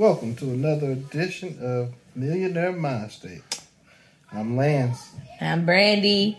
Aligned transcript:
Welcome 0.00 0.34
to 0.36 0.46
another 0.46 0.92
edition 0.92 1.58
of 1.60 1.92
Millionaire 2.16 2.72
Mind 2.72 3.12
State. 3.12 3.42
I'm 4.32 4.56
Lance. 4.56 5.10
I'm 5.42 5.66
Brandy. 5.66 6.38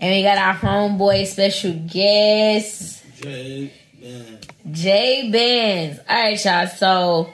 And 0.00 0.16
we 0.16 0.24
got 0.24 0.36
our 0.36 0.54
homeboy 0.54 1.24
special 1.28 1.74
guest, 1.74 3.04
Jay, 3.22 3.72
man. 4.02 4.38
Jay 4.72 5.30
Banz. 5.32 6.00
All 6.08 6.16
right, 6.16 6.44
y'all. 6.44 6.66
So, 6.66 7.32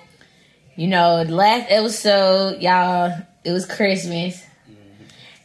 you 0.76 0.86
know, 0.86 1.24
the 1.24 1.34
last 1.34 1.70
episode, 1.70 2.60
y'all, 2.60 3.22
it 3.42 3.50
was 3.50 3.64
Christmas. 3.64 4.44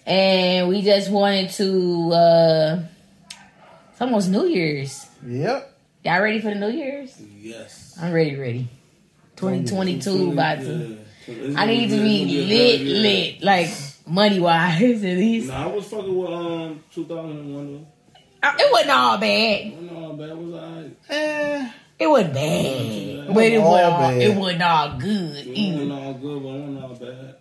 And 0.05 0.67
we 0.67 0.81
just 0.81 1.09
wanted 1.09 1.51
to, 1.51 2.11
uh, 2.11 2.83
it's 3.93 4.01
almost 4.01 4.29
New 4.29 4.47
Year's. 4.47 5.07
Yep. 5.25 5.77
Y'all 6.03 6.21
ready 6.21 6.41
for 6.41 6.49
the 6.49 6.55
New 6.55 6.71
Year's? 6.71 7.17
Yes. 7.21 7.97
I'm 8.01 8.11
ready, 8.11 8.35
ready. 8.35 8.67
2022 9.39 10.31
about 10.33 10.59
to. 10.59 10.97
I 11.55 11.65
need 11.65 11.89
to 11.89 11.97
be 11.97 12.25
lit, 12.25 12.81
lit, 12.81 13.41
like 13.43 13.69
money 14.07 14.39
wise 14.39 14.81
at 14.81 15.17
least. 15.17 15.47
Nah, 15.47 15.63
I 15.63 15.67
was 15.67 15.85
fucking 15.87 16.17
with 16.17 16.29
um 16.29 16.83
2001 16.93 17.85
Uh, 18.43 18.51
It 18.59 18.71
wasn't 18.71 18.91
all 18.91 19.17
bad. 19.17 19.71
though. 19.71 19.77
I 19.77 19.99
know 19.99 20.15
that 20.17 20.37
was 20.37 20.53
alright. 20.53 20.97
Eh, 21.09 21.71
It 21.99 22.07
wasn't 22.07 22.33
bad, 22.33 22.65
It 22.65 23.33
but 23.33 23.43
it 23.43 23.59
wasn't 23.61 23.63
all 23.63 23.71
wasn't 23.71 24.03
all, 24.03 24.21
it 24.21 24.35
wasn't 24.37 24.61
all 24.63 24.97
good 24.97 25.47
It 25.47 25.73
wasn't 25.73 25.91
all 25.91 26.13
good, 26.13 26.43
but 26.43 26.49
it 26.49 26.59
wasn't 26.59 26.83
all 26.83 26.95
bad. 26.95 27.35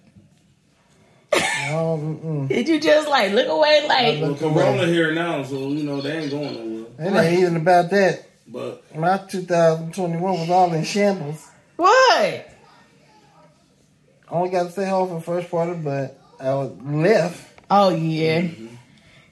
no. 1.70 2.46
Did 2.48 2.68
you 2.68 2.80
just 2.80 3.08
like 3.08 3.32
look 3.32 3.48
away, 3.48 3.86
like 3.88 4.20
Well, 4.20 4.30
Look 4.30 4.38
Corona 4.40 4.82
away. 4.82 4.92
here 4.92 5.12
now, 5.14 5.42
so 5.42 5.68
you 5.68 5.82
know 5.84 6.00
they 6.00 6.18
ain't 6.18 6.30
going 6.30 6.54
nowhere. 6.98 7.22
It 7.22 7.24
ain't 7.32 7.40
even 7.40 7.56
about 7.56 7.90
that. 7.90 8.24
But 8.46 8.96
My 8.96 9.18
2021 9.18 10.20
was 10.22 10.50
all 10.50 10.72
in 10.72 10.84
shambles. 10.84 11.47
What? 11.78 12.48
Only 14.30 14.50
got 14.50 14.64
to 14.64 14.70
stay 14.70 14.86
home 14.88 15.08
for 15.08 15.14
the 15.14 15.20
first 15.22 15.50
part, 15.50 15.82
but 15.82 16.20
I 16.38 16.52
was 16.54 16.72
left. 16.82 17.48
Oh 17.70 17.88
yeah, 17.90 18.42
Mm-hmm. 18.42 18.66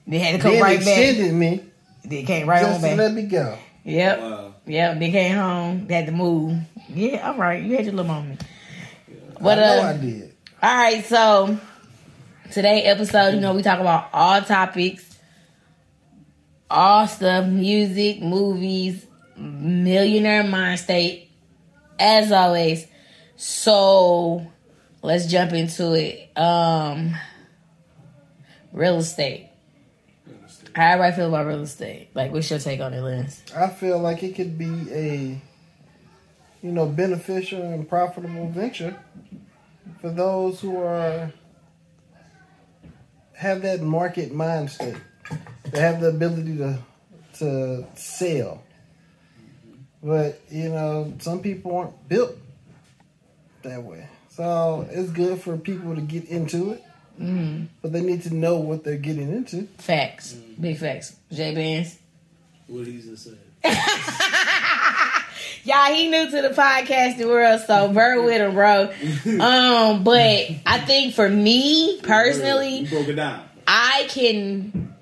they 0.06 0.18
had 0.18 0.36
to 0.36 0.38
come 0.42 0.52
Then 0.52 0.62
right 0.62 0.76
back. 0.78 0.84
They 0.86 1.08
extended 1.10 1.34
me 1.34 1.60
They 2.04 2.22
came 2.22 2.48
right 2.48 2.62
just 2.62 2.76
on 2.76 2.80
to 2.82 2.86
back. 2.88 2.98
let 2.98 3.12
me 3.14 3.22
go. 3.22 3.58
Yep, 3.84 4.20
wow, 4.20 4.54
yep. 4.66 4.98
They 4.98 5.10
came 5.10 5.36
home. 5.36 5.86
They 5.86 5.94
had 5.94 6.06
to 6.06 6.12
move. 6.12 6.58
Yeah, 6.88 7.30
all 7.30 7.36
right. 7.38 7.62
You 7.62 7.76
had 7.76 7.84
your 7.84 7.94
little 7.94 8.10
moment. 8.10 8.42
But 9.40 9.58
I 9.58 9.60
know 9.76 9.82
uh, 9.82 9.84
I 9.86 9.96
did. 9.98 10.34
All 10.62 10.76
right, 10.76 11.04
so 11.04 11.58
today 12.52 12.82
episode, 12.84 13.34
you 13.34 13.40
know, 13.40 13.54
we 13.54 13.62
talk 13.62 13.80
about 13.80 14.08
all 14.12 14.40
topics, 14.42 15.18
all 16.70 17.06
stuff, 17.06 17.46
music, 17.46 18.22
movies, 18.22 19.04
millionaire 19.36 20.42
mind 20.44 20.80
state, 20.80 21.25
as 21.98 22.32
always. 22.32 22.86
So 23.36 24.46
let's 25.02 25.26
jump 25.26 25.52
into 25.52 25.92
it. 25.94 26.36
Um 26.36 27.16
real 28.72 28.98
estate. 28.98 29.50
How 30.74 30.92
everybody 30.92 31.16
feel 31.16 31.28
about 31.28 31.46
real 31.46 31.62
estate? 31.62 32.10
Like 32.14 32.32
what's 32.32 32.50
your 32.50 32.58
take 32.58 32.80
on 32.80 32.92
it, 32.92 33.00
Lance? 33.00 33.42
I 33.54 33.68
feel 33.68 33.98
like 33.98 34.22
it 34.22 34.34
could 34.34 34.58
be 34.58 34.92
a, 34.92 35.40
you 36.62 36.72
know, 36.72 36.86
beneficial 36.86 37.62
and 37.62 37.88
profitable 37.88 38.48
venture 38.50 38.96
for 40.00 40.10
those 40.10 40.60
who 40.60 40.76
are 40.82 41.32
have 43.34 43.62
that 43.62 43.82
market 43.82 44.32
mindset. 44.32 45.00
They 45.70 45.80
have 45.80 46.00
the 46.00 46.08
ability 46.08 46.56
to 46.58 46.78
to 47.38 47.86
sell. 47.94 48.62
But, 50.06 50.40
you 50.50 50.68
know, 50.68 51.12
some 51.18 51.40
people 51.40 51.76
aren't 51.76 52.08
built 52.08 52.36
that 53.62 53.82
way. 53.82 54.06
So 54.30 54.86
it's 54.90 55.10
good 55.10 55.40
for 55.40 55.56
people 55.56 55.96
to 55.96 56.00
get 56.00 56.24
into 56.26 56.70
it, 56.72 56.82
Mm, 57.20 57.68
but 57.80 57.92
they 57.92 58.02
need 58.02 58.22
to 58.24 58.34
know 58.34 58.58
what 58.58 58.84
they're 58.84 58.98
getting 58.98 59.32
into. 59.32 59.66
facts. 59.78 60.34
Big 60.60 60.76
facts. 60.78 61.16
J 61.32 61.54
Banz. 61.54 61.96
what 62.68 62.86
he's 62.86 63.06
just 63.06 63.24
said. 63.24 63.38
Y'all, 65.64 65.92
he 65.94 66.08
new 66.08 66.30
to 66.30 66.42
the 66.42 66.50
podcasting 66.50 67.26
world, 67.26 67.60
so 67.66 67.88
bear 67.88 68.20
with 68.22 68.34
him, 68.40 68.52
bro. 68.54 68.92
Um, 69.40 70.04
but 70.04 70.50
I 70.66 70.78
think 70.86 71.14
for 71.14 71.28
me 71.28 71.96
You 71.96 72.02
personally, 72.02 72.86
broke 72.88 73.08
it 73.08 73.14
down. 73.14 73.48
I 73.66 74.04
can, 74.08 74.94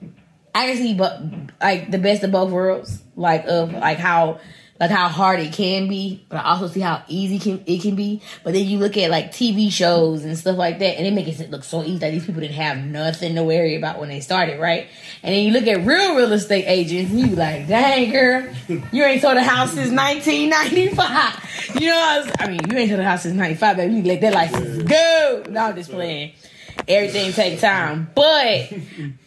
I 0.55 0.69
can 0.69 0.77
see, 0.79 0.95
but 0.95 1.21
like 1.61 1.91
the 1.91 1.99
best 1.99 2.23
of 2.23 2.31
both 2.33 2.51
worlds, 2.51 3.03
like 3.17 3.45
of 3.47 3.73
like 3.75 3.99
how, 3.99 4.39
like 4.81 4.91
how 4.91 5.09
hard 5.09 5.39
it 5.39 5.53
can 5.53 5.89
be, 5.89 6.25
but 6.29 6.39
I 6.39 6.51
also 6.51 6.67
see 6.67 6.81
how 6.81 7.03
easy 7.07 7.39
can 7.39 7.63
it 7.67 7.81
can 7.81 7.95
be. 7.95 8.21
But 8.43 8.55
then 8.55 8.67
you 8.67 8.79
look 8.79 8.97
at 8.97 9.09
like 9.09 9.31
TV 9.31 9.71
shows 9.71 10.25
and 10.25 10.37
stuff 10.37 10.57
like 10.57 10.81
that, 10.81 10.99
and 10.99 11.07
it 11.07 11.13
makes 11.13 11.39
it 11.39 11.51
look 11.51 11.63
so 11.63 11.83
easy 11.83 11.99
that 11.99 12.11
these 12.11 12.27
people 12.27 12.41
didn't 12.41 12.57
have 12.57 12.79
nothing 12.79 13.37
to 13.37 13.45
worry 13.45 13.77
about 13.77 14.01
when 14.01 14.09
they 14.09 14.21
started, 14.21 14.61
right? 14.61 14.89
And 15.23 15.35
then 15.35 15.45
you 15.45 15.53
look 15.53 15.67
at 15.69 15.87
real 15.87 16.17
real 16.17 16.33
estate 16.33 16.65
agents, 16.67 17.13
and 17.13 17.21
you 17.21 17.27
be 17.29 17.37
like, 17.37 17.69
dang 17.69 18.11
girl, 18.11 18.49
you 18.93 19.05
ain't 19.05 19.23
sold 19.23 19.37
a 19.37 19.43
house 19.43 19.73
since 19.73 19.91
1995. 19.91 21.41
You 21.75 21.89
know, 21.89 21.97
what 21.97 22.09
I, 22.09 22.19
was, 22.19 22.33
I 22.41 22.49
mean, 22.49 22.61
you 22.71 22.77
ain't 22.77 22.91
sold 22.91 23.01
a 23.01 23.05
house 23.05 23.23
since 23.23 23.35
95, 23.35 23.77
baby. 23.77 23.95
You 23.95 24.03
let 24.03 24.21
that 24.21 24.35
license 24.35 24.83
go. 24.83 25.45
No, 25.49 25.61
I'm 25.63 25.75
just 25.77 25.91
playing. 25.91 26.33
Everything 26.87 27.33
take 27.33 27.59
time, 27.59 28.11
but 28.15 28.71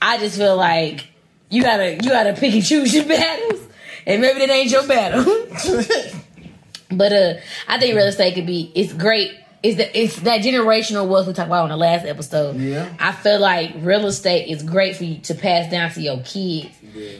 I 0.02 0.18
just 0.20 0.38
feel 0.38 0.56
like 0.56 1.08
you 1.50 1.64
gotta 1.64 1.96
you 1.96 2.10
gotta 2.10 2.34
pick 2.34 2.54
and 2.54 2.64
choose 2.64 2.94
your 2.94 3.06
battles, 3.08 3.67
and 4.08 4.22
maybe 4.22 4.40
that 4.40 4.50
ain't 4.50 4.72
your 4.72 4.88
battle. 4.88 5.24
but 6.92 7.12
uh, 7.12 7.34
I 7.68 7.80
think 7.80 7.96
real 7.96 8.08
estate 8.08 8.36
could 8.36 8.48
be 8.48 8.72
it's 8.76 8.94
great. 8.94 9.32
It's 9.64 9.76
the 9.78 10.00
it's 10.00 10.20
that 10.22 10.42
generational 10.42 11.08
wealth 11.10 11.26
we 11.28 11.34
talked 11.34 11.48
about 11.48 11.64
on 11.64 11.70
the 11.70 11.78
last 11.78 12.06
episode. 12.06 12.58
Yeah. 12.58 12.88
I 13.00 13.12
feel 13.12 13.40
like 13.40 13.74
real 13.80 14.06
estate 14.06 14.48
is 14.50 14.62
great 14.64 14.96
for 14.96 15.04
you 15.04 15.18
to 15.24 15.34
pass 15.36 15.70
down 15.72 15.90
to 15.92 16.02
your 16.02 16.22
kids. 16.24 16.70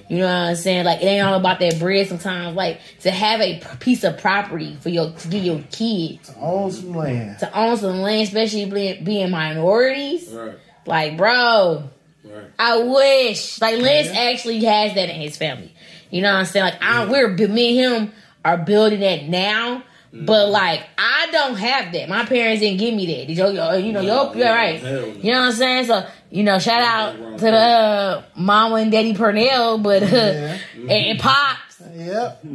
You 0.10 0.18
know 0.20 0.26
what 0.26 0.32
I'm 0.50 0.56
saying? 0.56 0.86
Like 0.86 1.02
it 1.02 1.06
ain't 1.06 1.26
all 1.26 1.34
about 1.36 1.60
that 1.60 1.78
bread. 1.80 2.08
Sometimes, 2.08 2.56
like 2.56 2.80
to 3.02 3.12
have 3.12 3.42
a 3.42 3.60
piece 3.80 4.04
of 4.04 4.18
property 4.20 4.76
for 4.82 4.90
your 4.90 5.12
to 5.12 5.28
give 5.28 5.44
your 5.44 5.62
kids 5.72 6.30
to 6.30 6.40
Own 6.40 6.72
some 6.72 6.94
land. 6.96 7.40
to 7.40 7.60
own 7.60 7.78
some 7.78 7.98
land, 8.02 8.28
especially 8.28 8.66
being, 8.70 9.04
being 9.04 9.30
minorities. 9.32 10.30
Right, 10.32 10.56
Like, 10.86 11.18
bro, 11.18 11.90
right. 12.24 12.46
I 12.58 12.78
wish. 12.78 13.60
Like 13.62 13.80
Lance 13.82 14.08
actually 14.10 14.64
has 14.64 14.94
that 14.96 15.10
in 15.10 15.16
his 15.20 15.38
family. 15.38 15.74
You 16.10 16.22
know 16.22 16.32
what 16.34 16.40
I'm 16.40 16.46
saying? 16.46 16.66
Like 16.66 16.82
I 16.82 17.06
we're 17.06 17.30
me 17.30 17.84
and 17.84 18.04
him 18.08 18.14
are 18.46 18.58
building 18.58 19.00
that 19.02 19.28
now. 19.28 19.84
But 20.14 20.50
like 20.50 20.84
I 20.98 21.28
don't 21.32 21.56
have 21.58 21.92
that. 21.94 22.10
My 22.10 22.26
parents 22.26 22.62
didn't 22.62 22.80
give 22.80 22.94
me 22.94 23.06
that. 23.08 23.28
Did 23.28 23.38
you, 23.38 23.46
you 23.48 23.92
know, 23.94 24.02
No, 24.02 24.34
you're, 24.34 24.46
right. 24.48 24.82
no. 24.82 25.06
You 25.06 25.32
know 25.34 25.40
what 25.42 25.46
I'm 25.48 25.52
saying? 25.52 25.86
So 25.86 26.08
you 26.32 26.44
know, 26.44 26.58
shout 26.60 26.82
out 26.82 27.38
to 27.40 27.46
the 27.46 27.52
uh, 27.58 28.24
mama 28.36 28.76
and 28.76 28.92
daddy 28.92 29.14
Purnell, 29.14 29.78
but 29.78 30.02
uh, 30.04 30.06
Yeah. 30.08 30.58
and, 30.76 30.92
and 30.92 31.20
pops, 31.20 31.82
Yep. 31.94 32.46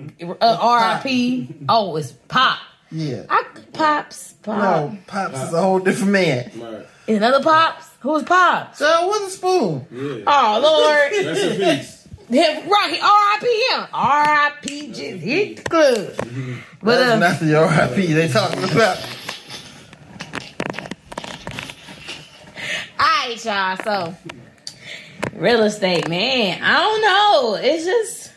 uh, 0.41 0.59
R.I.P. 0.61 1.55
Oh, 1.69 1.95
it's 1.97 2.13
pop. 2.13 2.59
Yeah. 2.91 3.25
I, 3.31 3.45
pops, 3.73 4.33
pop. 4.43 4.59
No, 4.59 4.99
Pops 5.07 5.41
is 5.43 5.53
a 5.55 5.61
whole 5.63 5.79
different 5.79 6.13
man. 6.13 6.51
Right. 6.57 6.87
Another 7.17 7.43
pops? 7.43 7.89
Who's 8.01 8.23
pops? 8.25 8.79
So 8.79 9.09
with 9.11 9.29
a 9.29 9.31
spoon. 9.31 9.87
Yeah. 9.91 10.25
Oh 10.27 10.61
Lord. 10.63 11.27
Rest 11.27 11.61
in 11.61 11.79
peace. 11.79 12.02
Him, 12.29 12.69
right, 12.69 12.99
R.I.P. 13.03 13.75
him. 13.75 13.87
R.I.P. 13.93 14.87
just 14.89 15.01
hit 15.23 15.57
the 15.57 15.63
club. 15.65 16.13
But 16.83 16.99
That's 17.19 17.43
uh, 17.43 17.49
not 17.57 17.87
the 17.95 17.97
RIP 17.97 18.09
they 18.09 18.29
talking 18.29 18.65
about. 18.65 18.99
alright, 23.01 23.45
y'all. 23.45 23.77
So, 23.85 24.17
real 25.35 25.63
estate, 25.65 26.09
man. 26.09 26.63
I 26.63 26.79
don't 26.79 27.03
know. 27.03 27.55
It's 27.61 27.85
just, 27.85 28.33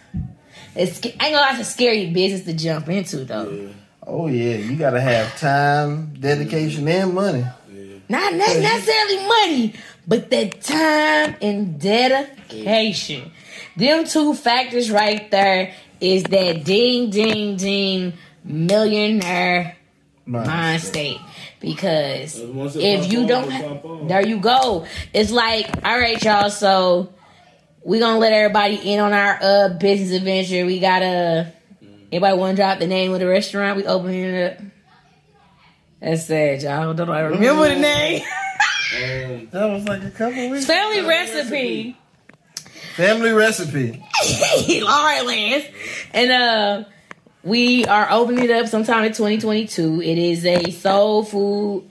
it's. 0.76 1.06
I 1.06 1.10
ain't 1.10 1.20
gonna 1.20 1.36
lie, 1.38 1.52
it's 1.52 1.62
a 1.62 1.72
scary 1.72 2.12
business 2.12 2.44
to 2.46 2.54
jump 2.54 2.90
into, 2.90 3.26
though. 3.26 3.50
Yeah, 3.50 3.68
Oh 4.08 4.28
yeah, 4.28 4.58
you 4.58 4.76
gotta 4.76 5.02
have 5.02 5.40
time, 5.40 6.14
dedication, 6.20 6.88
and 6.88 7.14
money. 7.14 7.40
yeah. 7.72 7.84
Not, 8.08 8.34
not 8.36 8.56
necessarily 8.58 9.28
money, 9.28 9.74
but 10.08 10.30
the 10.30 10.50
time 10.50 11.36
and 11.42 11.80
dedication. 11.82 13.32
Them 13.78 14.06
two 14.06 14.34
factors 14.34 14.90
right 14.90 15.30
there 15.32 15.74
is 16.00 16.24
that 16.24 16.64
ding, 16.64 17.10
ding, 17.10 17.58
ding 17.58 18.14
millionaire 18.44 19.76
mind 20.26 20.82
state. 20.82 21.20
Because 21.60 22.40
once 22.40 22.76
it 22.76 22.82
if 22.84 23.12
you 23.12 23.22
off, 23.24 23.28
don't, 23.28 23.50
ha- 23.52 24.08
there 24.08 24.26
you 24.26 24.40
go. 24.40 24.86
It's 25.14 25.32
like, 25.32 25.68
all 25.84 25.98
right, 26.00 26.22
y'all. 26.24 26.50
So 26.50 27.14
we 27.84 28.00
gonna 28.00 28.20
let 28.20 28.34
everybody 28.34 28.76
in 28.76 29.00
on 29.00 29.14
our 29.14 29.40
uh 29.42 29.70
business 29.80 30.12
adventure. 30.12 30.66
We 30.66 30.80
gotta. 30.80 31.52
Anybody 32.12 32.38
want 32.38 32.56
to 32.56 32.62
drop 32.64 32.80
the 32.80 32.88
name 32.88 33.14
of 33.14 33.20
the 33.20 33.28
restaurant 33.28 33.78
we 33.78 33.86
opening 33.86 34.24
it 34.26 34.54
up? 34.54 34.66
That's 36.00 36.26
sad, 36.26 36.62
y'all. 36.62 36.94
Don't 36.94 37.10
I 37.10 37.22
remember 37.22 37.68
the 37.68 37.80
name? 37.80 38.22
Um, 38.96 39.50
That 39.52 39.66
was 39.72 39.84
like 39.86 40.04
a 40.04 40.12
couple 40.12 40.50
weeks. 40.50 40.66
Family 40.66 41.02
recipe. 41.02 41.98
Family 42.96 43.32
recipe. 43.32 44.02
All 44.82 45.04
right, 45.04 45.26
Lance. 45.26 45.66
And 46.14 46.32
uh 46.32 46.84
we 47.44 47.86
are 47.86 48.10
opening 48.10 48.46
it 48.46 48.52
up 48.52 48.68
sometime 48.68 49.04
in 49.04 49.12
2022. 49.12 50.02
It 50.02 50.18
is 50.18 50.46
a 50.46 50.72
soul 50.72 51.24
food 51.26 51.90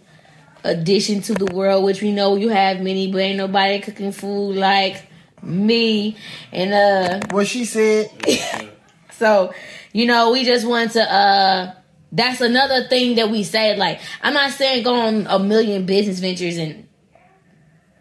addition 0.64 1.20
to 1.20 1.34
the 1.34 1.54
world, 1.54 1.84
which 1.84 2.00
we 2.00 2.10
know 2.10 2.36
you 2.36 2.48
have 2.48 2.80
many, 2.80 3.12
but 3.12 3.18
ain't 3.18 3.36
nobody 3.36 3.80
cooking 3.80 4.12
food 4.12 4.56
like 4.56 5.06
me. 5.42 6.16
And 6.52 6.72
uh 6.72 7.26
What 7.32 7.48
she 7.48 7.66
said. 7.66 8.10
so, 9.12 9.52
you 9.92 10.06
know, 10.06 10.32
we 10.32 10.42
just 10.44 10.66
want 10.66 10.92
to 10.92 11.02
uh 11.02 11.74
that's 12.12 12.40
another 12.40 12.88
thing 12.88 13.16
that 13.16 13.28
we 13.28 13.42
say, 13.42 13.76
like, 13.76 14.00
I'm 14.22 14.32
not 14.32 14.52
saying 14.52 14.84
go 14.84 14.94
on 14.94 15.26
a 15.26 15.38
million 15.38 15.84
business 15.84 16.20
ventures 16.20 16.56
and 16.56 16.88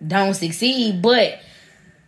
don't 0.07 0.35
succeed, 0.35 1.01
but 1.01 1.39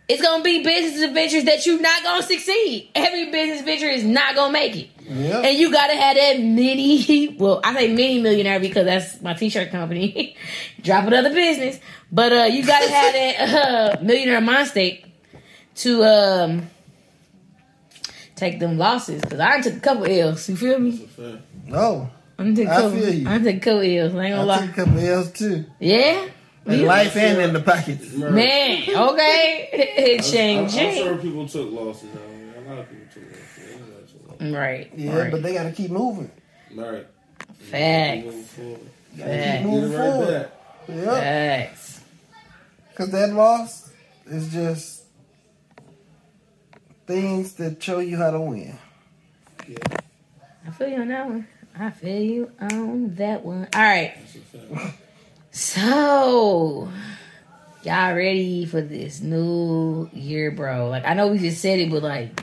it's 0.08 0.22
gonna 0.22 0.42
be 0.44 0.62
business 0.62 1.02
adventures 1.02 1.44
that 1.44 1.66
you're 1.66 1.80
not 1.80 2.02
gonna 2.02 2.22
succeed. 2.22 2.90
Every 2.94 3.30
business 3.30 3.62
venture 3.62 3.88
is 3.88 4.04
not 4.04 4.34
gonna 4.36 4.52
make 4.52 4.76
it. 4.76 4.88
Yeah. 5.08 5.40
And 5.40 5.56
you 5.58 5.72
gotta 5.72 5.94
have 5.96 6.16
that 6.16 6.40
mini, 6.40 7.28
well, 7.38 7.60
I 7.64 7.74
say 7.74 7.92
mini 7.94 8.20
millionaire 8.20 8.60
because 8.60 8.84
that's 8.84 9.20
my 9.20 9.34
t-shirt 9.34 9.70
company. 9.70 10.36
Drop 10.82 11.06
another 11.06 11.32
business. 11.34 11.80
But 12.12 12.32
uh 12.32 12.44
you 12.44 12.64
gotta 12.64 12.88
have 12.88 13.12
that 13.14 13.98
uh 13.98 14.02
millionaire 14.02 14.40
mind 14.40 14.68
state 14.68 15.04
to 15.76 16.04
um 16.04 16.68
take 18.36 18.58
them 18.60 18.78
losses. 18.78 19.22
Cause 19.22 19.40
I 19.40 19.60
took 19.60 19.74
a 19.74 19.80
couple 19.80 20.06
L's, 20.06 20.48
you 20.48 20.56
feel 20.56 20.78
me? 20.78 20.90
It's 20.90 21.18
a 21.18 21.32
fact. 21.32 21.42
No. 21.66 22.10
I 22.38 22.42
done 22.44 22.54
took 22.54 22.66
a 22.66 22.70
I 22.70 22.74
couple, 22.76 22.90
feel 23.00 23.14
you. 23.14 23.28
I 23.28 23.32
done 23.38 23.44
took 23.44 23.54
a 23.54 23.60
couple 23.60 23.80
L's, 23.80 24.14
I 24.14 24.24
ain't 24.24 24.36
gonna 24.36 24.40
I 24.40 24.42
lie. 24.44 24.60
took 24.66 24.70
a 24.70 24.84
couple 24.84 24.98
L's 25.00 25.32
too. 25.32 25.64
Yeah? 25.80 26.28
In 26.66 26.80
Yeah. 26.80 26.86
life 26.86 27.16
and 27.16 27.40
in 27.40 27.52
the 27.52 27.60
pockets. 27.60 28.10
Right. 28.12 28.32
Man, 28.32 28.82
okay. 28.96 30.16
I'm, 30.16 30.22
ching 30.22 30.58
I'm, 30.58 30.64
I'm 30.64 30.70
sure 30.70 31.16
people 31.18 31.48
took 31.48 31.70
losses 31.70 32.08
out 32.14 32.20
here. 32.34 32.54
A 32.56 32.68
lot 32.68 32.78
of 32.78 32.88
people 32.90 33.06
took 33.14 33.22
losses. 33.30 34.12
Took 34.12 34.30
losses. 34.30 34.52
Right. 34.54 34.90
Yeah, 34.96 35.16
right. 35.16 35.30
but 35.30 35.42
they 35.42 35.54
gotta 35.54 35.70
keep 35.72 35.90
moving. 35.92 36.30
Right. 36.74 37.06
Facts. 37.70 38.24
Moving 38.24 38.42
forward. 38.44 38.80
Facts. 39.16 39.56
keep 39.58 39.66
moving 39.66 39.92
right 39.92 40.12
forward. 40.12 40.42
back. 40.42 40.52
Yeah. 40.88 41.20
Facts. 41.66 42.00
Cause 42.96 43.10
that 43.12 43.32
loss 43.32 43.90
is 44.26 44.52
just 44.52 45.04
things 47.06 47.52
that 47.54 47.82
show 47.82 47.98
you 48.00 48.16
how 48.16 48.30
to 48.30 48.40
win. 48.40 48.76
Yeah, 49.68 49.76
I 50.66 50.70
feel 50.70 50.88
you 50.88 50.96
on 50.96 51.08
that 51.08 51.26
one. 51.26 51.46
I 51.78 51.90
feel 51.90 52.22
you 52.22 52.50
on 52.60 53.14
that 53.16 53.44
one. 53.44 53.68
All 53.74 53.80
right. 53.82 54.16
That's 55.56 55.76
a 55.76 55.80
fact. 55.80 55.86
So, 55.86 56.88
y'all 57.82 58.14
ready 58.14 58.66
for 58.66 58.80
this 58.80 59.20
new 59.20 60.08
year, 60.12 60.50
bro? 60.50 60.88
Like, 60.88 61.04
I 61.06 61.14
know 61.14 61.28
we 61.28 61.38
just 61.38 61.60
said 61.62 61.78
it, 61.78 61.90
but 61.90 62.02
like, 62.02 62.40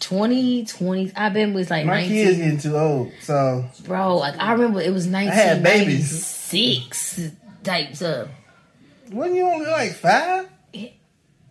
2020, 0.00 1.12
I've 1.16 1.32
been 1.32 1.54
with 1.54 1.70
like 1.70 1.86
My 1.86 2.00
19. 2.02 2.10
kids 2.10 2.36
getting 2.38 2.58
too 2.58 2.76
old, 2.76 3.12
so 3.22 3.64
Bro, 3.84 4.16
like, 4.18 4.38
I 4.38 4.52
remember 4.52 4.80
it 4.80 4.92
was 4.92 5.06
had 5.06 5.62
babies. 5.62 6.12
1996 6.52 7.30
types 7.62 8.02
of. 8.02 8.28
wasn't 9.10 9.36
you 9.36 9.46
only 9.46 9.66
like 9.66 9.92
five? 9.92 10.48
They 10.72 10.92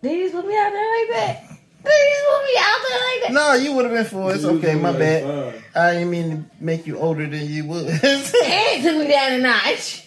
just 0.02 0.34
put 0.34 0.46
me 0.46 0.54
out 0.56 0.70
there 0.70 1.00
like 1.00 1.10
that. 1.16 1.42
They 1.82 1.90
just 1.90 2.26
put 2.28 2.44
me 2.44 2.56
out 2.58 2.78
there 2.88 2.98
like 3.00 3.22
that. 3.22 3.32
No, 3.32 3.54
you 3.54 3.72
would 3.74 3.86
have 3.86 3.94
been 3.94 4.04
four. 4.04 4.34
It's 4.34 4.42
You 4.42 4.50
okay, 4.50 4.74
my 4.74 4.90
like 4.90 4.98
bad. 4.98 5.24
five. 5.54 5.64
I 5.74 5.92
didn't 5.94 6.10
mean 6.10 6.30
to 6.30 6.44
make 6.64 6.86
you 6.86 6.98
older 6.98 7.26
than 7.26 7.46
you 7.46 7.64
would. 7.66 7.86
And 7.88 8.00
it 8.02 8.82
took 8.82 8.98
me 8.98 9.08
down 9.10 9.32
a 9.32 9.38
notch. 9.38 10.03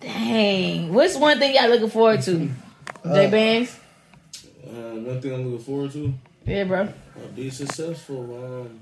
Dang. 0.00 0.92
What's 0.94 1.16
one 1.16 1.38
thing 1.38 1.54
y'all 1.54 1.68
looking 1.68 1.90
forward 1.90 2.22
to? 2.22 2.38
J 3.04 3.26
Uh, 3.26 3.30
Banz? 3.30 3.76
Um, 4.68 5.04
one 5.06 5.20
thing 5.20 5.32
I'm 5.34 5.44
looking 5.50 5.64
forward 5.64 5.92
to, 5.92 6.14
Yeah, 6.46 6.64
bro. 6.64 6.82
uh, 6.82 6.90
be 7.34 7.50
successful. 7.50 8.22
Um, 8.64 8.80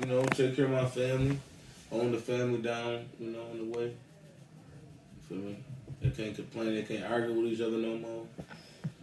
you 0.00 0.06
know, 0.06 0.22
take 0.24 0.56
care 0.56 0.66
of 0.66 0.70
my 0.70 0.86
family, 0.86 1.38
own 1.92 2.12
the 2.12 2.18
family 2.18 2.62
down. 2.62 3.04
You 3.18 3.32
know, 3.32 3.42
on 3.50 3.58
the 3.70 3.78
way. 3.78 3.84
You 3.86 5.22
feel 5.28 5.38
me? 5.38 5.56
They 6.00 6.10
can't 6.10 6.34
complain. 6.34 6.74
They 6.74 6.82
can't 6.82 7.04
argue 7.12 7.34
with 7.34 7.52
each 7.52 7.60
other 7.60 7.76
no 7.76 7.96
more. 7.96 8.24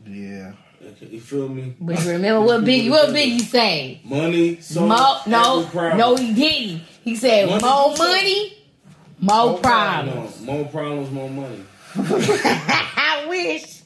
yeah. 0.07 0.53
They 0.81 0.91
can't, 0.91 1.11
you 1.11 1.19
feel 1.21 1.49
me? 1.49 1.75
But 1.79 2.03
you 2.05 2.11
remember 2.11 2.41
what 2.41 2.63
Biggie 2.63 2.89
what 2.95 3.09
Biggie 3.09 3.41
say? 3.41 3.99
Money, 4.03 4.59
so 4.61 4.85
Mo, 4.87 5.19
no, 5.27 5.67
no, 5.95 6.15
he 6.15 6.33
didn't. 6.33 6.81
He 7.03 7.15
said 7.15 7.47
Money- 7.49 7.63
more 7.63 7.95
money, 7.97 8.56
more 9.19 9.51
More 9.51 9.59
problems. 9.59 10.41
No, 10.41 10.53
more 10.53 10.65
problems, 10.65 11.11
more 11.11 11.29
money. 11.29 11.63
I 11.95 13.25
wish. 13.29 13.81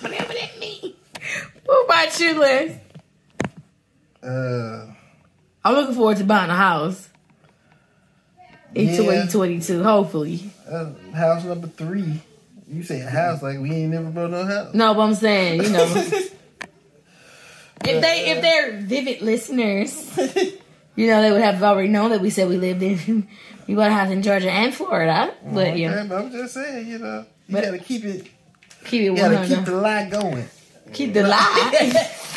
Whatever 0.00 0.32
that 0.32 0.58
means. 0.58 0.94
What 1.64 1.84
about 1.86 2.20
you, 2.20 2.38
Liz? 2.38 2.76
Uh, 4.22 4.86
I'm 5.64 5.74
looking 5.74 5.94
forward 5.94 6.16
to 6.18 6.24
buying 6.24 6.50
a 6.50 6.54
house 6.56 7.08
in 8.74 8.88
Yeah. 8.88 8.96
2022, 8.96 9.82
hopefully. 9.82 10.50
uh, 10.70 10.90
house 11.14 11.44
number 11.44 11.68
three. 11.68 12.20
You 12.68 12.82
say 12.82 13.00
a 13.02 13.08
house 13.10 13.42
like 13.42 13.58
we 13.60 13.70
ain't 13.72 13.92
never 13.92 14.10
built 14.10 14.30
no 14.30 14.44
house. 14.44 14.74
No, 14.74 14.94
but 14.94 15.00
I'm 15.02 15.14
saying, 15.14 15.62
you 15.62 15.68
know, 15.70 15.84
if 15.94 16.32
they 17.84 18.30
if 18.30 18.40
they're 18.42 18.80
vivid 18.80 19.20
listeners, 19.22 19.92
you 20.96 21.06
know, 21.08 21.22
they 21.22 21.32
would 21.32 21.42
have 21.42 21.62
already 21.62 21.88
known 21.88 22.10
that 22.10 22.20
we 22.20 22.30
said 22.30 22.48
we 22.48 22.56
lived 22.56 22.82
in 22.82 23.28
we 23.66 23.74
bought 23.74 23.90
a 23.90 23.94
house 23.94 24.10
in 24.10 24.22
Georgia 24.22 24.50
and 24.50 24.74
Florida. 24.74 25.34
But 25.44 25.76
you 25.78 25.88
know, 25.88 26.16
I'm 26.16 26.30
just 26.30 26.54
saying, 26.54 26.86
you 26.88 26.98
know, 26.98 27.26
you 27.48 27.60
gotta 27.60 27.78
keep 27.78 28.04
it. 28.04 28.26
keep 28.84 29.02
it 29.02 29.04
You 29.04 29.16
gotta 29.16 29.46
keep 29.46 29.64
the 29.64 29.76
lie 29.76 30.08
going. 30.08 30.48
Keep 30.92 31.14
the 31.14 31.22
lie. 31.26 32.10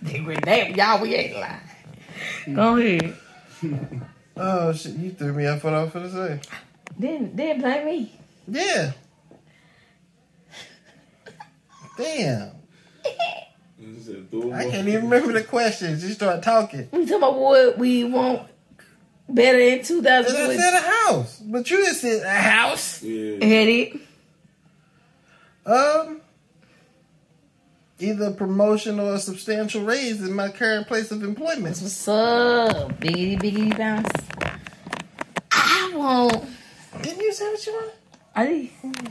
They 0.00 0.20
were 0.20 0.36
damn, 0.36 0.74
y'all, 0.74 1.02
we 1.02 1.14
ain't 1.14 1.36
lying. 1.36 2.54
Go 2.54 2.76
ahead. 2.76 3.16
Oh 4.36 4.72
shit, 4.72 4.94
you 4.94 5.10
threw 5.10 5.32
me 5.32 5.46
off 5.46 5.64
what 5.64 5.74
I 5.74 5.82
was 5.82 5.92
gonna 5.92 6.10
say. 6.10 6.40
Didn't 6.98 7.36
didn't 7.36 7.60
blame 7.60 7.84
me. 7.84 8.12
Yeah. 8.46 8.92
Damn. 11.98 12.52
He 13.80 14.00
said, 14.00 14.30
"Throw 14.30 14.52
I 14.52 14.64
can't 14.64 14.88
even 14.88 15.04
remember 15.04 15.32
the 15.32 15.44
questions. 15.44 16.04
You 16.04 16.12
start 16.12 16.42
talking. 16.42 16.88
We 16.90 17.06
talking 17.06 17.16
about 17.16 17.38
what 17.38 17.78
we 17.78 18.04
want 18.04 18.48
better 19.28 19.58
in 19.58 19.80
And 19.80 20.08
I 20.08 20.56
said 20.56 20.74
a 20.74 20.80
house, 20.80 21.38
but 21.38 21.70
you 21.70 21.84
just 21.84 22.00
said 22.00 22.22
a 22.22 22.30
house. 22.30 23.02
Yeah. 23.02 23.44
Had 23.44 23.68
it. 23.68 24.00
Um, 25.66 26.22
either 27.98 28.26
a 28.26 28.30
promotion 28.32 28.98
or 28.98 29.14
a 29.14 29.18
substantial 29.18 29.82
raise 29.82 30.22
in 30.22 30.32
my 30.32 30.48
current 30.48 30.88
place 30.88 31.10
of 31.10 31.22
employment. 31.22 31.76
That's 31.76 31.82
what's 31.82 32.08
up. 32.08 33.00
Biggity 33.00 33.38
biggity 33.38 33.76
bounce. 33.76 34.08
I 35.52 35.92
won't. 35.94 36.48
Didn't 37.02 37.20
you 37.20 37.32
say 37.32 37.50
what 37.50 37.66
you 37.66 37.72
want? 37.72 37.92
I. 38.34 38.70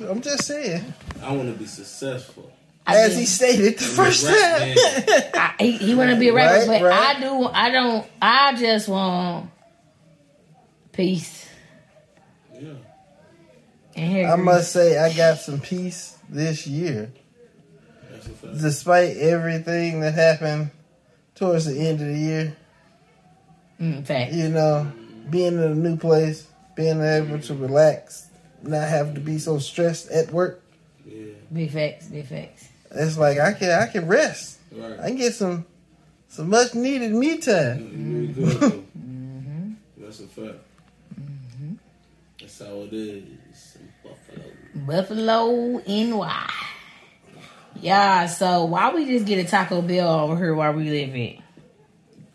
I'm 0.10 0.22
just 0.22 0.46
saying. 0.46 0.94
I 1.22 1.32
want 1.36 1.54
to 1.54 1.58
be 1.58 1.66
successful. 1.66 2.52
I 2.90 2.98
As 3.00 3.12
did. 3.12 3.20
he 3.20 3.26
stated 3.26 3.78
the 3.78 3.84
first 3.84 4.26
time. 4.26 4.34
I, 5.34 5.56
he, 5.60 5.72
he 5.74 5.96
want 5.96 6.12
to 6.12 6.16
be 6.16 6.30
a 6.30 6.34
rapper, 6.34 6.68
Right, 6.70 6.82
but 6.82 6.88
right. 6.88 7.16
I 7.18 7.20
do. 7.20 7.44
I 7.46 7.70
don't. 7.70 8.08
I 8.22 8.56
just 8.56 8.88
want 8.88 9.50
peace 10.94 11.50
Yeah. 12.60 12.74
and 13.96 14.12
here. 14.12 14.28
I 14.30 14.36
must 14.38 14.72
say, 14.72 14.98
I 14.98 15.14
got 15.14 15.38
some 15.40 15.60
peace 15.60 16.18
this 16.30 16.66
year. 16.66 17.12
That's 18.10 18.26
a 18.28 18.30
fact. 18.30 18.58
Despite 18.62 19.18
everything 19.18 20.00
that 20.00 20.14
happened 20.14 20.72
towards 21.36 21.66
the 21.66 21.78
end 21.78 22.00
of 22.02 22.08
the 22.08 22.18
year, 22.18 22.58
Mm, 23.80 24.04
fact. 24.06 24.32
you 24.34 24.50
know, 24.50 24.92
being 25.30 25.54
in 25.54 25.60
a 25.60 25.76
new 25.76 25.98
place, 25.98 26.48
being 26.76 27.00
able 27.02 27.40
to 27.42 27.54
relax, 27.54 28.26
not 28.64 28.88
have 28.88 29.14
to 29.14 29.20
be 29.20 29.38
so 29.38 29.60
stressed 29.60 30.10
at 30.10 30.32
work. 30.32 30.64
Yeah. 31.06 31.26
Big 31.54 31.70
facts. 31.72 32.08
Big 32.08 32.26
facts. 32.26 32.67
It's 32.92 33.18
like 33.18 33.40
I 33.40 33.54
can 33.54 33.72
I 33.72 33.88
can 33.88 34.08
rest. 34.08 34.60
Right. 34.72 35.00
I 35.00 35.08
can 35.08 35.18
get 35.18 35.34
some 35.34 35.66
some 36.28 36.50
much 36.50 36.76
needed 36.76 37.12
me 37.12 37.38
time. 37.38 37.80
You 37.80 38.14
really 38.14 38.34
good, 38.34 38.62
though. 38.62 38.84
Mm-hmm. 38.98 39.72
That's 39.98 40.20
a 40.20 40.28
fact. 40.28 40.60
That's 42.40 42.60
how 42.60 42.82
it 42.82 42.94
is. 42.94 43.78
in 43.80 43.92
Buffalo. 44.04 44.46
Buffalo 44.76 45.82
NY. 45.88 46.50
Yeah. 47.82 48.28
So 48.28 48.66
why 48.66 48.94
we 48.94 49.06
just 49.06 49.26
get 49.26 49.46
a 49.46 49.50
Taco 49.50 49.82
Bell 49.82 50.20
over 50.20 50.38
here 50.38 50.54
while 50.56 50.74
we 50.74 50.90
live 50.90 51.16
in? 51.16 51.42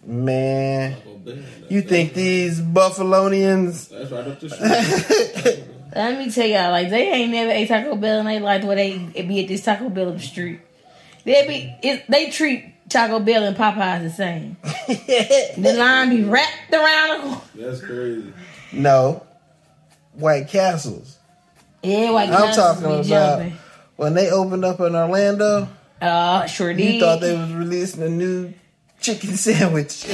Man, 0.05 0.97
Bell, 1.25 1.39
you 1.69 1.83
think 1.83 2.13
these 2.15 2.61
Buffalonians? 2.61 3.89
That's 3.89 4.11
right 4.11 4.27
up 4.27 4.41
the 4.41 4.51
street. 4.51 5.65
Let 5.95 6.19
me 6.19 6.31
tell 6.31 6.47
y'all, 6.47 6.71
like 6.71 6.89
they 6.91 7.11
ain't 7.13 7.33
never 7.33 7.51
ate 7.51 7.69
Taco 7.69 7.97
Bell 7.97 8.21
in 8.21 8.27
their 8.27 8.41
life 8.41 8.65
where 8.65 8.77
they 8.77 8.97
be 8.99 9.43
at 9.43 9.49
this 9.49 9.63
Taco 9.65 9.89
Bell 9.91 10.09
up 10.09 10.15
the 10.17 10.21
street. 10.23 10.61
They 11.25 11.47
be 11.47 11.89
it, 11.89 12.05
they 12.09 12.31
treat 12.31 12.73
Taco 12.89 13.21
Bell 13.21 13.43
and 13.45 13.57
Popeyes 13.57 14.03
the 14.03 14.11
same. 14.11 14.57
The 15.59 15.75
line 15.79 16.11
be 16.11 16.25
wrapped 16.25 16.73
around. 16.73 17.41
the- 17.55 17.63
That's 17.63 17.81
crazy. 17.81 18.33
no, 18.73 19.27
White 20.15 20.49
Castles. 20.49 21.19
Yeah, 21.83 22.11
white 22.13 22.29
I'm 22.31 22.43
castles 22.47 22.67
talking 22.81 22.85
about 22.85 23.05
jumping. 23.07 23.59
when 23.97 24.15
they 24.15 24.31
opened 24.31 24.65
up 24.65 24.81
in 24.81 24.95
Orlando. 24.95 25.69
Uh, 26.01 26.47
sure 26.47 26.73
did. 26.75 26.95
You 26.95 27.01
thought 27.01 27.21
they 27.21 27.37
was 27.37 27.53
releasing 27.53 28.03
a 28.03 28.09
new 28.09 28.53
chicken 29.01 29.31
sandwich. 29.37 30.05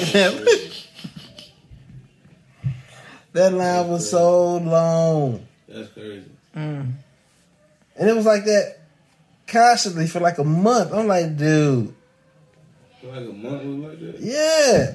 that 3.32 3.52
line 3.52 3.88
was 3.88 4.10
so 4.10 4.56
long. 4.56 5.46
That's 5.68 5.88
crazy. 5.92 6.24
Mm. 6.56 6.92
And 7.96 8.08
it 8.08 8.16
was 8.16 8.24
like 8.26 8.44
that 8.44 8.76
constantly 9.46 10.06
for 10.06 10.20
like 10.20 10.38
a 10.38 10.44
month. 10.44 10.92
I'm 10.92 11.06
like, 11.06 11.36
dude, 11.36 11.94
For 13.00 13.08
like 13.08 13.28
a 13.28 13.32
month 13.32 13.64
was 13.64 13.76
like 13.90 14.00
that. 14.00 14.20
yeah. 14.20 14.94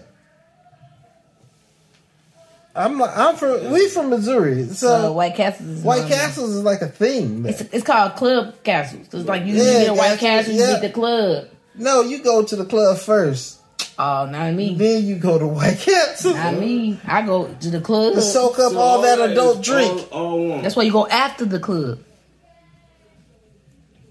I'm 2.75 2.98
like, 2.98 3.15
I'm 3.15 3.36
from 3.36 3.72
we 3.72 3.88
from 3.89 4.10
Missouri, 4.10 4.65
so 4.65 4.74
So 4.74 5.12
White 5.13 5.36
Castles 5.36 5.70
is 5.70 5.84
White 5.84 5.96
one 5.98 6.03
of 6.06 6.10
them. 6.10 6.18
Castles 6.20 6.50
is 6.56 6.63
like 6.63 6.82
a 6.82 6.88
thing. 6.88 7.46
It's, 7.46 7.62
it's 7.62 7.84
called 7.84 8.15
Club 8.15 8.63
Castles. 8.63 9.08
Cause 9.10 9.25
like 9.25 9.46
you, 9.46 9.53
Yeah, 9.56 9.63
get 9.63 9.88
a 9.89 9.94
White 9.94 10.18
Castles, 10.18 10.20
Castle, 10.20 10.53
you 10.56 10.60
yeah. 10.62 10.72
get 10.72 10.82
the 10.82 10.89
club. 10.89 11.48
No, 11.75 12.01
you 12.01 12.24
go 12.24 12.44
to 12.44 12.56
the 12.56 12.65
club 12.65 12.98
first, 12.98 13.60
Oh, 14.00 14.25
not 14.25 14.53
me. 14.53 14.74
then 14.74 15.06
you 15.06 15.15
go 15.18 15.38
to 15.38 15.46
White 15.48 15.77
Castle 15.77 16.34
Not 16.34 16.56
me. 16.56 17.00
I 17.06 17.22
go 17.22 17.48
to 17.53 17.70
the 17.70 17.80
club. 17.80 18.15
to 18.15 18.22
soak 18.22 18.58
up 18.58 18.72
So 18.72 18.80
all 18.80 19.01
that 19.03 19.20
is 19.20 19.32
adult 19.32 19.62
drink. 19.63 20.08
All, 20.12 20.51
all. 20.51 20.62
That's 20.62 20.75
why 20.75 20.84
you 20.84 20.92
go 20.92 21.08
after 21.08 21.46
the 21.46 21.60
club 21.60 22.00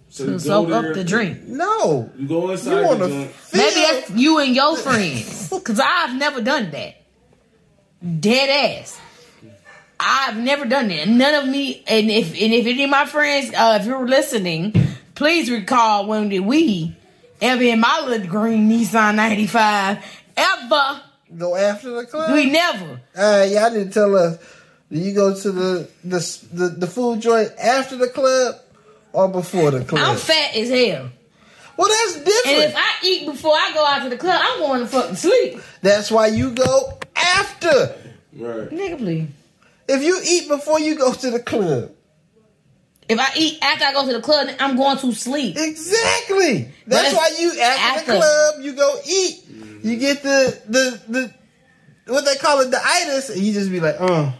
so 0.09 0.26
to 0.26 0.38
soak 0.38 0.69
there, 0.69 0.90
up 0.90 0.95
the 0.95 1.04
drink. 1.04 1.42
No, 1.45 2.11
You 2.19 2.28
go 2.28 2.45
you 2.47 2.50
inside 2.52 2.85
want 2.85 2.99
the 3.00 3.09
to 3.09 3.14
joint. 3.14 3.35
Maybe 3.54 3.75
that's 3.81 4.11
you 4.11 4.38
and 4.38 4.54
your 4.54 4.76
friends. 4.87 5.49
Cause 5.64 5.81
I've 5.83 6.14
never 6.16 6.40
done 6.42 6.71
that. 6.71 6.97
Dead 8.21 8.78
ass. 8.81 9.00
I've 9.99 10.37
never 10.37 10.64
done 10.66 10.88
that. 10.88 11.09
None 11.09 11.35
of 11.35 11.49
me 11.49 11.83
and 11.87 12.11
if 12.11 12.28
and 12.33 12.52
if 12.52 12.66
any 12.66 12.85
of 12.85 12.90
my 12.90 13.07
friends, 13.07 13.52
uh, 13.54 13.78
if 13.81 13.87
you're 13.87 14.07
listening, 14.07 14.75
please 15.14 15.50
recall 15.50 16.07
when 16.07 16.28
did 16.28 16.40
we 16.40 16.95
ever 17.42 17.62
in 17.62 17.80
my 17.80 18.04
little 18.06 18.26
green 18.26 18.70
Nissan 18.70 19.16
95 19.16 19.99
ever. 20.37 21.02
go 21.37 21.56
after 21.56 21.90
the 21.90 22.06
club. 22.06 22.32
We 22.32 22.50
never. 22.50 23.00
Uh, 23.14 23.46
y'all 23.50 23.70
didn't 23.70 23.90
tell 23.92 24.16
us. 24.16 24.38
Do 24.90 24.99
you 24.99 25.14
go 25.14 25.34
to 25.34 25.52
the 25.52 25.88
the 26.04 26.38
the, 26.52 26.68
the 26.68 26.87
food 26.87 27.20
joint 27.20 27.50
after 27.58 27.96
the 27.96 28.08
club 28.08 28.56
or 29.12 29.28
before 29.28 29.70
the 29.70 29.84
club? 29.84 30.02
I'm 30.06 30.16
fat 30.16 30.54
as 30.54 30.68
hell. 30.68 31.11
well, 31.76 31.88
that's 31.88 32.14
different. 32.14 32.28
And 32.28 32.44
different. 32.44 32.70
if 32.70 32.76
I 32.76 33.06
eat 33.06 33.26
before 33.26 33.54
I 33.54 33.70
go 33.75 33.84
out 33.84 34.02
to 34.04 34.11
the 34.11 34.18
club, 34.18 34.40
I'm 34.42 34.58
going 34.61 34.80
to 34.80 34.87
fucking 34.87 35.16
sleep. 35.16 35.61
that's 35.80 36.11
why 36.11 36.26
you 36.28 36.50
go 36.50 36.99
after. 37.16 37.96
Right. 38.34 38.68
Nigga, 38.70 38.99
please. 38.99 39.28
If 39.88 40.02
you 40.02 40.20
eat 40.25 40.49
before 40.49 40.78
you 40.78 40.94
go 40.94 41.12
to 41.12 41.30
the 41.30 41.40
club, 41.40 41.90
If 43.09 43.18
I 43.18 43.28
eat 43.37 43.59
after 43.62 43.85
I 43.85 43.92
go 43.92 44.06
to 44.06 44.12
the 44.12 44.21
club, 44.23 44.49
I'm 44.61 44.76
going 44.76 44.97
to 44.99 45.12
sleep. 45.12 45.56
exactly. 45.59 46.68
That's 46.87 47.14
why 47.14 47.35
you 47.38 47.50
after, 47.61 47.99
after. 47.99 48.12
the 48.12 48.18
club 48.18 48.54
you 48.62 48.73
go 48.75 49.00
eat. 49.06 49.44
You 49.82 49.97
get 49.97 50.23
the 50.23 50.61
the 50.68 51.00
the 51.09 51.35
what 52.12 52.25
they 52.25 52.37
call 52.37 52.61
it 52.61 52.71
the 52.71 52.78
itis, 52.82 53.30
and 53.30 53.40
you 53.42 53.52
just 53.52 53.71
be 53.71 53.80
like, 53.80 53.97
uh. 54.00 54.32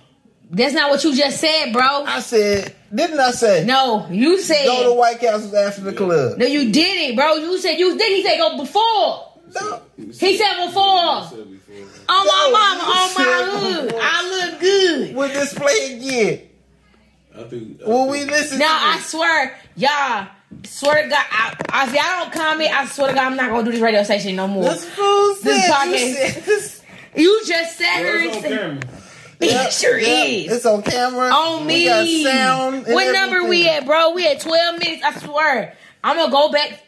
That's 0.51 0.75
not 0.75 0.91
what 0.91 1.03
you 1.03 1.15
just 1.17 1.41
said, 1.41 1.73
bro. 1.73 1.83
I 2.05 2.21
said, 2.21 2.75
didn't 2.95 3.19
I 3.19 3.31
say 3.31 3.65
No, 3.65 4.07
you 4.11 4.39
said. 4.39 4.67
go 4.67 4.93
to 4.93 4.95
White 4.99 5.19
Castles 5.19 5.55
after 5.55 5.81
the 5.81 5.95
club? 5.95 6.37
no, 6.39 6.45
you 6.47 6.71
didn't, 6.71 7.17
bro. 7.17 7.35
You 7.37 7.59
said 7.59 7.79
you 7.79 7.97
did. 7.97 8.17
He 8.17 8.23
said 8.23 8.37
go 8.37 8.59
before. 8.59 9.29
No. 9.55 9.83
He 9.97 10.13
said 10.37 10.67
before. 10.67 10.83
I 10.83 11.27
said 11.31 11.51
before. 11.51 11.77
On 12.09 12.27
my 12.27 12.51
mama, 12.53 12.83
on 12.85 13.15
my 13.15 13.59
hood. 13.59 13.95
I 13.99 14.29
look 14.51 14.61
good. 14.61 15.17
We'll 15.17 15.29
just 15.33 15.57
play 15.57 15.95
again. 15.97 16.49
I 17.39 17.43
think. 17.45 17.81
I 17.85 17.89
When 17.89 18.09
we 18.11 18.25
listen 18.25 18.59
Now 18.59 18.67
to 18.79 18.85
I 18.87 18.97
this. 18.97 19.07
swear, 19.07 19.59
y'all. 19.77 20.27
Swear 20.65 21.05
to 21.05 21.09
God, 21.09 21.25
I, 21.31 21.57
I, 21.71 21.87
if 21.87 21.95
y'all 21.95 22.25
don't 22.25 22.33
comment, 22.33 22.71
I 22.71 22.85
swear 22.87 23.09
to 23.09 23.15
God, 23.15 23.25
I'm 23.25 23.37
not 23.37 23.49
gonna 23.51 23.65
do 23.65 23.73
this 23.73 23.81
radio 23.81 24.03
station 24.03 24.37
no 24.37 24.47
more. 24.47 24.65
This 24.65 24.85
fool 24.85 25.35
said, 25.37 25.45
This 25.45 25.67
you 25.67 25.73
podcast- 25.73 26.15
said 26.35 26.45
this. 26.45 26.83
You 27.17 27.43
just 27.47 27.79
sat 27.79 28.03
Well, 28.03 28.19
here 28.19 28.29
it's 28.29 28.37
on 28.37 28.43
said, 28.43 28.51
camera. 28.51 28.81
it 29.41 29.73
sure 29.73 29.99
Yep, 29.99 30.29
is. 30.29 30.53
It's 30.53 30.67
on 30.67 30.83
camera. 30.83 31.29
on 31.31 31.67
me. 31.67 31.85
We 31.85 31.85
got 31.87 32.33
sound. 32.33 32.75
and 32.87 32.95
what 32.95 33.13
number 33.13 33.45
we 33.49 33.67
at, 33.69 33.87
bro? 33.87 34.11
We 34.13 34.27
at 34.29 34.41
12 34.41 34.79
minutes. 34.79 35.03
I 35.05 35.19
swear. 35.21 35.75
I'm 36.05 36.17
gonna 36.17 36.31
go 36.33 36.51
back 36.53 36.83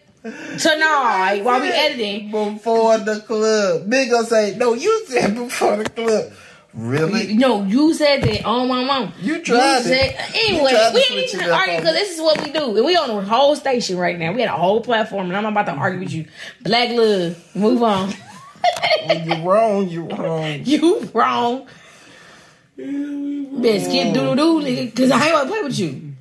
tonight 0.58 1.40
while 1.42 1.60
we 1.60 1.68
editing. 1.68 2.30
Before 2.30 2.98
the 2.98 3.20
club. 3.20 3.88
Big 3.88 4.10
gonna 4.10 4.26
say, 4.26 4.56
no, 4.56 4.74
you 4.74 5.06
said 5.06 5.34
before 5.34 5.76
the 5.78 5.88
club. 5.90 6.32
Really? 6.76 7.34
No, 7.34 7.62
you 7.64 7.94
said 7.94 8.22
that 8.22 8.44
on 8.44 8.66
my 8.66 8.82
mom. 8.84 9.12
You 9.20 9.40
tried 9.42 9.78
it. 9.78 9.84
said, 9.84 10.34
You 10.34 10.56
anyway, 10.56 10.70
tried 10.72 10.92
we 10.94 11.00
ain't 11.00 11.10
even 11.32 11.40
it 11.40 11.48
up 11.50 11.60
arguing 11.60 11.80
because 11.80 11.94
this 11.94 12.14
is 12.16 12.20
what 12.20 12.42
we 12.42 12.50
do. 12.50 12.76
And 12.76 12.84
we 12.84 12.96
on 12.96 13.08
the 13.08 13.22
whole 13.22 13.54
station 13.54 13.96
right 13.96 14.18
now. 14.18 14.32
We 14.32 14.40
had 14.40 14.50
a 14.50 14.54
whole 14.56 14.80
platform, 14.80 15.26
and 15.28 15.36
I'm 15.36 15.44
about 15.46 15.66
to 15.66 15.72
argue 15.72 16.00
with 16.00 16.12
you. 16.12 16.26
Black 16.62 16.90
love, 16.90 17.54
move 17.54 17.80
on. 17.82 18.12
Oh, 18.66 19.06
when 19.06 19.24
you're 19.28 19.38
wrong, 19.46 19.88
you're 19.88 20.04
wrong. 20.04 20.60
you 20.64 21.10
wrong. 21.14 21.68
Yeah, 22.76 22.86
we 22.86 23.46
were. 23.46 23.60
Better 23.60 24.12
doo 24.12 24.12
doo 24.12 24.34
doo, 24.34 24.60
nigga, 24.66 24.86
because 24.86 25.10
I 25.12 25.22
ain't 25.26 25.32
gonna 25.32 25.48
play 25.48 25.62
with 25.62 25.78
you. 25.78 26.12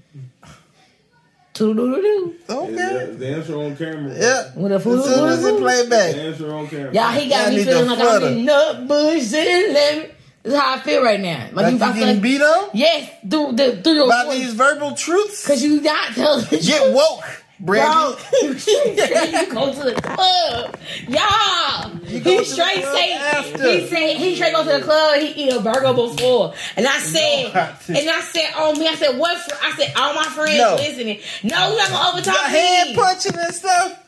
Doo 1.55 1.73
doo 1.73 1.95
doo 1.95 2.01
doo. 2.01 2.35
Okay. 2.47 2.73
The, 2.75 3.15
the 3.17 3.27
answer 3.35 3.55
on 3.57 3.75
camera. 3.75 4.13
Yeah. 4.15 4.51
With 4.55 4.71
a 4.71 4.75
As 4.75 4.83
fool, 4.83 5.01
soon 5.01 5.29
as 5.29 5.43
it 5.43 5.57
play 5.57 5.83
The 5.83 5.89
back. 5.89 6.15
answer 6.15 6.53
on 6.53 6.67
camera. 6.67 6.93
Y'all, 6.93 7.11
he 7.11 7.27
got 7.27 7.41
Y'all 7.45 7.49
me 7.51 7.57
need 7.57 7.65
feeling 7.65 7.83
to 7.85 7.89
like 7.89 7.99
I'm 7.99 8.05
flutter. 8.05 8.27
in 8.27 8.45
the 8.45 8.85
bush. 8.87 9.31
Let 9.31 9.97
me. 10.09 10.13
This 10.43 10.53
is 10.53 10.59
how 10.59 10.75
I 10.75 10.79
feel 10.79 11.01
right 11.03 11.19
now. 11.21 11.49
Like, 11.53 11.79
Like 11.79 11.95
you, 11.95 12.01
getting 12.01 12.21
beat 12.21 12.41
on? 12.41 12.69
yes, 12.73 13.09
through 13.29 13.53
the 13.53 13.81
through 13.81 13.93
your 13.93 14.09
By 14.09 14.25
voice. 14.25 14.39
these 14.39 14.53
verbal 14.53 14.93
truths? 14.93 15.47
Cause 15.47 15.63
you 15.63 15.79
not 15.81 16.13
telling 16.13 16.45
Get 16.49 16.93
woke, 16.93 17.23
Bro, 17.61 18.17
Brandy. 18.19 18.21
you 18.41 19.53
go 19.53 19.71
to 19.73 19.83
the 19.83 20.01
club, 20.03 20.77
y'all. 21.07 21.89
He 22.05 22.43
straight 22.43 22.83
say 22.83 23.13
after. 23.13 23.71
he 23.71 23.87
said 23.87 24.17
he 24.17 24.35
straight 24.35 24.51
go 24.53 24.63
to 24.65 24.79
the 24.79 24.83
club. 24.83 25.19
He 25.21 25.45
eat 25.45 25.53
a 25.53 25.61
burger 25.61 25.93
before, 25.93 26.53
and 26.75 26.85
I 26.87 26.97
said, 26.99 27.51
to. 27.51 27.97
and 27.97 28.09
I 28.09 28.19
said, 28.21 28.51
oh 28.57 28.75
me, 28.77 28.87
I 28.87 28.95
said 28.95 29.17
what? 29.17 29.37
I 29.63 29.71
said 29.77 29.93
all 29.95 30.13
my 30.13 30.23
friends 30.25 30.57
No. 30.57 30.75
listening. 30.75 31.19
No, 31.43 31.71
you 31.71 31.77
not 31.77 31.89
gonna 31.89 32.21
overtalk 32.21 32.35
hand 32.49 32.95
punching 32.95 33.35
and 33.37 33.53
stuff 33.55 34.02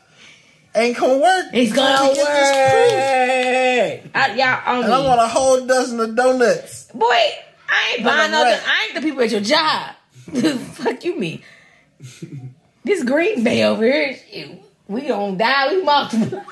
ain't 0.76 0.98
gonna 0.98 1.18
work. 1.18 1.46
It's 1.54 1.74
gonna 1.74 2.10
Until 2.10 2.10
you 2.10 2.16
this 2.16 2.52
proof. 2.72 4.06
work. 4.06 4.12
I, 4.16 4.36
y'all 4.36 4.84
And 4.84 4.94
I 4.94 5.00
want 5.08 5.22
a 5.22 5.28
whole 5.28 5.66
dozen 5.66 6.00
of 6.00 6.16
donuts. 6.16 6.86
Boy, 6.94 7.06
I 7.08 7.94
ain't 7.96 8.04
But 8.04 8.10
buying 8.12 8.22
I'm 8.26 8.32
nothing. 8.32 8.52
right. 8.54 8.62
I 8.68 8.86
ain't 8.86 8.96
the 8.96 9.02
people 9.02 9.22
at 9.22 9.32
your 9.32 9.42
job. 9.42 9.96
Fuck 10.74 11.04
you, 11.06 11.20
me. 11.20 11.42
This 12.84 13.04
Green 13.04 13.44
Bay 13.44 13.64
over 13.64 13.84
here, 13.84 14.16
shit, 14.32 14.62
we 14.88 15.02
gonna 15.02 15.38
die. 15.38 15.74
We 15.74 15.84
multiple. 15.84 16.44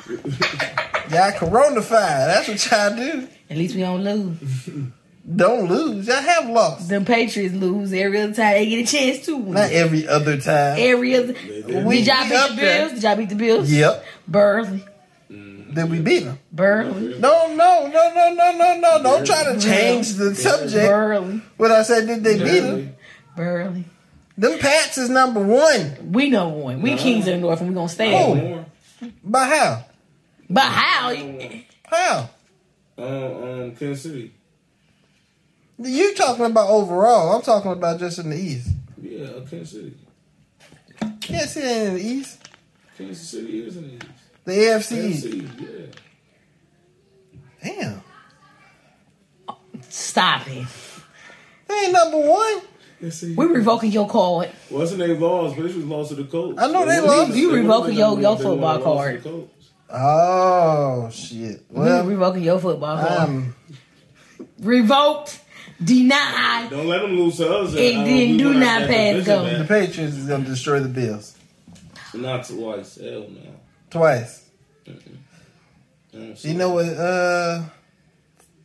Y'all 1.11 1.31
coronafied. 1.33 1.89
That's 1.91 2.47
what 2.47 2.71
y'all 2.71 2.95
do. 2.95 3.27
At 3.49 3.57
least 3.57 3.75
we 3.75 3.81
don't 3.81 4.03
lose. 4.03 4.69
Don't 5.25 5.69
lose. 5.69 6.05
Y'all 6.07 6.17
have 6.21 6.49
lost. 6.49 6.89
The 6.89 6.99
Patriots 6.99 7.55
lose 7.55 7.93
every 7.93 8.19
other 8.21 8.33
time 8.33 8.53
they 8.55 8.65
get 8.67 8.87
a 8.87 8.91
chance 8.91 9.25
to. 9.25 9.37
Not 9.39 9.71
every 9.71 10.05
other 10.07 10.37
time. 10.37 10.75
Every 10.77 11.15
other. 11.15 11.31
did. 11.33 11.85
We- 11.85 11.97
Did 12.03 12.07
y'all 12.07 12.23
beat 12.23 12.55
the. 12.55 12.61
Bills? 12.61 12.91
Did 12.93 13.03
y'all 13.03 13.15
beat 13.15 13.29
the 13.29 13.35
Bills? 13.35 13.71
Yep. 13.71 14.05
Burley. 14.27 14.83
Then 15.29 15.89
we 15.89 15.99
beat 16.01 16.19
them. 16.25 16.37
Burley. 16.51 17.17
No, 17.19 17.47
no, 17.55 17.87
no, 17.87 18.13
no, 18.13 18.33
no, 18.35 18.51
no, 18.57 18.77
no. 18.79 19.01
Don't 19.03 19.25
try 19.25 19.43
to 19.45 19.59
change 19.59 20.13
the 20.13 20.35
subject. 20.35 20.87
Burley. 20.87 21.41
What 21.57 21.71
I 21.71 21.81
said, 21.83 22.05
did 22.05 22.23
they 22.23 22.37
beat 22.37 22.59
them? 22.59 22.95
Burley. 23.35 23.85
Them 24.37 24.59
Pats 24.59 24.97
is 24.97 25.09
number 25.09 25.39
one. 25.39 26.11
We 26.11 26.29
know 26.29 26.49
one. 26.49 26.81
We 26.81 26.95
Kings 26.95 27.27
of 27.27 27.35
the 27.35 27.39
North 27.39 27.61
and 27.61 27.69
we 27.69 27.75
gonna 27.75 27.87
stay 27.89 28.13
Oh. 28.13 28.35
there. 28.35 28.43
More. 28.43 28.65
By 29.23 29.45
how? 29.45 29.85
But 30.49 30.63
how? 30.65 31.15
How? 31.85 32.29
Um, 32.97 33.05
um, 33.07 33.71
Kansas 33.75 34.03
City. 34.03 34.31
You 35.83 36.13
talking 36.15 36.45
about 36.45 36.69
overall. 36.69 37.35
I'm 37.35 37.41
talking 37.41 37.71
about 37.71 37.99
just 37.99 38.19
in 38.19 38.29
the 38.29 38.37
East. 38.37 38.69
Yeah, 39.01 39.27
Kansas 39.49 39.71
City. 39.71 39.93
Can't 41.21 41.49
see 41.49 41.61
that 41.61 41.87
in 41.87 41.93
the 41.95 42.01
East. 42.01 42.47
Kansas 42.97 43.29
City 43.29 43.65
is 43.65 43.77
in 43.77 43.83
the 43.83 43.93
East. 43.95 44.05
The 44.45 44.51
AFC 44.51 44.89
Kansas 44.89 44.93
East. 44.93 45.21
City, 45.23 45.49
yeah. 47.63 47.71
Damn. 47.81 48.01
Stop 49.89 50.47
it. 50.47 50.67
They 51.67 51.73
ain't 51.75 51.93
number 51.93 52.17
one. 52.19 52.61
Let's 53.01 53.17
see. 53.17 53.33
We 53.35 53.45
revoking 53.45 53.91
your 53.91 54.07
card. 54.07 54.49
Wasn't 54.69 54.99
they 54.99 55.15
lost? 55.17 55.55
But 55.55 55.63
this 55.63 55.75
was 55.75 55.85
lost 55.85 56.09
to 56.09 56.15
the 56.15 56.23
Colts. 56.25 56.61
I 56.61 56.67
know 56.71 56.85
they 56.85 56.99
won- 56.99 57.07
lost. 57.07 57.35
You 57.35 57.51
they 57.51 57.57
revoking 57.59 57.95
your- 57.97 58.19
your 58.19 58.37
football 58.37 58.79
lost 58.79 59.23
to 59.23 59.29
card. 59.29 59.49
Oh 59.91 61.09
shit. 61.11 61.63
we 61.69 61.81
Well, 61.81 62.05
revoking 62.05 62.43
your 62.43 62.59
football 62.59 62.97
card. 62.97 63.19
um, 63.29 63.55
Revoked. 64.59 65.39
Denied. 65.83 66.69
Don't 66.69 66.87
let 66.87 67.01
them 67.01 67.17
lose 67.17 67.37
to 67.37 67.49
us. 67.51 67.73
It 67.73 67.95
Uh, 67.97 68.03
didn't 68.03 68.37
do 68.37 68.53
not 68.53 68.63
out 68.63 68.79
that 68.81 68.87
pass 68.89 69.13
division, 69.15 69.25
go. 69.25 69.57
the. 69.57 69.65
Patriots 69.65 70.15
is 70.15 70.27
gonna 70.27 70.45
destroy 70.45 70.79
the 70.79 70.89
Bills 70.89 71.35
Not 72.13 72.45
twice. 72.47 72.95
Hell 73.01 73.27
no. 73.29 73.41
twice. 73.89 74.41
I 74.87 74.91
don't 76.13 76.43
You 76.43 76.53
know 76.53 76.69
what? 76.69 76.85
Uh, 76.85 77.63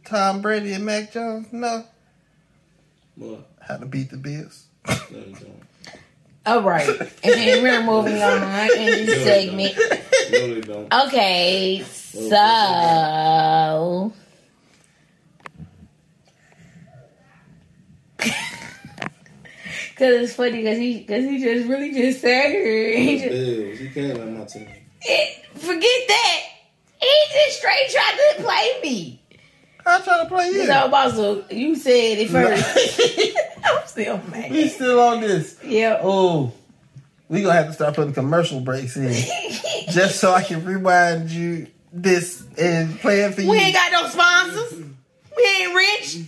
Tom 0.04 0.40
Brady 0.42 0.72
and 0.74 0.84
Mac 0.84 1.12
Jones 1.12 1.46
No. 1.52 1.84
What? 3.16 3.46
how 3.60 3.76
to 3.78 3.86
beat 3.86 4.10
the 4.10 4.16
Bills. 4.16 4.64
No, 4.86 4.94
you. 5.10 5.36
All 6.46 6.62
right, 6.62 6.88
and 6.88 7.08
then 7.22 7.62
we're 7.62 7.82
moving 7.82 8.22
on 8.22 8.42
in 8.78 9.04
this 9.06 9.22
segment. 9.24 9.74
No, 9.76 10.54
they 10.54 10.60
don't. 10.62 10.94
Okay, 11.06 11.82
so. 11.92 12.36
Cause 19.98 20.14
it's 20.14 20.34
funny 20.34 20.58
because 20.58 20.78
he 20.78 20.98
because 20.98 21.24
he 21.24 21.42
just 21.42 21.68
really 21.68 21.92
just 21.92 22.20
sat 22.20 22.46
here 22.46 22.94
and 22.94 23.02
he 23.08 23.18
just 23.18 23.30
Bills. 23.30 23.78
He 23.80 23.88
can't 23.88 24.20
on 24.20 24.38
my 24.38 24.44
team. 24.44 24.68
it, 25.02 25.46
forget 25.56 26.08
that 26.08 26.40
he 27.00 27.14
just 27.32 27.58
straight 27.58 27.90
tried 27.90 28.18
to 28.36 28.42
play 28.44 28.80
me. 28.84 29.20
I'm 29.84 30.02
trying 30.02 30.24
to 30.24 30.28
play 30.32 30.50
you. 30.50 30.66
So 30.66 30.94
also 30.94 31.44
you 31.50 31.74
said 31.74 32.18
it 32.18 32.30
first. 32.30 33.36
I'm 33.64 33.86
still 33.88 34.20
mad. 34.30 34.52
We 34.52 34.68
still 34.68 35.00
on 35.00 35.20
this. 35.20 35.58
Yeah. 35.64 35.98
Oh, 36.00 36.52
we 37.28 37.42
gonna 37.42 37.54
have 37.54 37.66
to 37.66 37.72
start 37.72 37.96
putting 37.96 38.14
commercial 38.14 38.60
breaks 38.60 38.96
in 38.96 39.12
just 39.90 40.20
so 40.20 40.32
I 40.32 40.44
can 40.44 40.64
rewind 40.64 41.30
you 41.30 41.66
this 41.92 42.44
and 42.56 43.00
play 43.00 43.22
it 43.22 43.34
for 43.34 43.40
you. 43.40 43.50
we 43.50 43.58
ain't 43.58 43.74
got 43.74 43.90
no 43.90 44.08
sponsors. 44.08 44.78
We 45.36 45.44
ain't 45.60 45.74
rich. 45.74 46.18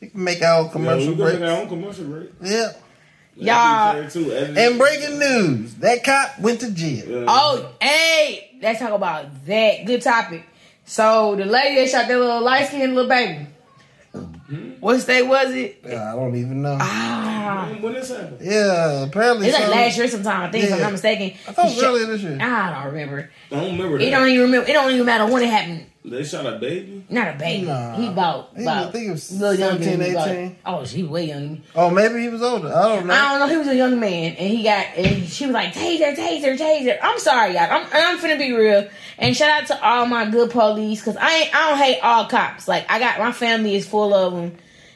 We 0.00 0.08
can 0.08 0.24
make 0.24 0.42
our 0.42 0.64
Yeah, 0.64 0.70
commercial 0.72 1.12
we 1.12 1.16
gonna 1.16 1.32
make 1.34 1.42
our 1.42 1.56
own 1.62 1.68
commercial 1.68 2.04
break. 2.04 2.30
Yeah. 2.42 2.72
Y'all- 3.36 3.94
That'd 3.94 4.12
be 4.12 4.20
fair, 4.20 4.46
too. 4.46 4.58
And 4.60 4.78
breaking 4.78 5.18
news: 5.18 5.74
that 5.76 6.04
cop 6.04 6.38
went 6.40 6.60
to 6.60 6.70
jail. 6.70 7.04
Yeah. 7.08 7.24
Oh, 7.28 7.70
hey, 7.80 8.50
let's 8.60 8.80
talk 8.80 8.92
about 8.92 9.46
that. 9.46 9.84
Good 9.86 10.02
topic. 10.02 10.42
So 10.84 11.36
the 11.36 11.44
lady 11.44 11.76
that 11.80 11.88
shot 11.90 12.08
that 12.08 12.18
little 12.18 12.42
light 12.42 12.66
skinned 12.68 12.94
little 12.94 13.08
baby. 13.08 13.46
What 14.80 14.98
state 15.00 15.22
was 15.22 15.54
it? 15.54 15.80
I 15.86 16.14
don't 16.16 16.34
even 16.34 16.62
know. 16.62 16.76
Ah, 16.80 17.29
When- 17.56 17.82
When 17.82 17.92
this 17.94 18.08
happened? 18.08 18.38
Yeah, 18.40 19.04
apparently. 19.04 19.48
it's 19.48 19.58
like 19.58 19.68
last 19.68 19.96
year 19.98 20.08
sometime. 20.08 20.42
I 20.48 20.50
think 20.50 20.64
if 20.64 20.72
I'm 20.74 20.80
not 20.80 20.92
mistaken. 20.92 21.38
I 21.48 21.52
thought 21.52 21.68
He 21.68 21.74
shot- 21.80 21.84
earlier 21.84 22.06
this 22.06 22.22
year. 22.22 22.38
I 22.40 22.82
don't 22.82 22.92
remember. 22.92 23.30
I 23.50 23.54
don't 23.54 23.72
remember 23.72 23.98
It 23.98 24.10
don't 24.10 24.28
even 24.28 24.40
remember. 24.42 24.68
It 24.70 24.72
don't 24.72 24.90
even 24.92 25.06
matter 25.06 25.26
when 25.26 25.42
it 25.42 25.48
happened. 25.50 25.86
They 26.02 26.24
shot 26.24 26.46
a 26.46 26.52
baby. 26.52 27.04
Not 27.10 27.34
a 27.34 27.38
baby. 27.38 27.66
Nah. 27.66 27.94
He 27.96 28.06
about 28.08 28.50
He 28.56 28.64
was- 28.64 28.68
I 28.68 28.90
think 28.90 29.04
he 29.04 29.10
was 29.10 29.32
little 29.38 29.54
younger 29.54 29.84
than 29.84 29.84
17, 29.84 29.98
me, 30.08 30.10
about- 30.16 30.28
18. 30.30 30.56
Oh, 30.64 30.84
she 30.86 31.02
way 31.02 31.24
younger. 31.26 31.60
Oh, 31.76 31.90
maybe 31.90 32.22
he 32.22 32.28
was 32.30 32.40
older. 32.42 32.68
I 32.74 32.82
don't 32.88 33.06
know. 33.06 33.12
I 33.14 33.28
don't 33.28 33.40
know. 33.40 33.46
He 33.48 33.56
was 33.58 33.68
a 33.68 33.76
young 33.76 34.00
man, 34.00 34.34
and 34.38 34.48
he 34.50 34.62
got 34.62 34.86
and 34.96 35.28
she 35.28 35.44
was 35.44 35.52
like 35.52 35.74
taser, 35.74 36.16
taser, 36.16 36.56
taser. 36.58 36.96
I'm 37.02 37.18
sorry, 37.18 37.52
y'all. 37.52 37.68
I'm 37.70 37.84
I'm 37.92 38.18
finna 38.18 38.38
be 38.38 38.50
real. 38.52 38.88
And 39.18 39.36
shout 39.36 39.50
out 39.50 39.66
to 39.66 39.84
all 39.86 40.06
my 40.06 40.24
good 40.24 40.48
police, 40.50 41.02
cause 41.02 41.18
I 41.20 41.34
ain't 41.34 41.54
I 41.54 41.68
don't 41.68 41.78
hate 41.78 42.00
all 42.02 42.24
cops. 42.24 42.66
Like 42.66 42.86
I 42.88 42.98
got 42.98 43.18
my 43.18 43.32
family 43.32 43.74
is 43.76 43.86
full 43.86 44.14
of 44.14 44.32
them. 44.32 44.52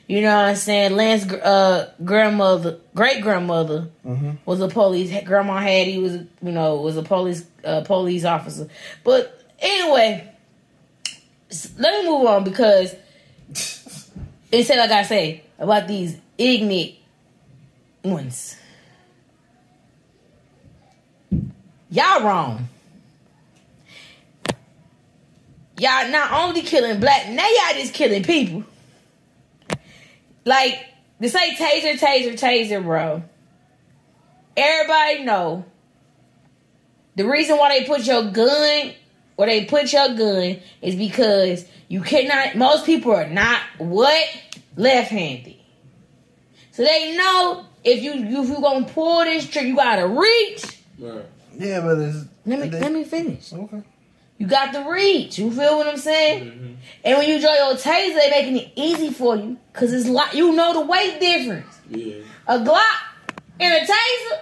You 0.07 0.21
know 0.21 0.37
what 0.37 0.45
I'm 0.45 0.57
saying? 0.57 0.97
Lance 0.97 1.31
uh 1.33 1.91
grandmother, 2.05 2.79
great 2.95 3.23
grandmother 3.23 3.89
was 4.45 4.61
a 4.61 4.69
police. 4.69 5.11
Grandma 5.25 5.59
Hattie 5.59 5.99
was 5.99 6.15
you 6.15 6.53
know 6.53 6.77
was 6.77 6.97
a 6.97 7.03
police 7.03 7.45
uh, 7.65 7.83
police 7.83 8.25
officer. 8.25 8.69
But 9.03 9.43
anyway, 9.59 10.31
let 11.79 12.05
me 12.05 12.11
move 12.11 12.27
on 12.27 12.45
because 12.45 12.95
instead 14.53 14.79
like 14.79 14.91
I 14.91 15.03
say 15.05 15.43
about 15.59 15.89
these 15.89 16.19
ignorant 16.37 16.93
ones. 18.05 18.57
Y'all 21.91 22.25
wrong. 22.25 22.69
Y'all 25.79 26.09
not 26.11 26.33
only 26.33 26.63
killing 26.63 27.01
black, 27.01 27.29
now 27.31 27.47
y'all 27.47 27.81
just 27.81 27.95
killing 27.95 28.23
people. 28.23 28.65
Like, 30.45 30.87
to 31.23 31.29
say 31.29 31.55
taser, 31.55 31.99
taser, 31.99 32.35
taser, 32.39 32.83
bro. 32.83 33.23
Everybody 34.57 35.25
know 35.25 35.65
the 37.17 37.25
reason 37.27 37.57
why 37.57 37.79
they 37.79 37.87
put 37.87 38.05
your 38.07 38.31
gun 38.31 38.93
where 39.37 39.49
they 39.49 39.65
put 39.65 39.93
your 39.93 40.15
gun 40.15 40.59
is 40.81 40.95
because 40.95 41.65
you 41.89 42.01
cannot 42.03 42.57
most 42.57 42.87
people 42.87 43.13
are 43.13 43.29
not 43.29 43.61
what? 43.79 44.25
Left 44.77 45.11
handed. 45.11 45.57
So 46.73 46.85
they 46.85 47.17
know 47.17 47.65
if 47.85 48.03
you 48.03 48.13
if 48.13 48.49
you 48.49 48.61
gonna 48.61 48.87
pull 48.87 49.25
this 49.25 49.49
trigger, 49.49 49.69
you 49.69 49.77
gotta 49.77 50.07
reach. 50.07 50.65
Right. 50.99 51.25
yeah, 51.57 51.81
but 51.81 51.99
it's. 51.99 52.25
Let 52.47 52.61
me 52.61 52.69
they- 52.69 52.81
let 52.81 52.93
me 52.93 53.05
finish. 53.05 53.53
Okay. 53.53 53.83
You 54.39 54.47
got 54.49 54.73
the 54.73 54.83
reach. 54.85 55.39
You 55.39 55.51
feel 55.53 55.79
what 55.79 55.87
I'm 55.87 55.97
saying? 55.97 56.45
Mhm. 56.45 56.77
And 57.05 57.19
when 57.19 57.29
you 57.29 57.41
draw 57.41 57.55
your 57.55 57.75
taser, 57.75 58.15
they 58.17 58.31
making 58.31 58.57
it 58.57 58.73
easy 58.77 59.11
for 59.11 59.37
you 59.37 59.57
because 59.73 59.93
it's 59.93 60.09
like 60.09 60.35
you 60.35 60.53
know 60.55 60.73
the 60.73 60.81
weight 60.81 61.21
difference. 61.21 61.79
Yeah. 61.89 62.17
A 62.49 62.59
Glock 62.59 62.99
and 63.61 63.75
a 63.75 63.81
taser, 63.87 64.39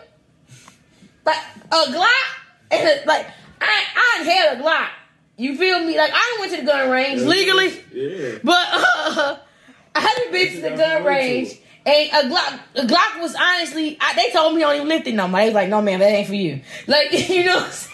like 1.26 1.36
a 1.70 1.74
Glock 1.92 2.24
and 2.70 2.88
a, 2.88 3.06
like 3.06 3.26
I 3.60 3.82
I 4.18 4.22
had 4.24 4.58
a 4.58 4.62
Glock. 4.62 4.88
You 5.36 5.56
feel 5.56 5.80
me? 5.80 5.96
Like 5.98 6.12
I 6.14 6.36
went 6.40 6.52
to 6.52 6.58
the 6.60 6.66
gun 6.66 6.90
range 6.90 7.20
legally, 7.22 7.72
Yeah. 7.92 8.38
but 8.42 8.66
uh, 8.72 9.36
I 9.94 10.00
haven't 10.00 10.32
been 10.32 10.52
to 10.54 10.60
the 10.70 10.76
gun 10.76 11.04
range. 11.04 11.58
And 11.84 12.10
a 12.12 12.34
Glock, 12.34 12.60
a 12.76 12.82
Glock 12.86 13.20
was 13.20 13.34
honestly, 13.34 13.98
I, 14.00 14.14
they 14.14 14.30
told 14.30 14.54
me 14.54 14.62
I 14.62 14.68
don't 14.68 14.76
even 14.76 14.88
lift 14.88 15.06
it 15.08 15.14
no 15.14 15.26
more. 15.26 15.40
They 15.40 15.46
was 15.46 15.54
like, 15.54 15.68
no, 15.68 15.82
man, 15.82 15.98
that 15.98 16.10
ain't 16.12 16.28
for 16.28 16.34
you. 16.34 16.60
Like, 16.86 17.12
you 17.28 17.44
know 17.44 17.56
what 17.56 17.64
I'm 17.64 17.70
saying? 17.72 17.88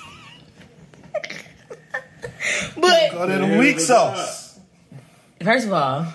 but 2.76 3.12
Go 3.12 3.26
to 3.26 3.46
the 3.46 3.58
weak 3.58 3.80
sauce. 3.80 4.58
First 5.42 5.66
of 5.66 5.72
all, 5.72 6.06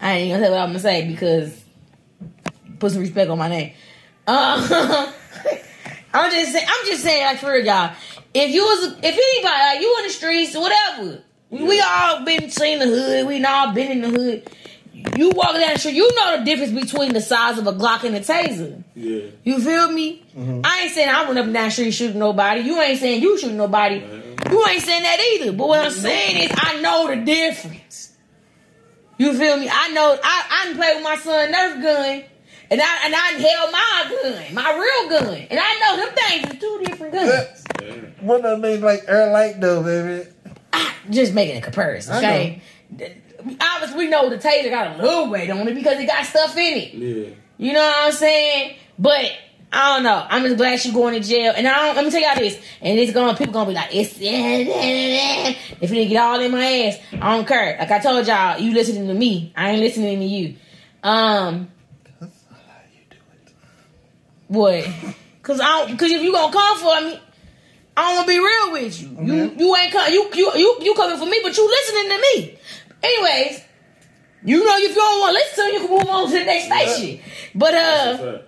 I 0.00 0.12
ain't 0.12 0.32
gonna 0.32 0.44
say 0.44 0.50
what 0.50 0.60
I'm 0.60 0.68
gonna 0.68 0.78
say 0.78 1.08
because 1.08 1.64
put 2.78 2.92
some 2.92 3.00
respect 3.00 3.30
on 3.30 3.38
my 3.38 3.48
name. 3.48 3.72
Uh, 4.26 5.12
I'm 6.14 6.30
just 6.30 6.52
saying, 6.52 6.66
I'm 6.68 6.86
just 6.86 7.02
saying, 7.02 7.24
like 7.24 7.38
for 7.38 7.52
real, 7.52 7.64
y'all. 7.64 7.94
If 8.34 8.50
you 8.50 8.62
was, 8.62 8.92
if 9.02 9.04
anybody, 9.04 9.44
like 9.44 9.80
you 9.80 9.96
in 9.98 10.04
the 10.04 10.10
streets, 10.12 10.54
whatever, 10.56 11.22
we 11.50 11.80
all 11.80 12.24
been 12.24 12.50
seen 12.50 12.78
the 12.78 12.86
hood. 12.86 13.26
We 13.26 13.44
all 13.44 13.72
been 13.72 13.92
in 13.92 14.00
the 14.02 14.08
hood. 14.10 14.50
You 15.16 15.30
walk 15.30 15.52
down 15.52 15.74
the 15.74 15.78
street, 15.78 15.94
you 15.94 16.10
know 16.16 16.38
the 16.38 16.44
difference 16.44 16.72
between 16.72 17.12
the 17.12 17.20
size 17.20 17.58
of 17.58 17.66
a 17.66 17.72
Glock 17.72 18.04
and 18.04 18.16
a 18.16 18.20
taser. 18.20 18.82
Yeah. 18.94 19.26
You 19.44 19.60
feel 19.60 19.90
me? 19.92 20.22
I 20.64 20.80
ain't 20.82 20.92
saying 20.92 21.08
I 21.08 21.24
run 21.24 21.38
up 21.38 21.44
and 21.44 21.54
down 21.54 21.66
the 21.66 21.70
street 21.70 21.90
shooting 21.92 22.18
nobody. 22.18 22.62
You 22.62 22.80
ain't 22.80 22.98
saying 22.98 23.22
you 23.22 23.38
shooting 23.38 23.56
nobody. 23.58 24.02
You 24.50 24.66
ain't 24.68 24.82
saying 24.82 25.02
that 25.02 25.20
either. 25.34 25.52
But 25.52 25.68
what 25.68 25.84
I'm 25.84 25.90
saying 25.90 26.50
is 26.50 26.56
I 26.56 26.80
know 26.80 27.08
the 27.08 27.24
difference. 27.24 28.16
You 29.18 29.36
feel 29.36 29.56
me? 29.56 29.68
I 29.72 29.88
know 29.88 30.18
I 30.22 30.46
I 30.50 30.64
done 30.66 30.76
played 30.76 30.94
with 30.96 31.04
my 31.04 31.16
son 31.16 31.52
Nerf 31.52 31.82
gun. 31.82 32.24
And 32.68 32.80
I 32.80 33.04
and 33.04 33.14
I 33.14 33.32
held 33.38 33.72
my 33.72 34.16
gun, 34.22 34.54
my 34.54 34.76
real 34.76 35.20
gun. 35.20 35.46
And 35.50 35.60
I 35.62 35.78
know 35.80 36.04
them 36.04 36.14
things 36.16 36.54
are 36.54 36.60
two 36.60 36.82
different 36.84 37.12
guns. 37.12 37.64
Yeah. 37.80 37.94
What 38.20 38.42
that 38.42 38.58
mean 38.58 38.80
like 38.80 39.04
air 39.06 39.30
light 39.30 39.60
though, 39.60 39.82
baby? 39.82 40.28
I, 40.72 40.92
just 41.10 41.32
making 41.32 41.58
a 41.58 41.60
comparison, 41.60 42.16
okay? 42.16 42.60
Obviously, 43.60 43.96
we 43.96 44.08
know 44.08 44.28
the 44.28 44.38
taser 44.38 44.70
got 44.70 44.96
a 44.96 45.02
little 45.02 45.30
weight 45.30 45.48
on 45.50 45.68
it 45.68 45.74
because 45.74 46.00
it 46.00 46.06
got 46.06 46.26
stuff 46.26 46.56
in 46.56 46.76
it. 46.76 46.94
Yeah. 46.94 47.34
You 47.58 47.72
know 47.72 47.86
what 47.86 48.06
I'm 48.06 48.12
saying? 48.12 48.76
But 48.98 49.30
I 49.72 49.94
don't 49.94 50.04
know. 50.04 50.26
I'm 50.28 50.42
just 50.42 50.56
glad 50.56 50.80
she's 50.80 50.92
going 50.92 51.20
to 51.20 51.28
jail. 51.28 51.52
And 51.56 51.66
I 51.66 51.86
don't, 51.86 51.96
let 51.96 52.04
me 52.04 52.10
tell 52.10 52.20
y'all 52.20 52.36
this. 52.36 52.58
And 52.80 52.98
it's 52.98 53.12
going 53.12 53.36
people 53.36 53.52
gonna 53.52 53.68
be 53.68 53.74
like, 53.74 53.94
it's 53.94 54.16
if 54.20 55.90
you 55.90 55.96
didn't 55.96 56.08
get 56.10 56.22
all 56.22 56.40
in 56.40 56.50
my 56.52 56.64
ass, 56.64 56.98
I 57.14 57.36
don't 57.36 57.46
care. 57.46 57.76
Like 57.78 57.90
I 57.90 57.98
told 57.98 58.26
y'all, 58.26 58.58
you 58.60 58.72
listening 58.72 59.08
to 59.08 59.14
me. 59.14 59.52
I 59.56 59.70
ain't 59.70 59.80
listening 59.80 60.18
to 60.20 60.24
you. 60.24 60.54
Um 61.02 61.68
That's 62.20 62.42
not 62.50 62.60
how 62.66 62.80
you 62.92 63.00
do 63.10 63.16
it. 63.44 63.54
what? 64.48 65.14
Cause 65.42 65.60
I 65.60 65.86
don't 65.86 65.96
cause 65.98 66.10
if 66.10 66.22
you 66.22 66.32
gonna 66.32 66.52
come 66.52 66.78
for 66.78 67.00
me, 67.06 67.20
I 67.96 68.02
don't 68.02 68.16
wanna 68.16 68.28
be 68.28 68.38
real 68.38 68.72
with 68.72 69.00
you. 69.00 69.08
You 69.22 69.54
you 69.58 69.76
ain't 69.76 69.92
come 69.92 70.12
you 70.12 70.30
you 70.34 70.52
you 70.56 70.78
you 70.80 70.94
coming 70.94 71.18
for 71.18 71.26
me, 71.26 71.40
but 71.42 71.56
you 71.56 71.68
listening 71.68 72.08
to 72.10 72.18
me. 72.18 72.58
Anyways, 73.02 73.62
you 74.44 74.64
know 74.64 74.76
if 74.76 74.88
you 74.90 74.94
don't 74.94 75.20
want 75.20 75.30
to 75.30 75.34
listen 75.34 75.56
to 75.56 75.64
me, 75.64 75.72
you 75.74 75.86
can 75.86 75.90
move 75.98 76.08
on 76.08 76.26
to 76.30 76.38
the 76.38 76.44
next 76.44 76.66
station. 76.66 77.20
But 77.54 77.74
uh 77.74 78.38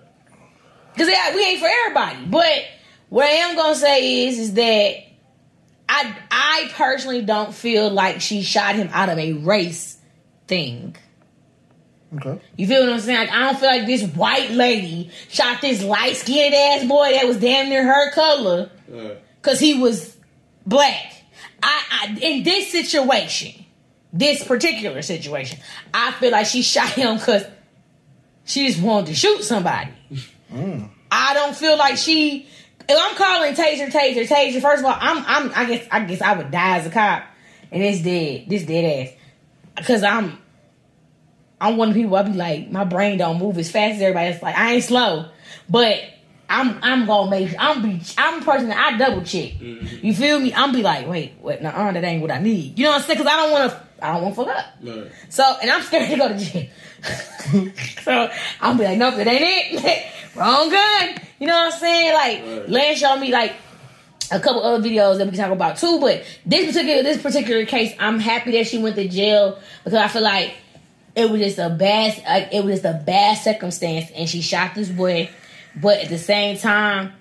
That's 0.99 1.09
a 1.09 1.13
fact. 1.15 1.29
Cause 1.31 1.33
yeah, 1.33 1.35
we 1.35 1.43
ain't 1.43 1.59
for 1.59 1.67
everybody. 1.67 2.25
But 2.27 2.63
what 3.09 3.25
I 3.25 3.31
am 3.31 3.55
gonna 3.55 3.75
say 3.75 4.27
is, 4.27 4.39
is 4.39 4.53
that 4.53 4.95
I 5.87 6.15
I 6.31 6.69
personally 6.73 7.21
don't 7.23 7.53
feel 7.53 7.89
like 7.89 8.21
she 8.21 8.41
shot 8.43 8.75
him 8.75 8.89
out 8.91 9.09
of 9.09 9.17
a 9.17 9.33
race 9.33 9.97
thing. 10.47 10.95
Okay. 12.15 12.41
You 12.57 12.65
feel 12.67 12.81
what 12.81 12.91
I'm 12.93 12.99
saying? 12.99 13.19
Like, 13.19 13.31
I 13.31 13.39
don't 13.51 13.59
feel 13.59 13.69
like 13.69 13.85
this 13.85 14.03
white 14.15 14.49
lady 14.51 15.11
shot 15.29 15.61
this 15.61 15.83
light 15.83 16.15
skinned 16.15 16.55
ass 16.55 16.83
boy 16.87 17.11
that 17.13 17.27
was 17.27 17.37
damn 17.37 17.69
near 17.69 17.83
her 17.85 18.11
color 18.13 18.71
Right. 18.87 19.17
because 19.41 19.59
he 19.59 19.79
was 19.79 20.17
black. 20.65 21.13
I, 21.61 21.83
I 21.91 22.19
in 22.19 22.41
this 22.43 22.71
situation, 22.71 23.63
this 24.11 24.43
particular 24.43 25.03
situation, 25.03 25.59
I 25.93 26.11
feel 26.13 26.31
like 26.31 26.47
she 26.47 26.63
shot 26.63 26.89
him 26.89 27.17
because 27.17 27.45
she 28.43 28.67
just 28.67 28.81
wanted 28.81 29.07
to 29.07 29.15
shoot 29.15 29.43
somebody. 29.43 29.91
I 31.11 31.33
don't 31.33 31.55
feel 31.55 31.77
like 31.77 31.97
she. 31.97 32.47
If 32.87 32.97
I'm 32.99 33.15
calling 33.15 33.53
taser, 33.53 33.91
taser, 33.91 34.27
taser. 34.27 34.61
First 34.61 34.79
of 34.79 34.85
all, 34.85 34.97
I'm, 34.99 35.23
I'm. 35.25 35.51
I 35.55 35.65
guess, 35.65 35.87
I 35.91 35.99
guess 36.05 36.21
I 36.21 36.37
would 36.37 36.51
die 36.51 36.77
as 36.77 36.87
a 36.87 36.89
cop, 36.89 37.23
and 37.71 37.83
it's 37.83 38.01
dead. 38.01 38.45
This 38.47 38.63
dead 38.63 39.07
ass, 39.07 39.13
because 39.77 40.03
I'm. 40.03 40.37
I'm 41.61 41.77
one 41.77 41.89
of 41.89 41.93
the 41.93 42.01
people. 42.01 42.15
I 42.15 42.23
be 42.23 42.33
like, 42.33 42.71
my 42.71 42.85
brain 42.85 43.17
don't 43.17 43.37
move 43.37 43.57
as 43.57 43.69
fast 43.69 43.95
as 43.95 44.01
everybody. 44.01 44.29
It's 44.29 44.41
like 44.41 44.57
I 44.57 44.73
ain't 44.73 44.83
slow, 44.83 45.29
but 45.67 46.01
I'm 46.49 46.79
I'm 46.81 47.05
gonna 47.05 47.29
make. 47.29 47.53
I'm 47.59 47.81
be. 47.83 48.01
I'm 48.17 48.41
a 48.41 48.45
person 48.45 48.69
that 48.69 48.77
I 48.77 48.97
double 48.97 49.21
check. 49.21 49.51
Mm-hmm. 49.51 50.05
You 50.05 50.13
feel 50.15 50.39
me? 50.39 50.53
I'm 50.53 50.71
be 50.71 50.81
like, 50.81 51.07
wait, 51.07 51.33
what? 51.41 51.61
No, 51.61 51.71
that 51.71 52.03
ain't 52.03 52.21
what 52.21 52.31
I 52.31 52.39
need. 52.39 52.79
You 52.79 52.85
know 52.85 52.91
what 52.91 53.01
I'm 53.01 53.07
saying? 53.07 53.19
Because 53.19 53.31
I 53.31 53.37
don't 53.37 53.51
want 53.51 53.71
to. 53.71 53.89
I 54.01 54.13
don't 54.13 54.23
want 54.23 54.35
to 54.35 54.43
fuck 54.43 54.57
up. 54.57 54.65
Right. 54.81 55.11
So, 55.29 55.57
and 55.61 55.69
I'm 55.69 55.83
scared 55.83 56.09
to 56.09 56.17
go 56.17 56.27
to 56.29 56.37
jail. 56.37 56.69
so 58.03 58.31
I'm 58.61 58.77
be 58.77 58.85
like, 58.85 58.97
nope, 58.97 59.15
that 59.15 59.27
ain't 59.27 59.83
it. 59.83 60.13
Wrong 60.35 60.69
gun. 60.69 61.09
You 61.39 61.47
know 61.47 61.55
what 61.55 61.73
I'm 61.73 61.79
saying? 61.79 62.13
Like, 62.13 62.59
Right. 62.59 62.69
Lance 62.69 62.99
showed 62.99 63.19
me 63.19 63.31
like 63.31 63.53
a 64.31 64.39
couple 64.39 64.61
other 64.63 64.83
videos 64.87 65.17
that 65.17 65.25
we 65.25 65.31
can 65.31 65.39
talk 65.39 65.51
about 65.51 65.77
too. 65.77 65.99
But 65.99 66.23
this 66.45 66.67
particular 66.67 67.03
this 67.03 67.21
particular 67.21 67.65
case, 67.65 67.93
I'm 67.99 68.19
happy 68.19 68.51
that 68.51 68.67
she 68.67 68.77
went 68.77 68.95
to 68.95 69.07
jail 69.07 69.59
because 69.83 69.97
I 69.99 70.07
feel 70.07 70.21
like 70.21 70.53
it 71.15 71.29
was 71.29 71.41
just 71.41 71.57
a 71.57 71.69
bad 71.69 72.21
like 72.27 72.53
it 72.53 72.63
was 72.63 72.81
just 72.81 72.85
a 72.85 73.01
bad 73.05 73.37
circumstance, 73.37 74.11
and 74.15 74.29
she 74.29 74.41
shot 74.41 74.75
this 74.75 74.89
boy. 74.89 75.29
But 75.75 75.99
at 75.99 76.09
the 76.09 76.17
same 76.17 76.57
time, 76.57 77.13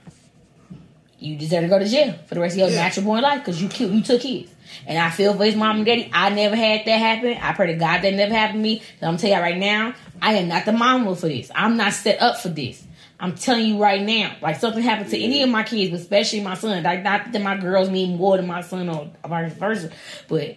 you 1.18 1.36
deserve 1.36 1.62
to 1.62 1.68
go 1.68 1.78
to 1.78 1.84
jail 1.88 2.14
for 2.26 2.34
the 2.34 2.40
rest 2.40 2.54
of 2.54 2.58
your 2.60 2.68
Yeah. 2.70 2.82
natural 2.82 3.06
born 3.06 3.22
life 3.22 3.40
because 3.40 3.60
you 3.60 3.68
killed, 3.68 3.92
you 3.92 4.02
took 4.02 4.22
his. 4.22 4.48
And 4.86 4.98
I 4.98 5.08
feel 5.10 5.34
for 5.34 5.44
his 5.44 5.56
mom 5.56 5.78
and 5.78 5.86
daddy. 5.86 6.10
I 6.12 6.28
never 6.30 6.54
had 6.54 6.84
that 6.84 6.98
happen. 6.98 7.36
I 7.40 7.52
pray 7.54 7.68
to 7.68 7.74
God 7.74 8.02
that 8.02 8.14
never 8.14 8.34
happened 8.34 8.58
to 8.58 8.62
me. 8.62 8.82
So 9.00 9.06
I'm 9.06 9.16
telling 9.16 9.34
you 9.36 9.42
right 9.42 9.56
now, 9.56 9.94
I 10.20 10.34
am 10.34 10.48
not 10.48 10.66
the 10.66 10.72
mama 10.72 11.16
for 11.16 11.28
this. 11.28 11.50
I'm 11.54 11.76
not 11.78 11.94
set 11.94 12.20
up 12.20 12.38
for 12.38 12.50
this. 12.50 12.84
I'm 13.20 13.34
telling 13.34 13.66
you 13.66 13.82
right 13.82 14.00
now, 14.00 14.36
like 14.40 14.60
something 14.60 14.82
happened 14.82 15.10
to 15.10 15.18
any 15.18 15.42
of 15.42 15.48
my 15.50 15.64
kids, 15.64 15.90
but 15.90 16.00
especially 16.00 16.40
my 16.40 16.54
son. 16.54 16.82
Like 16.84 17.02
not 17.02 17.32
that 17.32 17.42
my 17.42 17.56
girls 17.56 17.90
mean 17.90 18.16
more 18.16 18.36
than 18.36 18.46
my 18.46 18.60
son 18.60 18.88
or 18.88 19.10
vice 19.26 19.52
versa, 19.54 19.90
but 20.28 20.56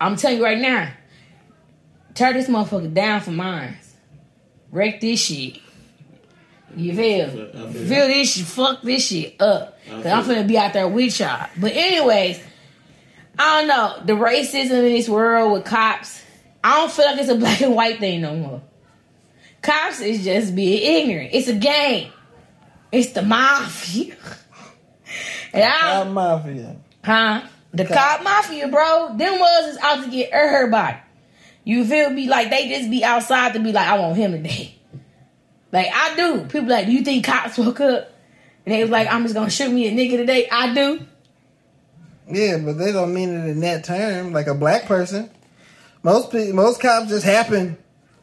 I'm 0.00 0.16
telling 0.16 0.38
you 0.38 0.44
right 0.44 0.58
now, 0.58 0.92
tear 2.14 2.32
this 2.32 2.48
motherfucker 2.48 2.94
down 2.94 3.20
for 3.20 3.32
mine. 3.32 3.76
Wreck 4.70 5.00
this 5.00 5.20
shit. 5.20 5.58
You 6.76 6.94
feel? 6.94 7.28
Feel- 7.30 7.72
feel- 7.72 8.06
this 8.06 8.32
shit, 8.32 8.46
fuck 8.46 8.82
this 8.82 9.08
shit 9.08 9.40
up. 9.42 9.76
Cause 9.88 10.06
I'm 10.06 10.22
finna 10.24 10.46
be 10.46 10.56
out 10.56 10.72
there 10.72 10.86
with 10.86 11.18
y'all. 11.18 11.48
But 11.58 11.72
anyways, 11.72 12.40
I 13.36 13.58
don't 13.58 13.66
know. 13.68 13.96
The 14.04 14.12
racism 14.12 14.70
in 14.70 14.84
this 14.84 15.08
world 15.08 15.52
with 15.52 15.64
cops, 15.64 16.22
I 16.62 16.76
don't 16.76 16.92
feel 16.92 17.06
like 17.06 17.18
it's 17.18 17.28
a 17.28 17.34
black 17.36 17.60
and 17.60 17.74
white 17.74 17.98
thing 17.98 18.20
no 18.20 18.36
more. 18.36 18.62
Cops 19.62 20.00
is 20.00 20.24
just 20.24 20.54
being 20.54 21.02
ignorant. 21.02 21.30
It's 21.32 21.48
a 21.48 21.54
game. 21.54 22.12
It's 22.92 23.12
the 23.12 23.22
mafia. 23.22 24.16
and 25.52 25.64
I 25.64 25.80
Cop 26.02 26.08
mafia. 26.08 26.76
huh? 27.04 27.42
The 27.72 27.84
cop 27.84 28.24
mafia, 28.24 28.66
bro. 28.68 29.14
Them 29.16 29.38
was 29.38 29.74
is 29.74 29.78
out 29.80 30.04
to 30.04 30.10
get 30.10 30.30
everybody. 30.32 30.96
You 31.62 31.84
feel 31.84 32.10
me? 32.10 32.26
Like 32.28 32.50
they 32.50 32.68
just 32.68 32.90
be 32.90 33.04
outside 33.04 33.52
to 33.52 33.60
be 33.60 33.70
like, 33.72 33.86
I 33.86 33.98
want 33.98 34.16
him 34.16 34.32
today. 34.32 34.74
Like 35.70 35.86
I 35.92 36.16
do. 36.16 36.44
People 36.46 36.68
like, 36.68 36.86
do 36.86 36.92
you 36.92 37.02
think 37.02 37.24
cops 37.24 37.56
woke 37.58 37.80
up? 37.80 38.10
And 38.66 38.74
they 38.74 38.82
was 38.82 38.90
like, 38.90 39.06
I'm 39.08 39.22
just 39.22 39.34
gonna 39.34 39.50
shoot 39.50 39.70
me 39.70 39.86
a 39.86 39.92
nigga 39.92 40.16
today. 40.16 40.48
I 40.50 40.74
do. 40.74 41.00
Yeah, 42.28 42.58
but 42.58 42.72
they 42.78 42.90
don't 42.92 43.14
mean 43.14 43.28
it 43.30 43.48
in 43.50 43.60
that 43.60 43.84
term, 43.84 44.32
like 44.32 44.46
a 44.46 44.54
black 44.54 44.86
person. 44.86 45.30
Most 46.02 46.30
pe- 46.32 46.52
most 46.52 46.80
cops 46.80 47.08
just 47.08 47.24
happen 47.24 47.76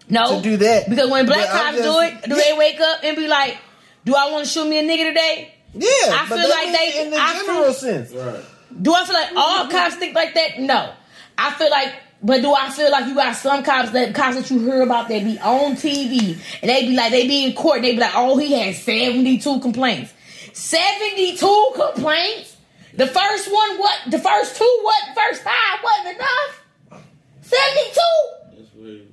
No. 0.09 0.37
to 0.37 0.41
do 0.41 0.57
that. 0.57 0.89
Because 0.89 1.09
when 1.09 1.25
black 1.25 1.47
But 1.47 1.55
I'm 1.55 1.73
cops 1.75 1.81
do 1.81 1.99
it, 1.99 2.29
do 2.29 2.35
they 2.35 2.57
wake 2.57 2.79
up 2.79 2.99
and 3.03 3.15
be 3.17 3.27
like, 3.27 3.57
do 4.05 4.15
I 4.15 4.31
want 4.31 4.45
to 4.45 4.49
shoot 4.51 4.67
me 4.67 4.79
a 4.79 4.83
nigga 4.83 5.09
today? 5.09 5.53
Yeah, 5.73 5.87
I 6.11 6.25
feel 6.27 6.37
that 6.37 6.49
like 6.49 6.65
mean 6.65 6.73
they- 6.73 7.03
in 7.03 7.11
the 7.11 7.17
I 7.17 7.33
general 7.33 7.63
feel- 7.65 7.73
sense. 7.73 8.11
Right. 8.11 8.43
Do 8.81 8.93
I 8.93 9.05
feel 9.05 9.13
like 9.13 9.31
all 9.35 9.63
mm-hmm. 9.63 9.71
cops 9.71 9.95
think 9.95 10.15
like 10.15 10.33
that? 10.35 10.59
No. 10.59 10.93
I 11.37 11.51
feel 11.53 11.69
like, 11.69 11.93
but 12.21 12.41
do 12.41 12.53
I 12.53 12.69
feel 12.69 12.91
like 12.91 13.07
you 13.07 13.15
got 13.15 13.35
some 13.35 13.63
cops 13.63 13.91
that 13.91 14.13
cops 14.15 14.35
that 14.35 14.49
you 14.51 14.59
hear 14.59 14.81
about 14.81 15.07
that 15.09 15.23
be 15.23 15.37
on 15.39 15.73
TV 15.75 16.37
and 16.61 16.69
they 16.69 16.87
be 16.87 16.95
like 16.95 17.11
they 17.11 17.27
be 17.27 17.45
in 17.45 17.53
court 17.53 17.77
and 17.77 17.85
they 17.85 17.93
be 17.93 17.99
like, 17.99 18.13
oh, 18.15 18.37
he 18.37 18.53
had 18.53 18.75
seventy 18.75 19.37
two 19.39 19.59
complaints. 19.59 20.13
Seventy 20.53 21.37
two 21.37 21.71
complaints. 21.75 22.55
The 22.93 23.05
first 23.07 23.51
one, 23.53 23.77
what? 23.77 23.99
The 24.09 24.19
first 24.19 24.57
two, 24.57 24.79
what? 24.83 25.03
First 25.15 25.43
five 25.43 25.79
wasn't 25.83 26.15
enough. 26.15 27.03
Seventy 27.41 27.91
two. 27.93 29.07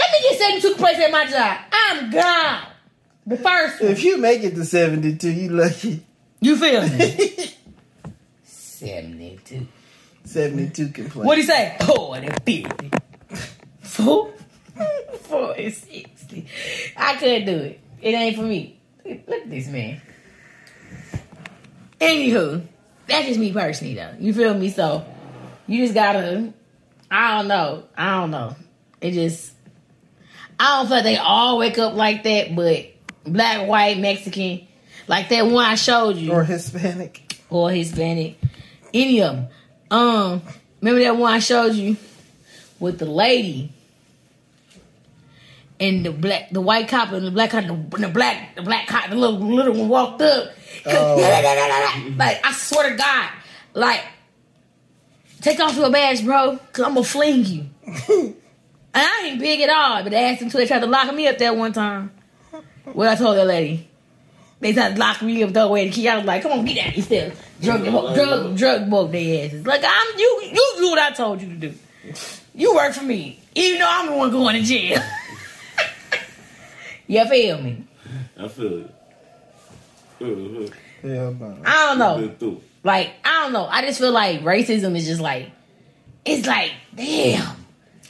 That's 0.00 0.12
weird. 0.12 0.12
Let 0.12 0.12
me 0.12 0.28
get 0.28 0.38
seventy 0.38 0.60
two 0.60 0.70
complaints 0.70 1.00
at 1.00 1.10
my 1.10 1.26
job. 1.26 1.58
I'm 1.72 2.10
gone. 2.10 2.66
The 3.26 3.36
first 3.36 3.82
one. 3.82 3.92
If 3.92 4.04
you 4.04 4.16
make 4.16 4.42
it 4.42 4.54
to 4.54 4.64
seventy 4.64 5.16
two, 5.16 5.30
you 5.30 5.50
lucky. 5.50 6.04
You 6.40 6.56
feel 6.56 6.88
me? 6.88 7.54
seventy 8.42 9.38
two. 9.44 9.66
seventy 10.24 10.70
two 10.70 10.88
complaints. 10.88 11.26
What 11.26 11.34
do 11.34 11.40
you 11.42 11.46
say? 11.46 11.76
Four 11.84 12.16
and 12.16 12.42
fifty. 12.44 12.90
Four? 13.82 14.32
Four 15.22 15.54
and 15.56 15.72
sixty. 15.72 16.46
I 16.96 17.16
couldn't 17.16 17.44
do 17.44 17.56
it. 17.56 17.80
It 18.00 18.14
ain't 18.14 18.36
for 18.36 18.42
me. 18.42 18.80
Look 19.04 19.42
at 19.42 19.50
this 19.50 19.68
man. 19.68 20.00
Anywho, 22.00 22.62
that's 23.06 23.26
just 23.26 23.38
me 23.38 23.52
personally 23.52 23.94
though. 23.94 24.14
You 24.18 24.32
feel 24.32 24.54
me? 24.54 24.70
So 24.70 25.04
you 25.66 25.82
just 25.82 25.94
gotta 25.94 26.52
I 27.10 27.36
don't 27.36 27.48
know. 27.48 27.84
I 27.96 28.20
don't 28.20 28.30
know. 28.30 28.56
It 29.00 29.12
just 29.12 29.52
I 30.60 30.76
don't 30.76 30.88
feel 30.88 30.96
like 30.96 31.04
they 31.04 31.16
all 31.16 31.56
wake 31.56 31.78
up 31.78 31.94
like 31.94 32.22
that, 32.24 32.54
but 32.54 32.84
black, 33.24 33.66
white, 33.66 33.98
Mexican, 33.98 34.68
like 35.08 35.30
that 35.30 35.46
one 35.46 35.64
I 35.64 35.74
showed 35.74 36.16
you 36.16 36.32
or 36.32 36.44
Hispanic? 36.44 37.40
or 37.48 37.70
Hispanic, 37.70 38.38
any 38.92 39.22
of 39.22 39.36
them. 39.36 39.48
Um, 39.90 40.42
remember 40.82 41.00
that 41.02 41.16
one 41.16 41.32
I 41.32 41.38
showed 41.38 41.74
you 41.74 41.96
with 42.78 42.98
the 42.98 43.06
lady 43.06 43.72
and 45.80 46.04
the 46.04 46.12
black, 46.12 46.50
the 46.50 46.60
white 46.60 46.88
cop 46.88 47.10
and 47.12 47.26
the 47.26 47.30
black 47.30 47.52
cop, 47.52 47.64
and 47.64 47.90
the 47.92 48.08
black, 48.08 48.54
the 48.54 48.62
black 48.62 48.86
cop, 48.86 49.08
the 49.08 49.16
little 49.16 49.38
little 49.38 49.72
one 49.74 49.88
walked 49.88 50.20
up. 50.20 50.50
Oh. 50.84 51.16
Like 52.18 52.46
I 52.46 52.52
swear 52.52 52.90
to 52.90 52.96
God, 52.96 53.30
like 53.72 54.04
take 55.40 55.58
off 55.58 55.74
your 55.74 55.90
badge, 55.90 56.22
bro, 56.22 56.58
cause 56.74 56.84
I'm 56.84 56.94
gonna 56.94 57.04
fling 57.04 57.46
you. 57.46 58.36
and 58.92 59.06
I 59.06 59.26
ain't 59.26 59.40
big 59.40 59.60
at 59.60 59.70
all, 59.70 60.02
but 60.02 60.10
they 60.10 60.24
asked 60.24 60.42
him 60.42 60.50
to. 60.50 60.56
They 60.56 60.66
tried 60.66 60.80
to 60.80 60.86
lock 60.86 61.14
me 61.14 61.28
up 61.28 61.38
that 61.38 61.56
one 61.56 61.72
time. 61.72 62.10
What 62.92 63.08
I 63.08 63.14
told 63.14 63.36
that 63.36 63.46
lady. 63.46 63.88
They 64.60 64.74
tried 64.74 64.94
to 64.94 65.00
lock 65.00 65.22
me 65.22 65.42
up, 65.42 65.52
throw 65.52 65.68
away 65.68 65.88
the 65.88 65.92
key. 65.92 66.08
I 66.08 66.16
was 66.16 66.26
like, 66.26 66.42
"Come 66.42 66.52
on, 66.52 66.64
get 66.64 66.78
out 66.78 66.88
of 66.88 66.94
here 66.94 67.02
still." 67.04 67.32
Drug, 67.62 67.84
drug, 67.84 68.56
drug, 68.56 68.90
both 68.90 69.12
their 69.12 69.46
asses. 69.46 69.66
Like 69.66 69.82
I'm, 69.84 70.18
you, 70.18 70.40
you 70.52 70.74
do 70.78 70.90
what 70.90 70.98
I 70.98 71.12
told 71.12 71.40
you 71.40 71.48
to 71.48 71.54
do. 71.54 71.74
You 72.54 72.74
work 72.74 72.92
for 72.92 73.04
me, 73.04 73.40
even 73.54 73.78
though 73.78 73.88
I'm 73.88 74.06
the 74.06 74.16
one 74.16 74.30
going 74.30 74.56
to 74.56 74.62
jail. 74.62 75.02
you 77.06 77.24
feel 77.26 77.62
me? 77.62 77.84
I 78.36 78.48
feel 78.48 78.84
it. 78.84 78.94
Yeah. 81.02 81.32
I 81.64 81.86
don't 81.86 81.98
know. 81.98 82.60
Like 82.82 83.12
I 83.24 83.42
don't 83.42 83.52
know. 83.52 83.66
I 83.66 83.82
just 83.82 83.98
feel 83.98 84.12
like 84.12 84.40
racism 84.40 84.96
is 84.96 85.06
just 85.06 85.20
like, 85.20 85.50
it's 86.24 86.46
like, 86.46 86.72
damn, 86.94 87.59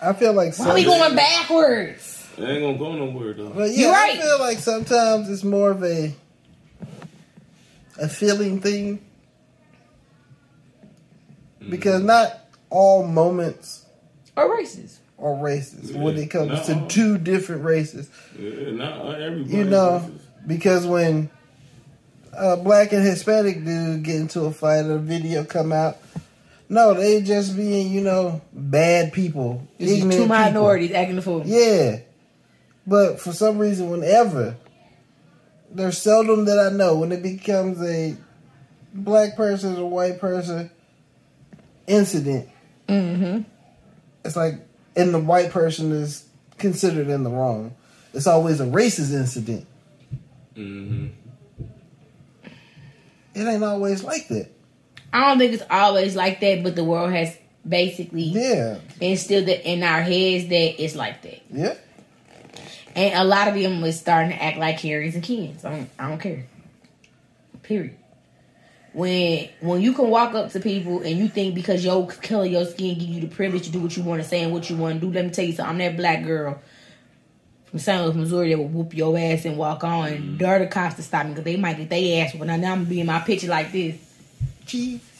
I 0.02 0.12
feel 0.14 0.32
like 0.32 0.56
why 0.58 0.74
we 0.74 0.84
some- 0.84 0.98
going 0.98 1.16
backwards? 1.16 2.28
It 2.38 2.44
ain't 2.44 2.62
gonna 2.62 2.78
go 2.78 2.92
nowhere 2.94 3.34
though. 3.34 3.50
But 3.50 3.70
yeah, 3.70 3.80
You're 3.80 3.92
right. 3.92 4.16
I 4.18 4.20
feel 4.20 4.38
like 4.38 4.58
sometimes 4.58 5.28
it's 5.28 5.44
more 5.44 5.70
of 5.72 5.84
a 5.84 6.14
a 7.98 8.08
feeling 8.08 8.60
thing 8.60 9.04
mm. 11.62 11.70
because 11.70 12.02
not 12.02 12.46
all 12.70 13.06
moments 13.06 13.84
are 14.36 14.48
racist? 14.48 14.98
are 15.18 15.34
racist 15.34 15.92
Yeah, 15.92 16.00
when 16.00 16.16
it 16.16 16.28
comes 16.30 16.50
not 16.52 16.64
to 16.64 16.80
all. 16.80 16.86
two 16.88 17.18
different 17.18 17.64
races. 17.64 18.08
Yeah, 18.38 18.70
not 18.70 19.20
everybody. 19.20 19.54
You 19.54 19.64
know, 19.64 20.08
racist. 20.08 20.20
because 20.46 20.86
when 20.86 21.28
a 22.32 22.56
black 22.56 22.92
and 22.92 23.04
Hispanic 23.04 23.64
dude 23.64 24.02
get 24.02 24.16
into 24.16 24.42
a 24.44 24.52
fight 24.52 24.86
or 24.86 24.94
a 24.94 24.98
video 24.98 25.44
come 25.44 25.72
out, 25.72 25.98
no, 26.70 26.94
they 26.94 27.20
just 27.20 27.54
being 27.56 27.92
you 27.92 28.00
know 28.00 28.40
bad 28.54 29.12
people, 29.12 29.66
It's 29.78 29.90
just 29.90 29.92
ignorant 29.98 30.12
two 30.12 30.22
people. 30.22 30.28
minorities 30.36 30.92
acting 30.92 31.16
the 31.16 31.22
fool. 31.22 31.42
Yeah. 31.44 31.98
But 32.86 33.20
for 33.20 33.32
some 33.32 33.58
reason, 33.58 33.90
whenever, 33.90 34.56
there's 35.70 35.98
seldom 35.98 36.46
that 36.46 36.58
I 36.58 36.70
know 36.74 36.96
when 36.96 37.12
it 37.12 37.22
becomes 37.22 37.80
a 37.82 38.16
black 38.94 39.36
person 39.36 39.76
or 39.76 39.88
white 39.90 40.18
person 40.18 40.70
incident, 41.86 42.48
Mm-hmm. 42.88 43.42
it's 44.24 44.34
like, 44.34 44.54
and 44.96 45.14
the 45.14 45.20
white 45.20 45.50
person 45.50 45.92
is 45.92 46.24
considered 46.58 47.06
in 47.08 47.22
the 47.22 47.30
wrong. 47.30 47.74
It's 48.12 48.26
always 48.26 48.60
a 48.60 48.64
racist 48.64 49.12
incident. 49.12 49.64
Mm-hmm. 50.56 51.06
It 53.34 53.44
ain't 53.46 53.62
always 53.62 54.02
like 54.02 54.26
that. 54.28 54.48
I 55.12 55.28
don't 55.28 55.38
think 55.38 55.52
it's 55.54 55.62
always 55.70 56.14
like 56.14 56.40
that, 56.40 56.62
but 56.62 56.76
the 56.76 56.84
world 56.84 57.12
has 57.12 57.36
basically 57.68 58.22
Yeah. 58.22 58.78
instilled 59.00 59.48
it 59.48 59.62
in 59.64 59.82
our 59.82 60.02
heads 60.02 60.48
that 60.48 60.82
it's 60.82 60.94
like 60.94 61.22
that. 61.22 61.40
Yeah. 61.52 61.74
And 62.94 63.14
a 63.14 63.24
lot 63.24 63.48
of 63.48 63.54
them 63.54 63.82
is 63.84 63.98
starting 63.98 64.30
to 64.32 64.42
act 64.42 64.58
like 64.58 64.80
Harry's 64.80 65.14
and 65.14 65.22
Kens. 65.24 65.64
I 65.64 65.70
don't, 65.70 65.90
I 65.98 66.08
don't 66.08 66.18
care. 66.20 66.46
Period. 67.62 67.94
when 68.92 69.48
when 69.60 69.80
you 69.80 69.92
can 69.92 70.08
walk 70.10 70.34
up 70.34 70.50
to 70.50 70.58
people 70.58 70.98
and 71.02 71.16
you 71.16 71.28
think 71.28 71.54
because 71.54 71.84
your 71.84 72.04
color 72.08 72.44
your 72.44 72.64
skin 72.64 72.98
give 72.98 73.08
you 73.08 73.20
the 73.20 73.28
privilege 73.28 73.62
to 73.66 73.70
do 73.70 73.78
what 73.78 73.96
you 73.96 74.02
want 74.02 74.20
to 74.20 74.26
say 74.28 74.42
and 74.42 74.52
what 74.52 74.68
you 74.68 74.74
want 74.76 74.94
to 74.94 75.06
do. 75.06 75.12
Let 75.12 75.24
me 75.24 75.30
tell 75.30 75.44
you 75.44 75.52
something. 75.52 75.70
I'm 75.70 75.78
that 75.78 75.96
black 75.96 76.24
girl 76.24 76.60
from 77.66 77.78
St. 77.78 78.02
Louis, 78.02 78.16
Missouri 78.16 78.50
that 78.50 78.58
will 78.58 78.66
whoop 78.66 78.92
your 78.92 79.16
ass 79.16 79.44
and 79.44 79.56
walk 79.56 79.84
on 79.84 80.08
mm. 80.10 80.38
dare 80.38 80.58
the 80.58 80.66
cops 80.66 80.96
to 80.96 81.02
stop 81.04 81.24
me 81.26 81.30
because 81.30 81.44
they 81.44 81.56
might 81.56 81.76
get 81.76 81.88
their 81.90 82.24
ass 82.24 82.34
whooped. 82.34 82.46
Now, 82.46 82.56
now 82.56 82.72
I'm 82.72 82.84
being 82.84 83.06
my 83.06 83.20
picture 83.20 83.46
like 83.46 83.70
this. 83.70 83.94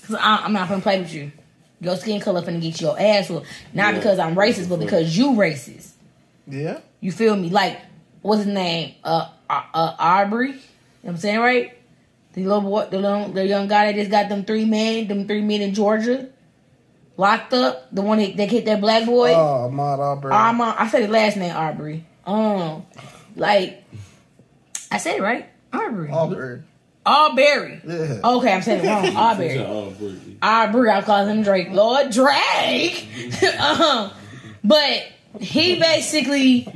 Cause 0.07 0.17
I, 0.21 0.37
I'm 0.45 0.53
not 0.53 0.69
gonna 0.69 0.83
play 0.83 1.01
with 1.01 1.13
you. 1.13 1.33
Your 1.81 1.97
skin 1.97 2.21
color 2.21 2.43
finna 2.43 2.61
get 2.61 2.81
your 2.81 2.99
ass 3.01 3.31
whooped. 3.31 3.47
Not 3.73 3.95
Yeah. 3.95 3.99
because 4.01 4.19
I'm 4.19 4.35
racist, 4.35 4.69
but 4.69 4.81
because 4.81 5.17
you 5.17 5.33
racist. 5.33 5.93
Yeah. 6.47 6.81
You 7.01 7.13
feel 7.13 7.37
me? 7.37 7.49
Like, 7.49 7.79
what's 8.23 8.45
his 8.45 8.53
name? 8.53 8.95
Uh, 9.03 9.29
uh, 9.49 9.63
uh 9.73 9.95
Aubrey. 9.99 10.49
You 10.49 10.55
know 10.55 10.61
what 11.03 11.11
I'm 11.13 11.17
saying, 11.17 11.41
right? 11.41 11.79
The 12.35 12.45
little 12.45 12.61
boy, 12.61 12.87
the 12.91 12.99
little, 12.99 13.29
the 13.29 13.47
young 13.47 13.67
guy 13.67 13.87
that 13.87 13.99
just 13.99 14.11
got 14.11 14.29
them 14.29 14.45
three 14.45 14.65
men, 14.65 15.09
them 15.09 15.27
three 15.27 15.41
men 15.41 15.63
in 15.63 15.75
Georgia, 15.75 16.29
locked 17.17 17.53
up. 17.55 17.93
The 17.95 18.03
one 18.03 18.19
that, 18.19 18.37
that 18.37 18.51
hit 18.51 18.67
that 18.67 18.81
black 18.81 19.07
boy. 19.07 19.33
Oh, 19.35 19.69
Ahmaud 19.71 19.99
Aubrey. 19.99 20.33
Uh, 20.33 20.75
I 20.79 20.89
said 20.89 21.03
his 21.03 21.11
last 21.11 21.37
name 21.37 21.55
Aubrey. 21.55 22.05
Um, 22.27 22.87
like, 23.37 23.85
I 24.93 24.99
said 24.99 25.17
it 25.17 25.23
right. 25.23 25.49
Aubrey. 25.73 26.11
Aubrey. 26.11 26.63
Aubrey. 27.07 27.81
Yeah. 27.87 28.21
Okay, 28.23 28.53
I'm 28.53 28.63
saying 28.63 28.85
it 28.85 28.89
wrong. 28.89 29.17
Aubrey. 29.17 29.49
Brittany. 29.99 30.37
Aubrey, 30.43 30.91
I 30.91 31.03
call 31.03 31.27
him 31.27 31.43
Drake. 31.43 31.71
Lord 31.71 32.11
Drake. 32.11 33.09
um, 33.61 34.11
but 34.63 35.07
he 35.41 35.79
basically, 35.79 36.69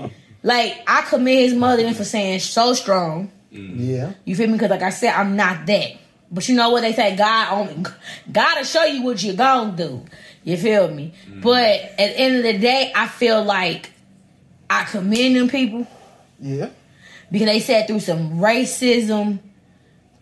like, 0.42 0.82
I 0.86 1.02
commend 1.02 1.28
his 1.40 1.54
mother 1.54 1.84
in 1.84 1.94
for 1.94 2.04
saying 2.04 2.40
so 2.40 2.72
strong. 2.72 3.30
Yeah. 3.50 4.14
You 4.24 4.34
feel 4.34 4.46
me? 4.48 4.54
Because, 4.54 4.70
like 4.70 4.82
I 4.82 4.90
said, 4.90 5.12
I'm 5.14 5.36
not 5.36 5.66
that. 5.66 5.90
But 6.30 6.48
you 6.48 6.56
know 6.56 6.70
what 6.70 6.80
they 6.80 6.92
say? 6.94 7.14
God 7.16 7.52
only, 7.52 7.84
God 8.32 8.56
will 8.58 8.64
show 8.64 8.84
you 8.84 9.02
what 9.04 9.22
you're 9.22 9.36
gonna 9.36 9.76
do. 9.76 10.04
You 10.42 10.56
feel 10.56 10.90
me? 10.90 11.14
But 11.42 11.70
at 11.80 11.96
the 11.96 12.18
end 12.18 12.36
of 12.38 12.42
the 12.42 12.58
day, 12.58 12.92
I 12.94 13.06
feel 13.06 13.44
like 13.44 13.90
I 14.68 14.84
commend 14.84 15.36
them 15.36 15.48
people 15.48 15.86
Yeah. 16.40 16.70
because 17.30 17.46
they 17.46 17.60
said 17.60 17.86
through 17.86 18.00
some 18.00 18.38
racism, 18.38 19.38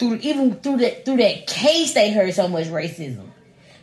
through 0.02 0.18
even 0.22 0.54
through 0.56 0.78
that 0.78 1.04
through 1.04 1.18
that 1.18 1.46
case, 1.46 1.94
they 1.94 2.12
heard 2.12 2.34
so 2.34 2.48
much 2.48 2.66
racism. 2.66 3.28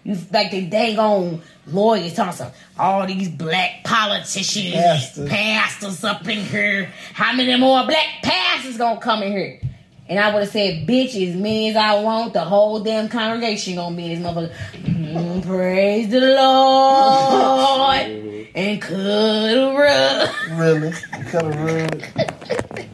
You 0.03 0.17
like 0.31 0.51
the 0.51 0.65
dang 0.65 0.97
on 0.99 1.41
lawyers 1.67 2.13
talking 2.13 2.33
some 2.33 2.51
all 2.77 3.05
these 3.05 3.29
black 3.29 3.83
politicians, 3.83 4.73
Pastors. 4.73 5.29
pastors 5.29 6.03
up 6.03 6.27
in 6.27 6.39
here. 6.39 6.89
How 7.13 7.33
many 7.33 7.55
more 7.57 7.85
black 7.85 8.07
pastors 8.23 8.77
gonna 8.77 8.99
come 8.99 9.23
in 9.23 9.31
here? 9.31 9.61
And 10.07 10.19
I 10.19 10.33
would 10.33 10.41
have 10.41 10.49
said, 10.51 10.87
bitch, 10.87 11.09
as 11.29 11.35
many 11.35 11.69
as 11.69 11.75
I 11.75 12.01
want, 12.01 12.33
the 12.33 12.43
whole 12.43 12.79
damn 12.79 13.09
congregation 13.09 13.75
gonna 13.75 13.95
be 13.95 14.11
in 14.11 14.23
this 14.23 14.31
motherfucker. 14.31 14.53
Mm, 14.83 15.45
praise 15.45 16.09
the 16.09 16.19
Lord 16.19 17.99
and 18.55 18.81
cut 18.81 18.89
cuddle 18.89 19.77
rub. 19.77 20.29
Really. 20.53 20.91
Cut 21.29 21.45
a 21.45 21.49
rug. 21.49 22.03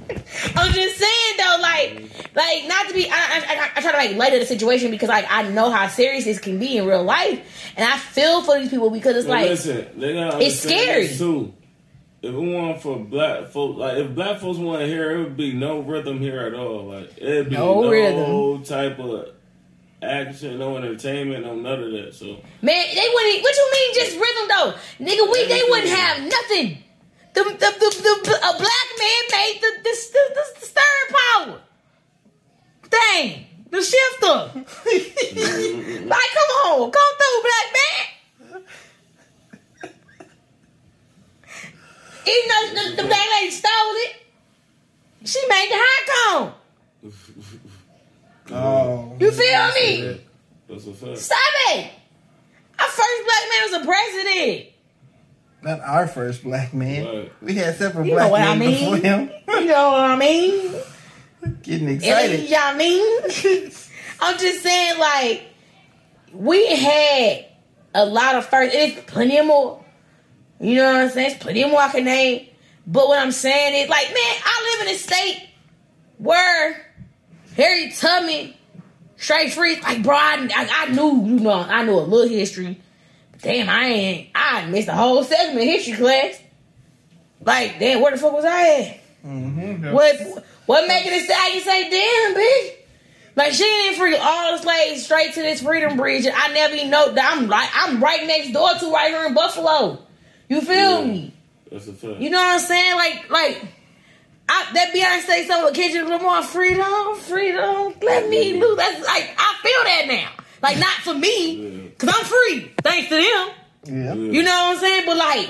I'm 0.56 0.74
just 0.74 0.98
saying 0.98 1.38
though, 1.38 1.58
like, 1.62 2.02
like 2.36 2.68
not 2.68 2.88
to 2.90 2.94
be. 2.94 3.10
I, 3.10 3.14
I, 3.16 3.72
I, 3.78 3.82
try 3.82 3.92
to 3.92 3.98
like 3.98 4.18
lighten 4.18 4.40
the 4.40 4.46
situation 4.46 4.92
because 4.92 5.10
like 5.10 5.26
I 5.30 5.44
know 5.50 5.72
how 5.72 5.88
serious 5.88 6.26
this 6.26 6.40
can 6.40 6.60
be 6.60 6.78
in 6.78 6.86
real 6.86 7.04
life, 7.04 7.42
and 7.78 7.88
I 7.88 7.98
feel 7.98 8.44
for 8.44 8.60
these 8.60 8.70
people 8.70 8.90
because 8.90 9.16
it's 9.16 9.28
like 9.28 9.48
listen, 9.48 9.88
it's 9.98 10.60
scary. 10.60 11.08
Too. 11.08 11.54
If 12.22 12.34
it 12.34 12.38
weren't 12.38 12.82
for 12.82 12.98
black 13.00 13.48
folks, 13.50 13.78
like 13.78 13.98
if 13.98 14.16
black 14.16 14.40
folks 14.40 14.58
want 14.58 14.82
to 14.82 14.88
hear, 14.88 15.12
it 15.12 15.24
would 15.24 15.38
be 15.38 15.54
no 15.54 15.80
rhythm 15.80 16.20
here 16.20 16.42
at 16.42 16.54
all. 16.56 16.86
Like 16.86 17.12
it'd 17.18 17.50
be 17.50 17.56
No 17.56 17.82
no, 17.84 17.90
rhythm. 17.90 18.64
type 18.64 19.00
of 19.00 19.30
action, 20.02 20.60
no 20.60 20.76
entertainment, 20.76 21.46
no 21.46 21.56
none 21.56 21.84
of 21.84 21.92
that. 21.92 22.16
So 22.16 22.26
man, 22.62 22.86
they 22.96 23.10
wouldn't. 23.14 23.44
What 23.44 23.56
you 23.56 23.72
mean, 23.72 23.94
just 23.96 24.12
rhythm 24.20 24.48
though, 24.50 24.74
nigga? 25.06 25.32
We 25.32 25.46
they 25.48 25.62
wouldn't 25.70 25.90
have 25.90 26.22
nothing. 26.24 26.80
The 27.34 27.44
the 27.44 27.50
the, 27.50 28.22
the, 28.24 28.36
a 28.38 28.58
black 28.58 28.88
man 29.00 29.24
made 29.32 29.60
the 29.62 29.72
the, 29.84 29.96
the, 30.12 30.52
the 30.60 30.66
stirring 30.66 31.16
power. 31.46 31.62
Dang, 32.96 33.46
the 33.70 33.82
shifter. 33.82 34.40
like, 36.08 36.30
come 36.38 36.52
on, 36.66 36.92
come 36.92 37.12
through, 37.20 37.42
black 37.48 37.68
man. 37.78 38.06
Even 42.28 42.50
though 42.50 42.68
the, 42.74 43.02
the 43.02 43.08
black 43.08 43.28
lady 43.36 43.52
stole 43.52 43.72
it, 44.06 44.16
she 45.26 45.40
made 45.48 45.70
the 45.72 45.78
hot 45.78 46.04
cone. 47.04 47.12
Oh. 48.52 49.16
You 49.20 49.32
feel 49.32 49.68
me? 49.74 50.22
that's 50.70 50.86
a 50.86 50.94
fact. 50.94 51.18
Stop 51.18 51.40
it. 51.70 51.92
Our 52.78 52.88
first 52.88 53.24
black 53.26 53.44
man 53.50 53.62
was 53.64 53.74
a 53.82 53.86
president. 53.88 54.68
Not 55.64 55.80
our 55.80 56.06
first 56.08 56.44
black 56.44 56.72
man. 56.72 57.06
Right. 57.06 57.32
We 57.42 57.56
had 57.56 57.76
several 57.76 58.06
You 58.06 58.14
black 58.14 58.30
what 58.30 58.42
I 58.44 58.56
men 58.56 58.60
mean? 58.60 58.80
before 58.80 58.98
him. 58.98 59.32
You 59.48 59.66
know 59.66 59.92
what 59.94 60.00
I 60.02 60.16
mean? 60.16 60.76
Getting 61.64 61.90
excited. 61.90 62.42
I 62.74 62.78
mean? 62.78 63.22
I'm 64.20 64.38
just 64.38 64.64
saying, 64.64 65.00
like, 65.00 65.44
we 66.34 66.76
had 66.76 67.46
a 67.94 68.06
lot 68.06 68.36
of 68.36 68.46
first. 68.46 68.74
It's 68.74 69.12
plenty 69.12 69.38
of 69.38 69.46
more. 69.46 69.84
You 70.60 70.76
know 70.76 70.94
what 70.94 71.02
I'm 71.02 71.10
saying? 71.10 71.32
It's 71.32 71.44
plenty 71.44 71.64
of 71.64 71.72
more 71.72 71.82
I 71.82 71.90
can 71.90 72.06
name. 72.06 72.48
But 72.88 73.08
what 73.08 73.20
I'm 73.20 73.32
saying 73.32 73.84
is, 73.84 73.90
like, 73.90 74.08
man, 74.08 74.16
I 74.18 74.78
live 74.80 74.88
in 74.88 74.96
a 74.96 74.98
state 74.98 75.50
where 76.18 76.86
Harry 77.56 77.92
Tubman, 77.92 78.54
straight 79.18 79.54
free, 79.54 79.82
like, 79.82 80.04
bro, 80.04 80.16
I, 80.16 80.48
I, 80.54 80.88
I 80.88 80.92
knew, 80.92 81.26
you 81.26 81.40
know, 81.40 81.52
I 81.52 81.84
knew 81.84 81.98
a 81.98 82.02
little 82.02 82.30
history. 82.30 82.80
But 83.32 83.42
damn, 83.42 83.70
I 83.70 83.86
ain't, 83.86 84.30
I 84.36 84.66
missed 84.68 84.88
a 84.88 84.94
whole 84.94 85.24
segment 85.24 85.58
of 85.58 85.64
history 85.64 85.96
class. 85.96 86.40
Like, 87.42 87.80
damn, 87.80 88.02
where 88.02 88.12
the 88.12 88.18
fuck 88.18 88.34
was 88.34 88.46
I 88.46 88.80
at? 88.80 89.00
Mm-hmm. 89.26 89.92
What 89.92 90.46
what 90.66 90.88
making 90.88 91.14
it 91.14 91.28
say 91.28 91.54
you 91.56 91.60
say, 91.62 91.90
damn, 91.90 92.36
bitch? 92.36 92.72
Like 93.36 93.52
she 93.52 93.64
didn't 93.64 93.98
free 94.00 94.16
all 94.16 94.56
the 94.56 94.62
slaves 94.64 95.04
straight 95.04 95.34
to 95.34 95.42
this 95.42 95.62
freedom 95.62 95.98
bridge. 95.98 96.26
And 96.26 96.36
I 96.36 96.54
never 96.54 96.74
even 96.76 96.90
know 96.90 97.12
that 97.14 97.34
I'm 97.38 97.48
like 97.48 97.70
I'm 97.74 98.02
right 98.02 98.26
next 98.26 98.52
door 98.52 98.74
to 98.74 98.92
right 98.94 99.10
here 99.10 99.26
in 99.26 99.34
Buffalo. 99.34 100.00
You 100.48 100.62
feel 100.62 101.02
Yeah. 101.02 101.06
me? 101.06 101.34
That's 101.72 101.88
a 101.88 101.94
fact. 101.94 102.20
You 102.22 102.30
know 102.30 102.38
what 102.38 102.54
I'm 102.54 102.60
saying? 102.60 102.96
Like 102.96 103.30
like 103.30 103.66
I, 104.48 104.68
that 104.74 104.94
Beyonce 104.94 105.48
song 105.48 105.66
with 105.66 105.74
Kendrick 105.74 106.08
Lamar, 106.08 106.44
freedom, 106.44 107.16
freedom, 107.16 107.94
let 108.02 108.30
me 108.30 108.54
loose. 108.62 108.78
That's 108.78 109.06
like 109.06 109.36
I 109.38 109.56
feel 109.64 109.84
that 109.84 110.04
now. 110.08 110.32
Like 110.62 110.78
not 110.80 110.94
for 111.02 111.14
me, 111.14 111.56
Yeah. 111.56 111.90
cause 111.98 112.10
I'm 112.16 112.26
free 112.26 112.72
thanks 112.84 113.10
to 113.10 113.16
them. 113.16 113.24
Yeah. 113.26 114.14
Yeah. 114.14 114.32
You 114.32 114.44
know 114.44 114.52
what 114.52 114.76
I'm 114.76 114.80
saying? 114.80 115.04
But 115.08 115.18
like, 115.18 115.50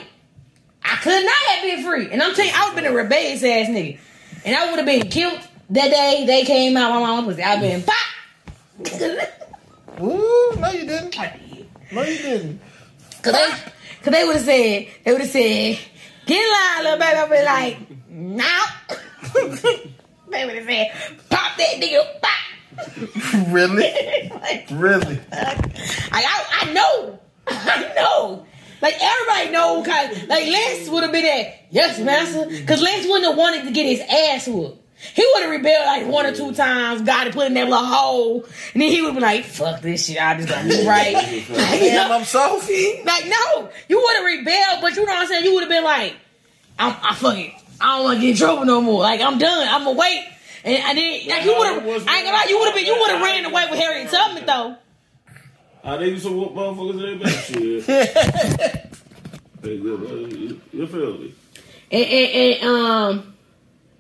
I 0.84 0.96
could 0.98 1.24
not 1.24 1.36
have 1.36 1.64
been 1.64 1.84
free. 1.84 2.10
And 2.12 2.24
I'm 2.24 2.34
telling 2.34 2.50
you, 2.52 2.58
I 2.58 2.64
would 2.70 2.74
have 2.76 2.84
been 2.84 2.92
a 2.92 2.96
rebellious 2.96 3.44
ass 3.44 3.68
nigga. 3.68 4.00
And 4.46 4.56
I 4.56 4.70
would 4.70 4.78
have 4.78 4.86
been 4.86 5.10
cute 5.10 5.40
that 5.72 5.90
day 5.90 6.24
they 6.28 6.44
came 6.44 6.78
out. 6.78 6.92
My 6.92 7.00
mama 7.00 7.28
was 7.28 7.40
I've 7.40 7.60
been 7.60 7.82
pop. 7.84 7.96
Ooh, 10.02 10.54
no, 10.60 10.70
you 10.72 10.86
didn't. 10.86 11.16
No, 11.92 12.02
you 12.04 12.18
didn't. 12.18 12.62
Cause 13.24 13.34
they, 13.34 13.50
cause 14.04 14.14
they 14.14 14.24
would 14.24 14.36
have 14.36 14.46
said, 14.46 14.88
they 15.04 15.12
would 15.12 15.22
have 15.22 15.30
said, 15.30 15.80
get 16.26 16.44
in 16.46 16.52
line, 16.52 16.84
little 16.84 17.00
baby. 17.00 17.18
I'd 17.18 17.30
be 17.32 17.46
like, 17.46 18.10
no. 18.10 18.56
they 20.30 20.46
would 20.46 20.56
have 20.56 20.66
said, 20.66 20.92
pop 21.30 21.58
that 21.58 21.82
nigga, 21.82 22.22
pop. 22.22 23.50
really? 23.52 24.30
like, 24.42 24.68
Really? 24.72 25.20
I, 25.32 26.56
I 26.62 26.74
know. 26.74 27.20
I 27.48 27.94
know. 27.96 28.46
Like 28.82 28.96
everybody 29.02 29.52
know 29.52 29.84
kind 29.84 30.28
like 30.28 30.48
Lance 30.48 30.90
would 30.90 31.04
have 31.04 31.12
been 31.12 31.26
at 31.26 31.66
yes, 31.72 32.00
master. 32.00 32.46
Cause 32.66 32.82
Lance 32.82 33.06
wouldn't 33.06 33.26
have 33.26 33.38
wanted 33.38 33.64
to 33.66 33.72
get 33.72 33.86
his 33.86 34.02
ass 34.02 34.48
whooped. 34.48 34.82
He 35.14 35.26
would 35.34 35.44
have 35.44 35.52
rebelled 35.52 35.86
like 35.86 36.08
one 36.08 36.26
or 36.26 36.34
two 36.34 36.54
times, 36.54 37.02
got 37.02 37.28
it 37.28 37.34
put 37.34 37.48
in 37.48 37.54
that 37.56 37.66
little 37.68 37.86
hole, 37.86 38.46
and 38.74 38.82
then 38.82 38.90
he 38.92 39.02
would 39.02 39.14
be 39.14 39.20
like, 39.20 39.44
fuck 39.44 39.82
this 39.82 40.06
shit, 40.08 40.22
I 40.22 40.36
just 40.38 40.48
gonna 40.50 40.68
be 40.70 40.88
right. 40.88 41.14
Like, 41.14 41.82
you 41.82 41.90
Damn, 41.90 42.10
know, 42.10 42.16
I'm 42.18 42.24
soft. 42.24 42.70
like, 42.70 43.28
no, 43.28 43.70
you 43.90 44.02
would 44.02 44.16
have 44.18 44.26
rebelled, 44.26 44.82
but 44.82 44.96
you 44.96 45.06
know 45.06 45.12
what 45.12 45.22
I'm 45.22 45.28
saying? 45.28 45.44
You 45.44 45.54
would 45.54 45.62
have 45.64 45.70
been 45.70 45.84
like, 45.84 46.16
I'm 46.80 46.96
I 47.04 47.14
fuck 47.14 47.38
it. 47.38 47.52
I 47.80 47.98
don't 47.98 48.06
wanna 48.06 48.20
get 48.20 48.30
in 48.32 48.36
trouble 48.38 48.66
no 48.66 48.82
more. 48.82 49.02
Like 49.02 49.22
I'm 49.22 49.38
done. 49.38 49.68
I'm 49.68 49.84
gonna 49.84 49.98
wait. 50.00 50.26
And, 50.64 50.76
and 50.78 50.98
then 50.98 51.28
like, 51.28 51.44
you 51.46 51.56
would 51.58 51.68
have 51.68 51.84
I 51.86 52.18
ain't 52.18 52.26
gonna 52.26 52.32
lie, 52.38 52.46
you 52.50 52.58
would 52.60 52.66
have 52.68 52.76
been 52.76 52.86
you 52.86 52.98
would 53.00 53.12
have 53.12 53.22
ran 53.22 53.46
away 53.46 53.66
with 53.70 53.80
Harriet 53.80 54.10
Tubman 54.10 54.46
though. 54.46 54.78
How 55.86 55.98
they 55.98 56.08
used 56.10 56.26
to 56.26 56.32
whoop 56.32 56.54
motherfuckers 56.54 56.92
in 56.92 56.98
their 57.00 57.20
back 57.20 57.44
shit. 57.44 58.82
Hey, 59.62 59.80
good. 59.80 60.32
You, 60.32 60.62
you 60.74 60.86
feel 60.86 61.18
me? 61.18 61.34
and, 61.92 62.06
and, 62.06 62.62
and 62.62 62.70
um 62.70 63.34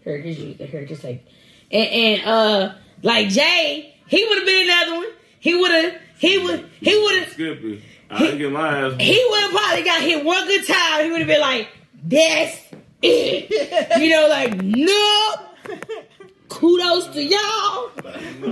here 0.04 0.22
just 0.22 0.40
here 0.40 0.86
just 0.86 1.04
like 1.04 1.26
and, 1.72 1.88
and 1.88 2.28
uh 2.28 2.74
like 3.02 3.30
Jay 3.30 3.96
he 4.08 4.26
would 4.28 4.38
have 4.38 4.46
been 4.46 4.64
another 4.70 4.96
one 4.98 5.08
he 5.40 5.56
would 5.56 5.72
have 5.72 6.02
he 6.20 6.38
would 6.38 6.70
he 6.82 6.96
would 7.04 7.20
have 7.24 7.30
Skippy. 7.34 7.84
I 8.12 8.20
didn't 8.20 8.38
get 8.38 8.52
my 8.52 8.68
ass. 8.80 8.94
he 9.00 9.26
would 9.30 9.42
have 9.42 9.52
probably 9.52 9.84
got 9.84 10.02
hit 10.02 10.24
one 10.24 10.46
good 10.46 10.68
time 10.68 11.06
he 11.06 11.12
would 11.12 11.20
have 11.22 11.28
been 11.28 11.42
like 11.42 11.68
that's 12.04 12.62
it 13.02 14.00
you 14.02 14.10
know 14.12 14.28
like 14.28 14.56
no 14.62 15.36
kudos 16.56 17.08
to 17.14 17.22
y'all, 17.24 17.92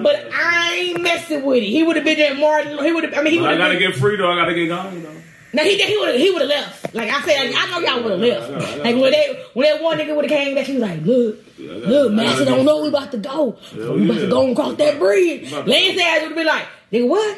but 0.04 0.30
I 0.34 0.76
ain't 0.76 1.02
messing 1.02 1.44
with 1.44 1.64
it. 1.64 1.68
He 1.68 1.84
would 1.84 1.96
have 1.96 2.06
been 2.06 2.18
there 2.18 2.36
more. 2.36 2.60
He 2.62 2.92
would 2.92 3.06
have. 3.06 3.14
I 3.18 3.22
mean, 3.24 3.34
he 3.34 3.40
would 3.40 3.50
I 3.50 3.58
gotta 3.58 3.74
have. 3.74 3.80
get 3.82 3.96
free 3.96 4.18
though. 4.18 4.30
I 4.32 4.36
gotta 4.36 4.54
get 4.54 4.68
gone 4.68 5.02
though. 5.02 5.10
No, 5.56 5.64
he 5.64 5.78
he 5.78 5.98
would 5.98 6.10
have. 6.10 6.18
He 6.20 6.30
would 6.32 6.42
have 6.42 6.50
left. 6.50 6.96
Like 6.96 7.10
I 7.12 7.22
said, 7.22 7.54
I 7.56 7.70
know 7.70 7.80
y'all 7.80 8.04
would 8.04 8.12
have 8.12 8.20
left. 8.52 8.78
Like 8.80 8.96
when 8.96 9.12
they 9.12 9.44
when 9.54 9.72
that 9.72 9.82
one 9.84 9.98
nigga 10.00 10.16
would 10.16 10.30
have 10.30 10.38
came 10.40 10.56
back, 10.56 10.66
he 10.66 10.74
was 10.74 10.82
like, 10.82 11.02
"Look, 11.04 11.38
Yeah, 11.58 11.72
look, 11.74 12.12
I 12.12 12.16
Master 12.16 12.46
don't 12.46 12.66
know 12.66 12.82
we 12.82 12.88
about 12.90 13.12
to 13.12 13.18
go. 13.18 13.58
Hell 13.72 13.94
we 13.96 14.06
about 14.06 14.20
to 14.20 14.28
go 14.30 14.46
and 14.48 14.56
cross 14.56 14.76
that 14.78 14.98
bridge." 15.00 15.52
Lance 15.52 16.00
ass 16.02 16.22
would 16.22 16.30
have 16.30 16.36
been 16.36 16.46
like, 16.48 16.68
"Nigga, 16.92 17.08
what? 17.08 17.38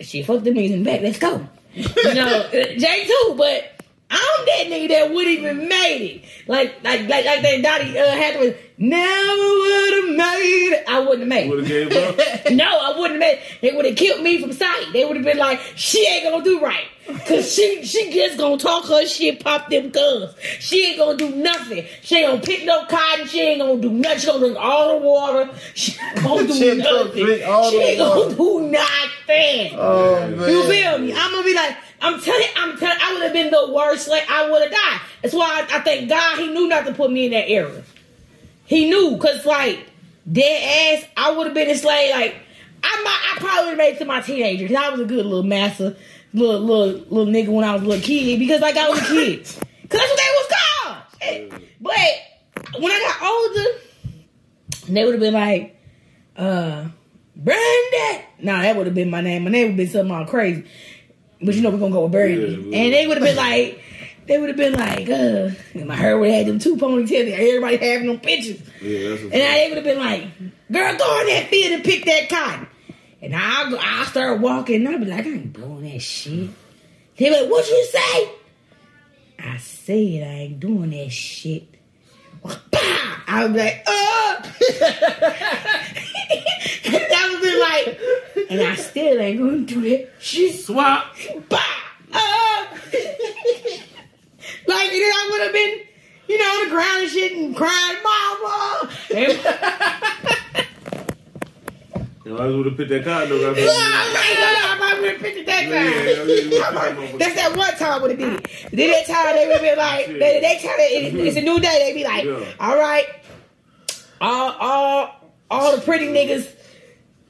She 0.00 0.22
fucked 0.22 0.44
the 0.44 0.50
the 0.52 0.82
back. 0.82 1.00
Let's 1.02 1.18
go." 1.18 1.46
You 1.74 2.14
know, 2.14 2.48
Jay 2.52 3.04
too, 3.06 3.34
but. 3.36 3.73
I'm 4.14 4.46
that 4.46 4.66
nigga 4.68 4.88
that 4.90 5.10
would 5.12 5.26
have 5.26 5.34
even 5.38 5.68
made 5.68 6.02
it. 6.22 6.24
Like, 6.48 6.82
like, 6.84 7.08
like, 7.08 7.24
like 7.24 7.42
that 7.42 7.62
Dottie 7.62 7.98
uh, 7.98 8.10
Hathaway 8.12 8.56
never 8.78 9.42
would 9.42 10.04
have 10.04 10.16
made 10.16 10.70
it. 10.72 10.84
I 10.88 10.98
wouldn't 11.00 11.20
have 11.20 11.28
made 11.28 11.50
Would 11.50 11.70
it. 11.70 11.92
have 11.92 12.16
gave 12.16 12.46
up. 12.46 12.52
No, 12.52 12.64
I 12.64 12.98
wouldn't 12.98 13.20
have 13.22 13.32
made 13.32 13.38
it. 13.38 13.58
They 13.60 13.72
would 13.72 13.84
have 13.86 13.96
killed 13.96 14.22
me 14.22 14.40
from 14.40 14.52
sight. 14.52 14.86
They 14.92 15.04
would 15.04 15.16
have 15.16 15.24
been 15.24 15.38
like, 15.38 15.60
she 15.76 16.06
ain't 16.06 16.24
gonna 16.30 16.44
do 16.44 16.60
right. 16.60 16.86
Cause 17.28 17.52
she 17.54 17.84
she 17.84 18.10
just 18.10 18.38
gonna 18.38 18.56
talk 18.56 18.86
her 18.86 19.04
shit, 19.06 19.44
pop 19.44 19.68
them 19.68 19.90
guns. 19.90 20.34
She 20.58 20.86
ain't 20.86 20.98
gonna 20.98 21.18
do 21.18 21.28
nothing. 21.36 21.84
She 22.00 22.16
ain't 22.16 22.28
gonna 22.28 22.40
pick 22.40 22.64
no 22.64 22.86
cotton. 22.86 23.26
She 23.26 23.40
ain't 23.42 23.60
gonna 23.60 23.78
do 23.78 23.90
nothing. 23.90 24.18
She 24.20 24.26
gonna 24.26 24.38
drink 24.38 24.56
all 24.58 24.98
the 24.98 25.06
water. 25.06 25.50
She 25.74 26.00
ain't 26.00 26.22
gonna 26.22 26.46
do 26.46 26.54
She 26.54 26.74
nothing. 26.76 27.24
drink 27.26 27.46
all 27.46 27.70
she 27.70 27.76
the 27.76 27.82
ain't 27.84 28.00
water. 28.00 28.20
gonna 28.22 28.34
do 28.36 28.60
nothing. 28.70 29.70
Oh 29.74 30.28
man. 30.30 30.48
You 30.50 30.62
feel 30.66 30.98
me? 30.98 31.12
I'm 31.14 31.30
gonna 31.30 31.44
be 31.44 31.54
like, 31.54 31.76
I'm 32.04 32.20
telling, 32.20 32.46
I'm 32.56 32.76
telling, 32.76 32.98
I 33.00 33.12
would 33.14 33.22
have 33.22 33.32
been 33.32 33.50
the 33.50 33.72
worst. 33.72 34.08
Like 34.08 34.28
I 34.30 34.50
would 34.50 34.62
have 34.62 34.70
died. 34.70 35.00
That's 35.22 35.34
why 35.34 35.66
I, 35.70 35.78
I 35.78 35.80
think 35.80 36.08
God, 36.08 36.38
He 36.38 36.48
knew 36.48 36.68
not 36.68 36.84
to 36.86 36.92
put 36.94 37.10
me 37.10 37.26
in 37.26 37.30
that 37.32 37.48
era. 37.48 37.82
He 38.66 38.88
knew, 38.88 39.16
cause 39.18 39.44
like 39.46 39.86
dead 40.30 40.98
ass, 41.02 41.08
I 41.16 41.32
would 41.32 41.46
have 41.46 41.54
been 41.54 41.70
a 41.70 41.74
slave. 41.74 42.10
Like 42.14 42.34
I 42.82 43.02
might, 43.02 43.20
I 43.32 43.38
probably 43.40 43.74
made 43.76 43.94
it 43.94 43.98
to 43.98 44.04
my 44.04 44.20
teenager. 44.20 44.66
'cause 44.68 44.76
I 44.76 44.90
was 44.90 45.00
a 45.00 45.04
good 45.04 45.24
little 45.24 45.42
master, 45.42 45.96
little 46.32 46.60
little 46.60 47.04
little 47.08 47.32
nigga 47.32 47.48
when 47.48 47.64
I 47.64 47.72
was 47.74 47.82
a 47.82 47.86
little 47.86 48.04
kid. 48.04 48.38
Because 48.38 48.60
like 48.60 48.76
I 48.76 48.88
was 48.88 49.00
a 49.00 49.04
kid, 49.06 49.44
cause 49.44 49.58
that's 49.90 50.10
what 50.10 50.18
they 50.18 50.30
was 50.36 50.52
called. 51.52 51.62
But 51.80 52.80
when 52.82 52.90
I 52.92 52.98
got 53.00 53.22
older, 53.30 53.78
they 54.88 55.04
would 55.04 55.14
have 55.14 55.20
been 55.20 55.34
like, 55.34 55.80
uh, 56.36 56.86
Brandon. 57.36 58.24
Nah, 58.40 58.62
that 58.62 58.76
would 58.76 58.86
have 58.86 58.94
been 58.94 59.10
my 59.10 59.20
name. 59.20 59.44
My 59.44 59.50
name 59.50 59.62
would 59.62 59.70
have 59.70 59.76
been 59.76 59.88
something 59.88 60.14
all 60.14 60.26
crazy. 60.26 60.64
But 61.42 61.54
you 61.54 61.62
know 61.62 61.70
we're 61.70 61.78
gonna 61.78 61.92
go 61.92 62.02
with 62.04 62.12
Brandon. 62.12 62.72
Yeah, 62.72 62.78
and 62.78 62.92
they 62.92 63.06
would 63.06 63.16
have 63.18 63.26
been 63.26 63.36
like, 63.36 63.82
they 64.26 64.38
would 64.38 64.48
have 64.48 64.56
been 64.56 64.72
like, 64.74 65.08
uh, 65.10 65.50
and 65.74 65.86
my 65.86 65.94
hair 65.94 66.18
would 66.18 66.28
have 66.30 66.38
had 66.38 66.46
them 66.46 66.58
two 66.58 66.76
ponytails. 66.76 67.32
Everybody 67.32 67.76
having 67.76 68.06
them 68.06 68.20
pictures. 68.20 68.60
Yeah, 68.80 69.10
And 69.10 69.34
I, 69.34 69.54
they 69.54 69.66
would 69.68 69.76
have 69.76 69.84
been 69.84 69.98
like, 69.98 70.28
girl, 70.72 70.96
go 70.96 71.20
in 71.20 71.26
that 71.28 71.48
field 71.50 71.72
and 71.72 71.84
pick 71.84 72.04
that 72.06 72.28
cotton. 72.28 72.66
And 73.20 73.34
I'll, 73.34 73.70
go, 73.70 73.78
I'll 73.80 74.04
start 74.06 74.40
walking 74.40 74.76
and 74.86 74.88
I'll 74.88 74.98
be 74.98 75.06
like, 75.06 75.26
I 75.26 75.30
ain't 75.30 75.52
blowing 75.52 75.90
that 75.90 76.00
shit. 76.00 76.50
They 77.16 77.28
be 77.28 77.40
like, 77.40 77.50
what 77.50 77.68
you 77.68 77.84
say? 77.86 78.30
I 79.38 79.56
said 79.58 80.22
I 80.22 80.32
ain't 80.32 80.60
doing 80.60 80.90
that 80.90 81.10
shit. 81.10 81.73
I'll 83.26 83.48
be 83.48 83.58
like, 83.58 83.82
uh. 83.86 84.42
that 86.84 87.28
would 87.30 87.42
be 87.42 87.58
like, 87.60 88.00
and 88.50 88.60
I 88.62 88.74
still 88.76 89.20
ain't 89.20 89.38
gonna 89.38 89.60
do 89.60 89.80
that 89.82 90.10
shit. 90.20 90.60
swap. 90.60 91.16
Bah! 91.48 91.58
Uh, 92.12 92.66
like, 94.66 94.92
and 94.92 95.02
then 95.02 95.12
I 95.12 95.28
would 95.30 95.42
have 95.42 95.52
been, 95.52 95.80
you 96.28 96.38
know, 96.38 96.44
on 96.44 96.64
the 96.64 96.70
ground 96.70 97.02
and 97.02 97.10
shit 97.10 97.32
and 97.32 97.56
crying, 97.56 97.98
mama. 98.04 98.90
And, 99.14 100.66
You 102.24 102.32
know, 102.32 102.38
I 102.38 102.46
would 102.46 102.66
have 102.66 102.76
put 102.76 102.88
that 102.88 103.04
cotton 103.04 103.28
though. 103.28 103.48
I'm 103.50 103.54
like, 103.54 103.64
I 103.64 104.76
might 104.80 105.00
would 105.00 105.10
have 105.12 105.20
picked 105.20 105.36
it 105.38 105.46
that 105.46 105.66
Yeah, 105.68 105.82
yeah, 105.82 107.02
yeah. 107.02 107.18
That's 107.18 107.34
that 107.34 107.54
one 107.56 107.74
time 107.76 108.00
would 108.02 108.10
have 108.12 108.18
did 108.20 108.32
it. 108.32 108.70
Then 108.72 108.90
that 108.90 109.06
time 109.06 109.36
they 109.36 109.46
would 109.46 109.60
be 109.60 109.74
like, 109.76 110.06
the 110.06 110.12
the 110.14 110.40
next 110.40 110.62
time 110.62 110.72
it, 110.78 111.14
it's 111.14 111.36
a 111.36 111.42
new 111.42 111.60
day, 111.60 111.78
they 111.86 111.92
be 111.94 112.04
like, 112.04 112.24
Yeah. 112.24 112.44
all 112.58 112.76
right, 112.78 113.06
all 114.20 114.52
all 114.58 115.30
all 115.50 115.76
the 115.76 115.82
pretty 115.82 116.06
niggas 116.06 116.50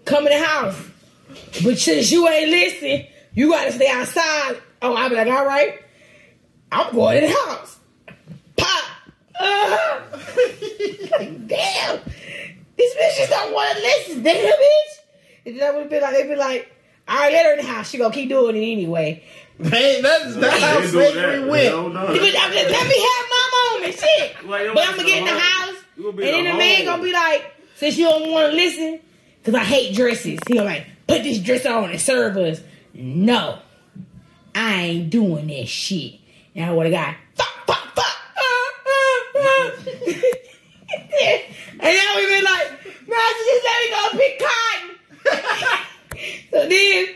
come 0.04 0.26
in 0.28 0.38
the 0.38 0.46
house, 0.46 0.80
but 1.64 1.76
since 1.78 2.12
you 2.12 2.28
ain't 2.28 2.50
listening, 2.50 3.06
you 3.34 3.50
gotta 3.50 3.72
stay 3.72 3.88
outside. 3.90 4.60
Oh, 4.80 4.94
I'll 4.94 5.08
be 5.08 5.16
like, 5.16 5.26
all 5.26 5.44
right, 5.46 5.82
I'm 6.70 6.94
going 6.94 7.24
in 7.24 7.30
the 7.30 7.36
house. 7.36 7.78
Pop. 8.56 8.84
Uh, 9.40 10.00
like, 11.18 11.46
damn, 11.48 11.98
these 12.76 12.94
bitches 12.94 13.28
don't 13.30 13.52
want 13.52 13.76
to 13.76 13.82
listen. 13.82 14.22
Damn, 14.22 14.52
bitch. 14.52 14.98
And 15.46 15.60
then 15.60 15.74
I 15.74 15.76
would 15.78 15.90
be 15.90 16.00
like, 16.00 16.12
they'd 16.14 16.28
be 16.28 16.36
like, 16.36 16.70
all 17.06 17.16
right, 17.18 17.32
let 17.32 17.46
her 17.46 17.52
in 17.52 17.58
the 17.66 17.70
house. 17.72 17.90
She 17.90 17.98
gonna 17.98 18.14
keep 18.14 18.28
doing 18.28 18.56
it 18.56 18.60
anyway. 18.60 19.22
Man, 19.58 20.02
that's 20.02 20.34
that's 20.36 20.60
how 20.62 20.74
They 20.76 20.80
do 20.82 20.88
slavery 20.88 21.38
that. 21.40 21.48
went. 21.50 21.64
No, 21.66 21.88
no. 21.88 22.04
Let 22.06 22.12
me, 22.12 22.32
let 22.32 22.50
me 22.88 23.06
have 23.08 23.26
my 23.30 23.72
moment, 23.78 23.94
shit. 23.98 24.36
Like, 24.44 24.74
but 24.74 24.88
I'm 24.88 24.96
gonna 24.96 25.08
get 25.08 25.18
in 25.18 25.24
the 25.24 25.30
gonna 25.30 25.40
house, 25.40 25.74
You 25.96 26.08
and 26.08 26.16
be 26.18 26.24
then 26.24 26.44
the 26.44 26.52
the 26.52 26.58
man 26.58 26.84
gonna 26.84 27.02
be 27.02 27.12
like, 27.12 27.54
since 27.76 27.96
you 27.96 28.04
don't 28.06 28.30
want 28.30 28.50
to 28.50 28.56
listen, 28.56 29.00
because 29.40 29.54
I 29.54 29.64
hate 29.64 29.94
dresses. 29.94 30.38
He 30.46 30.54
gonna 30.54 30.64
like, 30.66 30.86
put 31.06 31.22
this 31.22 31.38
dress 31.38 31.64
on 31.66 31.90
and 31.90 32.00
serve 32.00 32.36
us. 32.36 32.60
No, 32.92 33.58
I 34.54 34.82
ain't 34.82 35.10
doing 35.10 35.46
that 35.48 35.66
shit. 35.68 36.14
And 36.56 36.64
I 36.66 36.72
would 36.72 36.92
have 36.92 36.92
got 36.92 37.16
fuck, 37.34 37.66
fuck, 37.66 37.94
fuck. 37.94 38.16
Uh, 38.36 39.40
uh, 39.40 39.40
uh. 39.40 39.70
and 41.24 41.80
then 41.80 42.16
we 42.16 42.33
just 43.46 43.64
let 43.64 43.78
me 43.80 43.88
go 43.90 44.02
pick 44.18 44.34
cotton. 44.40 44.88
so 46.50 46.68
then 46.68 47.06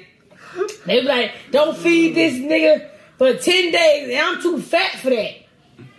they 0.86 1.00
be 1.00 1.06
like, 1.06 1.32
don't 1.50 1.76
feed 1.76 2.14
this 2.14 2.34
nigga 2.34 2.88
for 3.16 3.34
10 3.34 3.72
days, 3.72 4.08
and 4.10 4.18
I'm 4.18 4.42
too 4.42 4.60
fat 4.60 4.98
for 4.98 5.10
that. 5.10 5.34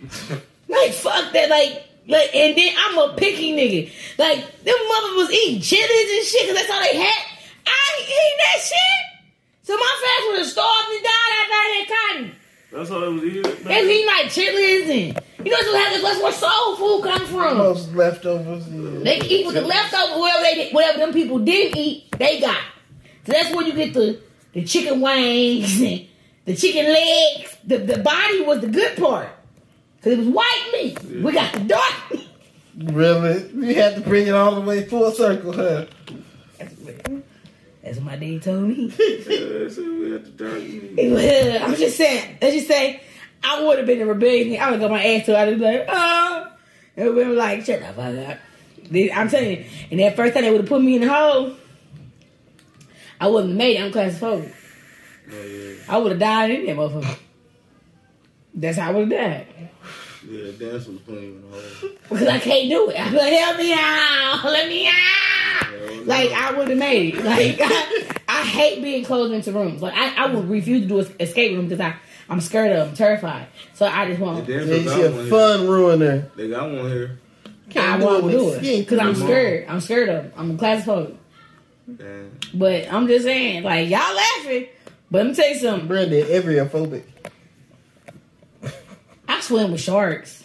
like, 0.68 0.92
fuck 0.92 1.32
that, 1.32 1.48
like, 1.48 1.84
like, 2.08 2.34
and 2.34 2.56
then 2.56 2.74
I'm 2.76 2.98
a 2.98 3.14
picky 3.16 3.52
nigga. 3.52 3.92
Like, 4.18 4.38
them 4.64 4.74
mother 4.88 5.16
was 5.16 5.30
eating 5.30 5.60
chilies 5.60 6.10
and 6.18 6.26
shit, 6.26 6.46
cause 6.46 6.56
that's 6.56 6.70
all 6.70 6.80
they 6.80 6.98
had. 6.98 7.24
I 7.66 7.98
ain't 7.98 8.08
eating 8.08 8.38
that 8.38 8.60
shit. 8.60 9.20
So 9.62 9.76
my 9.76 9.94
fast 10.02 10.26
would 10.28 10.38
have 10.38 10.46
starved 10.48 10.88
and 10.90 11.04
died 11.04 11.32
after 11.40 11.54
I 11.54 11.86
had 11.86 11.88
cotton. 11.88 12.39
That's 12.72 12.90
all 12.90 13.02
it 13.02 13.12
was 13.12 13.24
eating. 13.24 13.42
They 13.42 13.80
was 13.82 13.90
eating 13.90 14.06
like 14.06 14.30
chilies 14.30 14.90
and, 14.90 15.44
you 15.44 15.50
know, 15.50 15.58
what 15.58 15.72
that's, 15.72 16.02
that's 16.02 16.22
where 16.22 16.32
soul 16.32 16.76
food 16.76 17.02
comes 17.02 17.28
from. 17.28 17.58
Most 17.58 17.92
leftovers. 17.94 18.68
Yeah. 18.68 19.00
They 19.02 19.20
eat 19.26 19.46
with 19.46 19.56
the 19.56 19.62
leftover, 19.62 20.20
whatever 20.20 20.42
they 20.44 20.54
did, 20.54 20.74
whatever 20.74 20.98
them 20.98 21.12
people 21.12 21.40
didn't 21.40 21.76
eat, 21.76 22.10
they 22.12 22.40
got. 22.40 22.62
So 23.26 23.32
that's 23.32 23.54
where 23.54 23.66
you 23.66 23.72
get 23.72 23.92
the 23.92 24.20
the 24.52 24.64
chicken 24.64 25.00
wings 25.00 25.80
and 25.80 26.06
the 26.44 26.54
chicken 26.56 26.86
legs. 26.86 27.56
The 27.64 27.78
the 27.78 27.98
body 27.98 28.42
was 28.42 28.60
the 28.60 28.68
good 28.68 28.96
part. 28.96 29.28
Cause 30.02 30.12
it 30.12 30.18
was 30.18 30.28
white 30.28 30.70
meat. 30.72 31.02
We 31.22 31.32
got 31.32 31.52
the 31.52 31.60
dark 31.60 32.10
meat. 32.10 32.28
Really? 32.78 33.50
You 33.52 33.74
had 33.74 33.96
to 33.96 34.00
bring 34.00 34.28
it 34.28 34.34
all 34.34 34.54
the 34.54 34.62
way 34.62 34.86
full 34.86 35.10
circle, 35.10 35.52
huh? 35.52 35.86
That's 37.82 37.96
what 37.96 38.06
my 38.06 38.12
daddy 38.16 38.38
told 38.40 38.64
me. 38.64 38.92
Yeah, 38.98 39.68
so 39.68 39.82
we 39.82 40.10
had 40.12 40.24
to 40.24 40.30
dark 40.32 40.62
meat. 40.62 41.62
I'm 41.62 41.74
just 41.76 41.96
saying, 41.96 42.36
let's 42.42 42.54
just 42.54 42.68
say 42.68 43.00
I 43.42 43.64
would 43.64 43.78
have 43.78 43.86
been 43.86 44.00
in 44.00 44.08
rebellion. 44.08 44.60
I 44.60 44.70
would 44.70 44.80
have 44.80 44.90
got 44.90 44.90
my 44.90 45.02
ass 45.04 45.26
to 45.26 45.32
it. 45.32 45.36
I'd 45.36 45.58
be 45.58 45.64
like, 45.64 45.86
oh. 45.88 46.52
And 46.96 47.14
we 47.14 47.24
were 47.24 47.32
like, 47.34 47.64
shut 47.64 47.80
the 47.80 47.86
fuck 47.86 48.28
up. 48.28 48.38
I'm 49.14 49.28
telling 49.28 49.50
you, 49.50 49.64
and 49.90 50.00
that 50.00 50.16
first 50.16 50.34
time 50.34 50.42
they 50.42 50.50
would 50.50 50.60
have 50.62 50.68
put 50.68 50.82
me 50.82 50.96
in 50.96 51.02
the 51.02 51.08
hole, 51.12 51.54
I 53.20 53.28
wouldn't 53.28 53.50
have 53.52 53.58
made 53.58 53.76
it. 53.76 53.82
I'm 53.82 53.92
claustrophobic. 53.92 54.54
Oh, 55.32 55.42
yeah. 55.44 55.74
I 55.88 55.96
would 55.96 56.12
have 56.12 56.20
died 56.20 56.50
in 56.50 56.66
that 56.66 56.76
motherfucker. 56.76 57.18
That's 58.52 58.78
how 58.78 58.90
I 58.90 58.92
would 58.94 59.12
have 59.12 59.20
died. 59.20 59.46
Yeah, 60.28 60.50
that's 60.58 60.86
was 60.86 60.98
playing 61.00 61.36
in 61.36 61.50
the 61.50 61.56
hole. 61.56 61.90
Because 62.10 62.26
I 62.28 62.38
can't 62.40 62.68
do 62.68 62.90
it. 62.90 63.00
I'm 63.00 63.14
like, 63.14 63.32
help 63.32 63.56
me 63.56 63.72
out. 63.72 64.40
Let 64.44 64.68
me 64.68 64.86
out. 64.88 65.29
Like, 66.06 66.30
I 66.32 66.52
would 66.56 66.68
have 66.68 66.78
made 66.78 67.14
it. 67.16 67.24
Like, 67.24 67.58
I, 67.62 68.16
I 68.28 68.42
hate 68.44 68.82
being 68.82 69.04
closed 69.04 69.32
into 69.32 69.52
rooms. 69.52 69.82
Like, 69.82 69.94
I, 69.94 70.24
I 70.24 70.32
would 70.34 70.48
refuse 70.48 70.82
to 70.82 70.86
do 70.88 70.98
an 71.00 71.06
escape 71.20 71.56
room 71.56 71.68
because 71.68 71.80
I, 71.80 71.96
I'm 72.28 72.40
scared 72.40 72.72
of 72.72 72.86
them, 72.88 72.96
terrified. 72.96 73.46
So 73.74 73.86
I 73.86 74.06
just 74.06 74.18
The 74.18 74.24
want, 74.24 74.46
dance 74.46 74.66
Yeah, 74.66 74.72
was 74.74 74.78
you 74.82 74.84
got 74.84 74.94
see 74.96 75.02
a 75.02 75.10
one 75.10 75.24
here. 75.60 75.68
ruiner. 75.70 76.30
They 76.36 76.48
got 76.48 76.70
one 76.70 76.88
here. 76.90 77.18
I 77.46 77.72
Can't 77.72 78.02
want 78.02 78.18
to 78.20 78.24
with 78.26 78.32
do 78.34 78.48
it. 78.50 78.58
skin 78.58 78.80
Because 78.82 78.98
I'm 78.98 79.12
Come 79.14 79.22
on. 79.22 79.28
scared. 79.28 79.66
I'm 79.68 79.80
scared 79.80 80.08
of 80.08 80.24
them. 80.24 80.32
I'm 80.36 80.58
claustrophobic. 80.58 81.16
Damn. 81.96 82.38
But 82.54 82.92
I'm 82.92 83.06
just 83.06 83.24
saying, 83.24 83.62
like, 83.62 83.88
y'all 83.88 84.14
laughing. 84.14 84.66
But 85.10 85.18
let 85.18 85.26
me 85.28 85.34
tell 85.34 85.48
you 85.48 85.54
something. 85.56 85.88
Brandon, 85.88 86.24
everyophobic. 86.26 87.02
I 89.28 89.40
swim 89.40 89.72
with 89.72 89.80
sharks. 89.80 90.44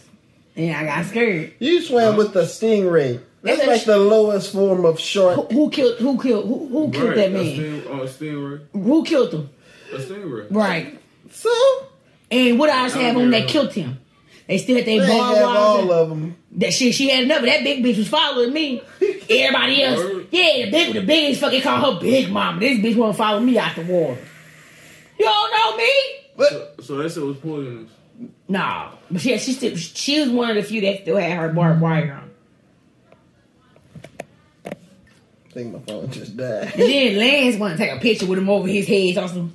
And 0.56 0.74
I 0.76 0.86
got 0.86 1.06
scared. 1.06 1.54
You 1.60 1.82
swam 1.82 2.16
with 2.18 2.34
the 2.34 2.44
stingray. 2.44 3.20
That's 3.42 3.58
That's 3.58 3.68
like 3.68 3.82
sh- 3.82 3.86
the 3.86 3.98
lowest 3.98 4.52
form 4.54 4.86
of 4.86 5.00
shark. 5.00 5.52
who 5.52 5.70
killed, 5.70 5.98
who 6.00 6.20
killed, 6.22 6.46
who, 6.48 6.68
who 6.68 6.92
killed 6.92 7.10
Right, 7.10 7.16
that 7.18 7.28
a 7.28 7.30
man? 7.32 7.54
sting- 7.56 7.84
oh, 7.90 8.02
a 8.02 8.08
stingray. 8.08 8.62
Who 8.72 9.04
killed 9.04 9.34
him? 9.34 9.50
A 9.94 9.98
stingray. 9.98 10.48
Right. 10.50 11.00
So, 11.32 11.50
And 12.32 12.58
what 12.58 12.70
else 12.70 12.94
have 12.94 13.18
on 13.18 13.30
that 13.32 13.48
killed 13.48 13.74
him? 13.74 14.00
They 14.48 14.58
still 14.60 14.76
had 14.78 14.86
their 14.86 15.00
They 15.02 15.06
ain't 15.08 15.20
bar 15.20 15.36
have 15.36 15.44
walls. 15.44 15.56
all 15.84 15.92
of 15.92 16.10
them. 16.10 16.36
That 16.54 16.74
shit, 16.74 16.94
she 16.94 17.10
had 17.10 17.24
enough. 17.24 17.42
That 17.42 17.64
big 17.64 17.84
bitch 17.84 17.98
was 17.98 18.08
following 18.08 18.54
me. 18.54 18.82
Everybody 19.30 19.84
else, 19.84 20.00
Word. 20.00 20.28
yeah, 20.32 20.66
the 20.66 20.72
big, 20.72 20.94
the 20.94 21.02
biggest 21.02 21.42
fucking 21.42 21.62
call 21.62 21.94
her 21.96 22.00
big 22.00 22.32
mama. 22.32 22.60
This 22.60 22.80
bitch 22.80 22.96
want 22.96 23.14
to 23.14 23.18
follow 23.18 23.40
me 23.40 23.58
out 23.60 23.76
the 23.76 23.82
water. 23.82 24.18
You 25.20 25.26
don't 25.26 25.52
know 25.52 25.78
me? 25.78 25.92
But 26.38 26.50
So, 26.50 26.68
so 26.84 26.96
that 26.98 27.12
shit 27.12 27.24
was 27.24 27.38
poisonous. 27.38 27.90
Nah, 28.48 28.92
but 29.12 29.24
yeah, 29.26 29.38
she 29.38 29.54
still, 29.54 29.76
she 29.76 30.20
was 30.22 30.30
one 30.30 30.50
of 30.52 30.56
the 30.56 30.64
few 30.64 30.82
that 30.82 31.02
still 31.02 31.18
had 31.18 31.32
her 31.38 31.50
barbed 31.50 31.82
wire 31.82 32.14
on. 32.14 32.32
I 34.66 35.52
think 35.52 35.74
my 35.74 35.80
phone 35.80 36.12
just 36.12 36.36
died. 36.38 36.74
And 36.74 36.82
then 36.82 37.18
Lance 37.18 37.56
wanted 37.58 37.78
to 37.78 37.86
take 37.86 37.98
a 37.98 38.00
picture 38.02 38.26
with 38.26 38.38
him 38.40 38.50
over 38.50 38.68
his 38.68 38.88
head. 38.88 39.18
or 39.18 39.28
something. 39.28 39.54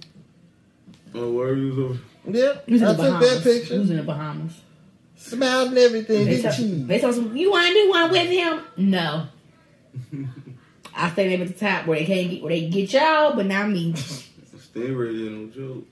Oh, 1.15 1.33
where 1.33 1.55
you 1.55 1.69
was 1.69 1.79
over? 1.79 1.99
Yep, 2.39 2.65
He 2.67 2.73
was 2.75 2.83
in 2.83 2.89
I 2.89 2.93
the 2.93 3.03
took 3.03 3.13
Bahamas. 3.13 3.45
that 3.45 3.65
He 3.65 3.79
was 3.79 3.91
in 3.91 3.97
the 3.97 4.03
Bahamas. 4.03 4.61
Smiled 5.17 5.69
and 5.71 5.79
everything. 5.79 6.25
They 6.25 6.37
Did 6.37 6.43
told, 6.43 6.55
cheese. 6.57 6.87
they 6.87 6.99
told 7.01 7.15
some, 7.15 7.37
you 7.37 7.51
want 7.51 7.67
to 7.69 7.73
do 7.75 7.91
one 7.91 8.11
with 8.11 8.29
him? 8.31 8.61
No. 8.77 9.27
I 10.95 11.11
stayed 11.11 11.35
up 11.35 11.41
at 11.49 11.49
the 11.49 11.55
top 11.67 11.87
where 11.87 11.99
they 11.99 12.07
can't 12.07 12.31
get 12.31 12.43
where 12.43 12.51
they 12.51 12.69
get 12.69 12.93
y'all, 12.93 13.35
but 13.35 13.47
not 13.47 13.69
me. 13.69 13.95
Stay 13.95 14.81
ain't 14.87 14.97
no 14.97 15.47
joke. 15.49 15.85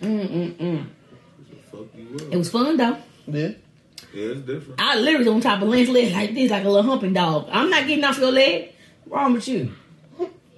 Mm-mm-mm. 0.00 0.86
Fuck 1.78 1.86
you 1.96 2.16
up. 2.16 2.32
It 2.32 2.36
was 2.36 2.50
fun 2.50 2.76
though. 2.76 2.96
Yeah. 3.26 3.48
Yeah, 4.14 4.24
it's 4.32 4.40
different. 4.40 4.80
I 4.80 4.96
literally 4.96 5.18
was 5.18 5.28
on 5.28 5.40
top 5.40 5.60
of 5.62 5.68
Lance's 5.68 5.90
leg 5.92 6.12
like 6.12 6.34
this, 6.34 6.50
like 6.50 6.64
a 6.64 6.68
little 6.68 6.82
humping 6.90 7.12
dog. 7.12 7.48
I'm 7.52 7.68
not 7.68 7.86
getting 7.86 8.04
off 8.04 8.18
your 8.18 8.32
leg. 8.32 8.72
What's 9.04 9.22
wrong 9.22 9.32
with 9.34 9.48
you? 9.48 9.70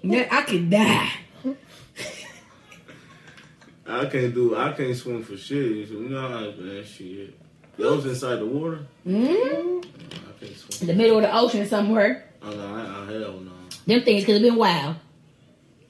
Yeah, 0.03 0.29
I 0.31 0.43
could 0.43 0.71
die. 0.71 1.11
I 3.87 4.07
can't 4.07 4.33
do. 4.33 4.57
I 4.57 4.73
can't 4.73 4.97
swim 4.97 5.23
for 5.25 5.37
shit. 5.37 5.89
You 5.89 6.09
know 6.09 6.21
how 6.29 6.41
man 6.53 6.85
shit. 6.85 7.37
That 7.77 7.91
was 7.97 8.07
inside 8.07 8.37
the 8.37 8.47
water. 8.47 8.87
Mm? 9.07 9.85
I 9.85 10.39
can't 10.39 10.43
In 10.43 10.57
swim. 10.57 10.87
the 10.87 10.95
middle 10.95 11.17
of 11.17 11.23
the 11.23 11.37
ocean 11.37 11.67
somewhere. 11.67 12.25
Oh 12.43 12.51
no, 12.51 12.75
I, 12.75 12.81
I 12.81 13.13
hell 13.13 13.41
no. 13.41 13.51
Them 13.87 14.03
things 14.05 14.25
could 14.25 14.35
have 14.35 14.43
been 14.43 14.57
wild. 14.57 14.97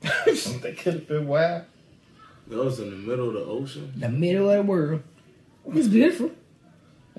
that 0.01 0.77
could 0.79 0.95
have 0.95 1.09
been 1.09 1.27
wild. 1.29 1.65
That 2.49 2.65
was 2.65 2.81
in 2.81 2.91
the 2.91 2.97
middle 2.97 3.29
of 3.29 3.35
the 3.35 3.41
ocean. 3.45 3.93
The 3.97 4.09
middle 4.09 4.49
of 4.51 4.57
the 4.57 4.63
world. 4.63 5.03
It's 5.73 5.89
beautiful. 5.89 6.31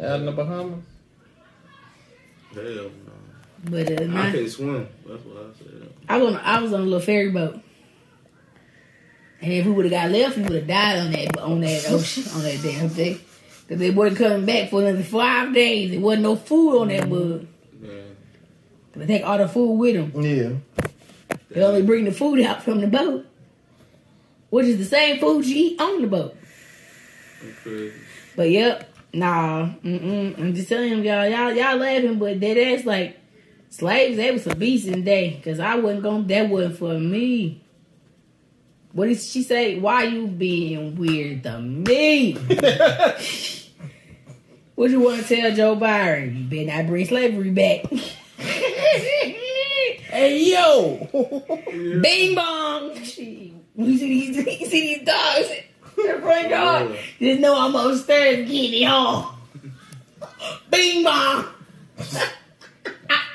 Out 0.01 0.19
in 0.19 0.25
the 0.25 0.31
Bahamas. 0.31 0.83
Hell 2.53 2.63
no. 2.63 2.91
But 3.63 3.91
uh, 3.91 4.03
I 4.17 4.31
can't 4.31 4.49
swim. 4.49 4.87
That's 5.07 5.23
what 5.23 5.37
I 5.37 5.57
said. 5.57 5.93
I 6.09 6.17
was 6.17 6.35
on 6.35 6.41
I 6.41 6.61
was 6.61 6.73
on 6.73 6.81
a 6.81 6.83
little 6.83 6.99
ferry 6.99 7.29
boat. 7.31 7.61
And 9.41 9.53
if 9.53 9.65
we 9.65 9.71
would 9.71 9.85
have 9.85 9.91
got 9.91 10.11
left, 10.11 10.37
we 10.37 10.43
would 10.43 10.51
have 10.53 10.67
died 10.67 10.97
on 10.99 11.11
that 11.11 11.37
on 11.39 11.61
that 11.61 11.85
ocean 11.89 12.23
on 12.35 12.41
that 12.43 12.59
damn 12.63 12.89
thing. 12.89 13.19
Cause 13.69 13.77
they 13.77 13.89
wasn't 13.91 14.17
coming 14.17 14.45
back 14.45 14.69
for 14.69 14.81
another 14.81 15.03
five 15.03 15.53
days. 15.53 15.91
There 15.91 15.99
wasn't 16.01 16.23
no 16.23 16.35
food 16.35 16.79
on 16.81 16.87
that 16.89 17.09
bug. 17.09 17.47
Man, 17.79 18.15
They 18.93 19.05
take 19.05 19.23
all 19.25 19.37
the 19.37 19.47
food 19.47 19.73
with 19.73 20.13
them. 20.13 20.21
Yeah. 20.21 20.51
They 21.49 21.63
only 21.63 21.81
bring 21.83 22.05
the 22.05 22.11
food 22.11 22.41
out 22.41 22.63
from 22.63 22.81
the 22.81 22.87
boat, 22.87 23.25
which 24.49 24.65
is 24.65 24.77
the 24.77 24.85
same 24.85 25.19
food 25.19 25.45
you 25.45 25.55
eat 25.71 25.79
on 25.79 26.01
the 26.01 26.07
boat. 26.07 26.35
I'm 27.41 27.53
crazy. 27.63 27.93
But 28.36 28.49
yep, 28.49 28.89
nah, 29.13 29.67
mm-mm. 29.84 30.38
I'm 30.38 30.53
just 30.53 30.69
telling 30.69 31.03
y'all, 31.03 31.27
y'all, 31.27 31.51
y'all 31.51 31.77
laughing, 31.77 32.17
but 32.17 32.39
that 32.39 32.57
ass 32.57 32.86
like 32.86 33.19
slaves. 33.69 34.17
They 34.17 34.32
was 34.32 34.47
a 34.47 34.55
beast 34.55 34.88
in 34.88 34.93
the 34.93 35.01
day, 35.01 35.41
cause 35.43 35.59
I 35.59 35.75
wasn't 35.75 36.03
gonna. 36.03 36.23
That 36.23 36.49
wasn't 36.49 36.77
for 36.77 36.93
me. 36.93 37.61
What 38.93 39.07
did 39.07 39.19
she 39.19 39.43
say? 39.43 39.79
Why 39.79 40.03
you 40.03 40.27
being 40.27 40.97
weird 40.97 41.43
to 41.43 41.59
me? 41.59 42.34
what 44.75 44.89
you 44.89 44.99
want 44.99 45.25
to 45.25 45.36
tell 45.36 45.55
Joe 45.55 45.75
Byron? 45.75 46.36
You 46.36 46.65
better 46.65 46.77
not 46.77 46.88
bring 46.88 47.05
slavery 47.05 47.51
back. 47.51 47.86
Hey 50.11 50.51
yo. 50.51 51.07
Bing 52.01 52.36
bong. 52.36 52.97
You 52.97 53.05
see 53.05 53.53
these, 53.75 54.36
you 54.36 54.67
see 54.67 54.97
these 54.97 55.05
dogs 55.05 55.49
the 56.07 56.19
front 56.21 56.49
yard? 56.49 56.97
Just 57.19 57.39
know 57.39 57.55
I'm 57.59 57.75
upstairs 57.75 58.49
getting 58.49 58.83
it. 58.83 59.25
Bing 60.69 61.03
bong. 61.03 61.45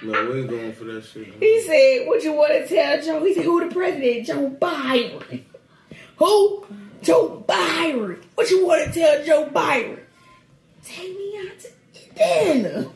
No, 0.03 0.31
we 0.31 0.41
ain't 0.41 0.51
going 0.51 0.73
for 0.73 0.85
that 0.85 1.05
shit. 1.05 1.35
He 1.41 1.61
said, 1.63 2.07
"What 2.07 2.23
you 2.23 2.33
want 2.33 2.53
to 2.53 2.69
tell 2.69 3.03
Joe?" 3.03 3.25
He 3.25 3.35
said, 3.35 3.45
"Who 3.45 3.67
the 3.67 3.75
president? 3.75 4.27
Joe 4.27 4.49
Byron." 4.49 5.45
Who? 6.19 6.67
Joe 7.03 7.45
Byron. 7.47 8.23
What 8.35 8.51
you 8.51 8.67
want 8.67 8.93
to 8.93 9.01
tell 9.01 9.25
Joe 9.25 9.51
Byron? 9.51 10.01
Take 10.85 11.17
me 11.17 11.39
out 11.41 11.59
to 11.61 12.15
dinner. 12.15 12.87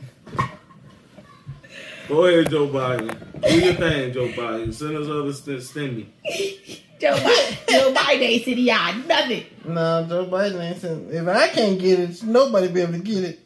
Go 2.09 2.25
ahead, 2.27 2.51
Joe 2.51 2.67
Biden. 2.69 3.43
Do 3.49 3.61
your 3.61 3.75
thing, 3.75 4.13
Joe 4.13 4.29
Biden. 4.29 4.75
Send 4.75 4.97
us 4.97 5.09
other 5.09 5.33
st- 5.33 5.61
stimmy. 5.61 6.07
Joe 7.01 7.15
Biden. 7.15 7.69
Joe 7.71 7.95
Biden 7.95 8.21
ain't 8.23 8.45
said 8.45 8.59
y'all 8.59 8.95
nothing. 9.07 9.45
no, 9.65 10.07
Joe 10.09 10.27
Biden 10.27 10.61
ain't 10.63 10.81
saying. 10.81 11.09
If 11.11 11.27
I 11.29 11.49
can't 11.49 11.79
get 11.79 11.99
it, 12.01 12.23
nobody 12.23 12.69
be 12.69 12.81
able 12.83 12.93
to 12.93 12.99
get 12.99 13.25
it. 13.25 13.41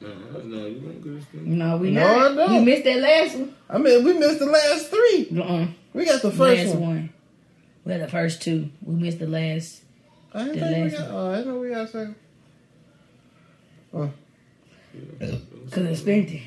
No, 0.00 0.08
no, 0.42 0.66
you 0.66 0.80
don't 0.80 1.00
get 1.02 1.12
a 1.22 1.36
stimmy. 1.36 1.46
No, 1.46 1.76
we 1.78 1.90
No, 1.90 2.00
not. 2.02 2.32
I 2.32 2.34
don't. 2.34 2.54
You 2.54 2.60
missed 2.62 2.84
that 2.84 2.98
last 2.98 3.36
one. 3.36 3.54
I 3.70 3.78
mean, 3.78 4.04
we 4.04 4.12
missed 4.14 4.38
the 4.38 4.46
last 4.46 4.88
three. 4.90 5.28
Uh-uh. 5.40 5.66
We 5.94 6.04
got 6.04 6.20
the 6.22 6.30
first 6.30 6.64
last 6.66 6.74
one. 6.74 6.80
one. 6.80 7.12
We 7.84 7.92
had 7.92 8.00
the 8.02 8.08
first 8.08 8.42
two. 8.42 8.70
We 8.82 8.94
missed 8.96 9.18
the 9.18 9.26
last. 9.26 9.82
I 10.32 10.44
didn't 10.44 10.60
The 10.60 10.66
think 10.66 10.76
we 10.76 10.82
last 10.98 11.08
got. 11.08 11.10
Oh, 11.10 11.30
I 11.32 11.44
know 11.44 11.58
we 11.58 11.68
got 11.70 11.88
second. 11.88 12.14
Oh. 13.94 14.10
Cause 15.70 15.84
it's 15.84 16.00
spent 16.00 16.30
it. 16.30 16.42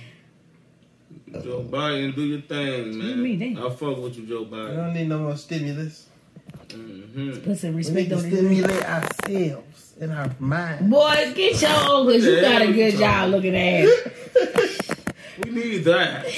Joe 1.31 1.61
Biden, 1.69 2.15
do 2.15 2.23
your 2.23 2.41
thing, 2.41 2.97
man. 2.97 3.21
me, 3.21 3.35
damn. 3.35 3.57
I 3.65 3.69
fuck 3.69 3.97
with 3.97 4.17
you, 4.17 4.25
Joe 4.25 4.43
We 4.43 4.57
Biden. 4.57 4.75
don't 4.77 4.93
need 4.93 5.07
no 5.09 5.19
more 5.19 5.35
stimulus. 5.35 6.07
Mm-hmm. 6.69 7.41
Put 7.43 7.57
some 7.57 7.71
We 7.71 7.77
respect 7.77 7.97
need 7.97 8.09
to 8.09 8.15
on 8.17 8.25
it. 8.25 8.31
stimulate 8.31 8.83
ourselves 8.85 9.93
in 9.99 10.11
our 10.11 10.29
mind. 10.39 10.89
Boys, 10.89 11.33
get 11.33 11.61
your 11.61 11.71
own 11.71 12.05
cause 12.07 12.23
you 12.23 12.39
got 12.41 12.61
a 12.61 12.71
good 12.71 12.91
job 12.93 13.31
talking 13.31 13.31
looking 13.31 13.55
at. 13.55 13.87
We 15.43 15.51
need 15.51 15.83
that. 15.83 16.25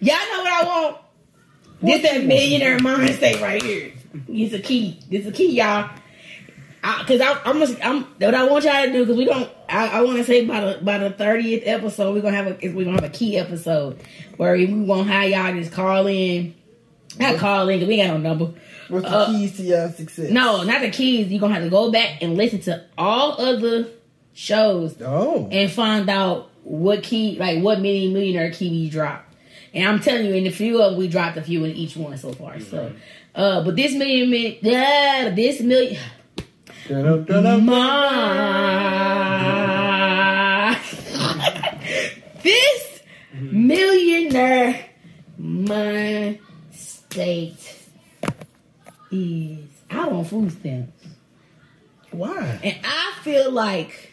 Y'all 0.00 0.16
know 0.16 0.42
what 0.42 0.52
I 0.52 0.64
want? 0.66 0.96
This 1.80 2.02
that 2.02 2.24
millionaire 2.26 2.78
mind 2.78 3.14
state 3.14 3.40
right 3.40 3.62
here. 3.62 3.92
It's 4.28 4.52
a 4.52 4.58
key. 4.58 5.00
This 5.10 5.24
a 5.26 5.32
key, 5.32 5.52
y'all. 5.56 5.88
I, 6.86 7.02
Cause 7.06 7.20
I, 7.20 7.40
I'm, 7.46 7.58
gonna, 7.58 7.76
I'm 7.82 8.02
what 8.18 8.34
I 8.34 8.44
want 8.46 8.64
y'all 8.64 8.84
to 8.84 8.92
do. 8.92 9.06
Cause 9.06 9.16
we 9.16 9.24
don't. 9.24 9.50
I, 9.70 9.88
I 9.88 10.00
want 10.02 10.18
to 10.18 10.24
say 10.24 10.44
by 10.44 10.60
the 10.60 10.78
by 10.82 10.98
the 10.98 11.08
thirtieth 11.10 11.62
episode, 11.66 12.14
we're 12.14 12.20
gonna 12.20 12.36
have 12.36 12.46
a 12.62 12.68
we're 12.68 12.84
gonna 12.84 13.00
have 13.00 13.10
a 13.10 13.16
key 13.16 13.38
episode 13.38 14.00
where 14.36 14.54
we 14.54 14.66
want 14.66 15.08
how 15.08 15.22
y'all 15.22 15.52
just 15.54 15.72
call 15.72 16.06
in. 16.06 16.54
Not 17.18 17.36
call 17.38 17.68
in, 17.70 17.78
cause 17.80 17.88
we 17.88 17.96
got 17.96 18.08
no 18.08 18.18
number. 18.18 18.52
What's 18.88 19.06
the 19.08 19.16
Uh, 19.16 19.26
keys 19.26 19.56
to 19.56 19.62
your 19.62 19.88
success? 19.92 20.30
No, 20.30 20.62
not 20.64 20.82
the 20.82 20.90
keys. 20.90 21.28
You're 21.30 21.40
gonna 21.40 21.54
have 21.54 21.62
to 21.64 21.70
go 21.70 21.90
back 21.90 22.22
and 22.22 22.36
listen 22.36 22.60
to 22.62 22.84
all 22.98 23.40
other 23.40 23.86
shows 24.34 25.00
Oh. 25.00 25.48
and 25.50 25.70
find 25.70 26.10
out 26.10 26.50
what 26.64 27.02
key, 27.02 27.36
like 27.38 27.62
what 27.62 27.80
mini 27.80 28.12
millionaire 28.12 28.50
key 28.50 28.68
we 28.68 28.90
dropped. 28.90 29.32
And 29.72 29.88
I'm 29.88 30.00
telling 30.00 30.26
you, 30.26 30.34
in 30.34 30.46
a 30.46 30.50
few 30.50 30.80
of 30.82 30.92
them, 30.92 30.98
we 31.00 31.08
dropped 31.08 31.36
a 31.36 31.42
few 31.42 31.64
in 31.64 31.72
each 31.72 31.96
one 31.96 32.16
so 32.18 32.32
far. 32.32 32.60
So, 32.60 32.92
uh, 33.34 33.64
but 33.64 33.74
this 33.74 33.92
million, 33.94 34.30
million, 34.30 34.56
yeah, 34.62 35.32
this 35.34 35.60
million, 35.60 36.00
My, 36.86 37.00
this 42.42 43.00
millionaire 43.32 44.84
mind 45.38 46.40
state 46.72 47.76
is 49.10 49.58
I 49.90 50.08
want 50.08 50.28
food 50.28 50.52
stamps. 50.52 51.06
Why? 52.10 52.60
And 52.62 52.76
I 52.84 53.12
feel 53.22 53.50
like, 53.50 54.10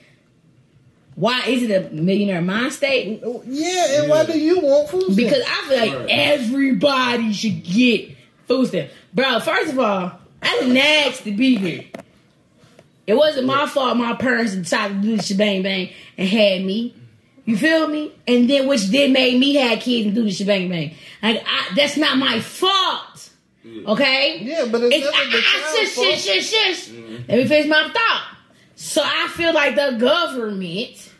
why 1.15 1.43
is 1.47 1.63
it 1.63 1.71
a 1.71 1.89
millionaire 1.93 2.41
mind 2.41 2.71
state? 2.71 3.21
Yeah, 3.45 3.99
and 4.01 4.09
why 4.09 4.25
do 4.25 4.39
you 4.39 4.61
want 4.61 4.89
food? 4.89 5.01
Stamps? 5.03 5.15
Because 5.17 5.43
I 5.45 5.67
feel 5.67 5.77
like 5.77 5.99
Right. 5.99 6.09
everybody 6.09 7.33
should 7.33 7.63
get 7.65 8.15
food 8.47 8.67
stamps. 8.67 8.93
Bro, 9.13 9.41
first 9.41 9.73
of 9.73 9.79
all, 9.79 10.13
I 10.41 10.59
didn't 10.61 11.15
to 11.23 11.31
be 11.31 11.57
here. 11.57 11.83
It 13.11 13.17
wasn't 13.17 13.45
my 13.45 13.65
fault 13.65 13.97
my 13.97 14.13
parents 14.15 14.55
decided 14.55 15.01
to 15.01 15.07
do 15.07 15.17
the 15.17 15.23
shebang 15.23 15.63
bang 15.63 15.91
and 16.17 16.29
had 16.29 16.63
me. 16.63 16.95
You 17.43 17.57
feel 17.57 17.87
me? 17.89 18.13
And 18.25 18.49
then 18.49 18.67
which 18.69 18.85
then 18.85 19.11
made 19.11 19.37
me 19.37 19.55
have 19.55 19.79
kids 19.79 20.05
and 20.05 20.15
do 20.15 20.23
the 20.23 20.31
shebang 20.31 20.69
bang. 20.69 20.95
Like 21.21 21.43
I, 21.45 21.73
that's 21.75 21.97
not 21.97 22.17
my 22.17 22.39
fault. 22.39 23.29
Okay? 23.85 24.39
Yeah, 24.41 24.65
but 24.71 24.81
it's 24.83 24.95
It's, 24.95 25.05
never 25.05 25.17
I, 25.17 25.29
the 25.29 25.37
I, 25.37 25.41
child's 25.41 25.77
shush, 25.77 25.89
fault. 25.89 26.07
shush, 26.07 26.49
shush, 26.49 26.87
shush. 26.87 27.27
Let 27.27 27.37
me 27.37 27.47
finish 27.47 27.67
my 27.67 27.89
thought. 27.93 28.37
So 28.75 29.01
I 29.03 29.27
feel 29.27 29.53
like 29.53 29.75
the 29.75 29.97
government, 29.99 31.11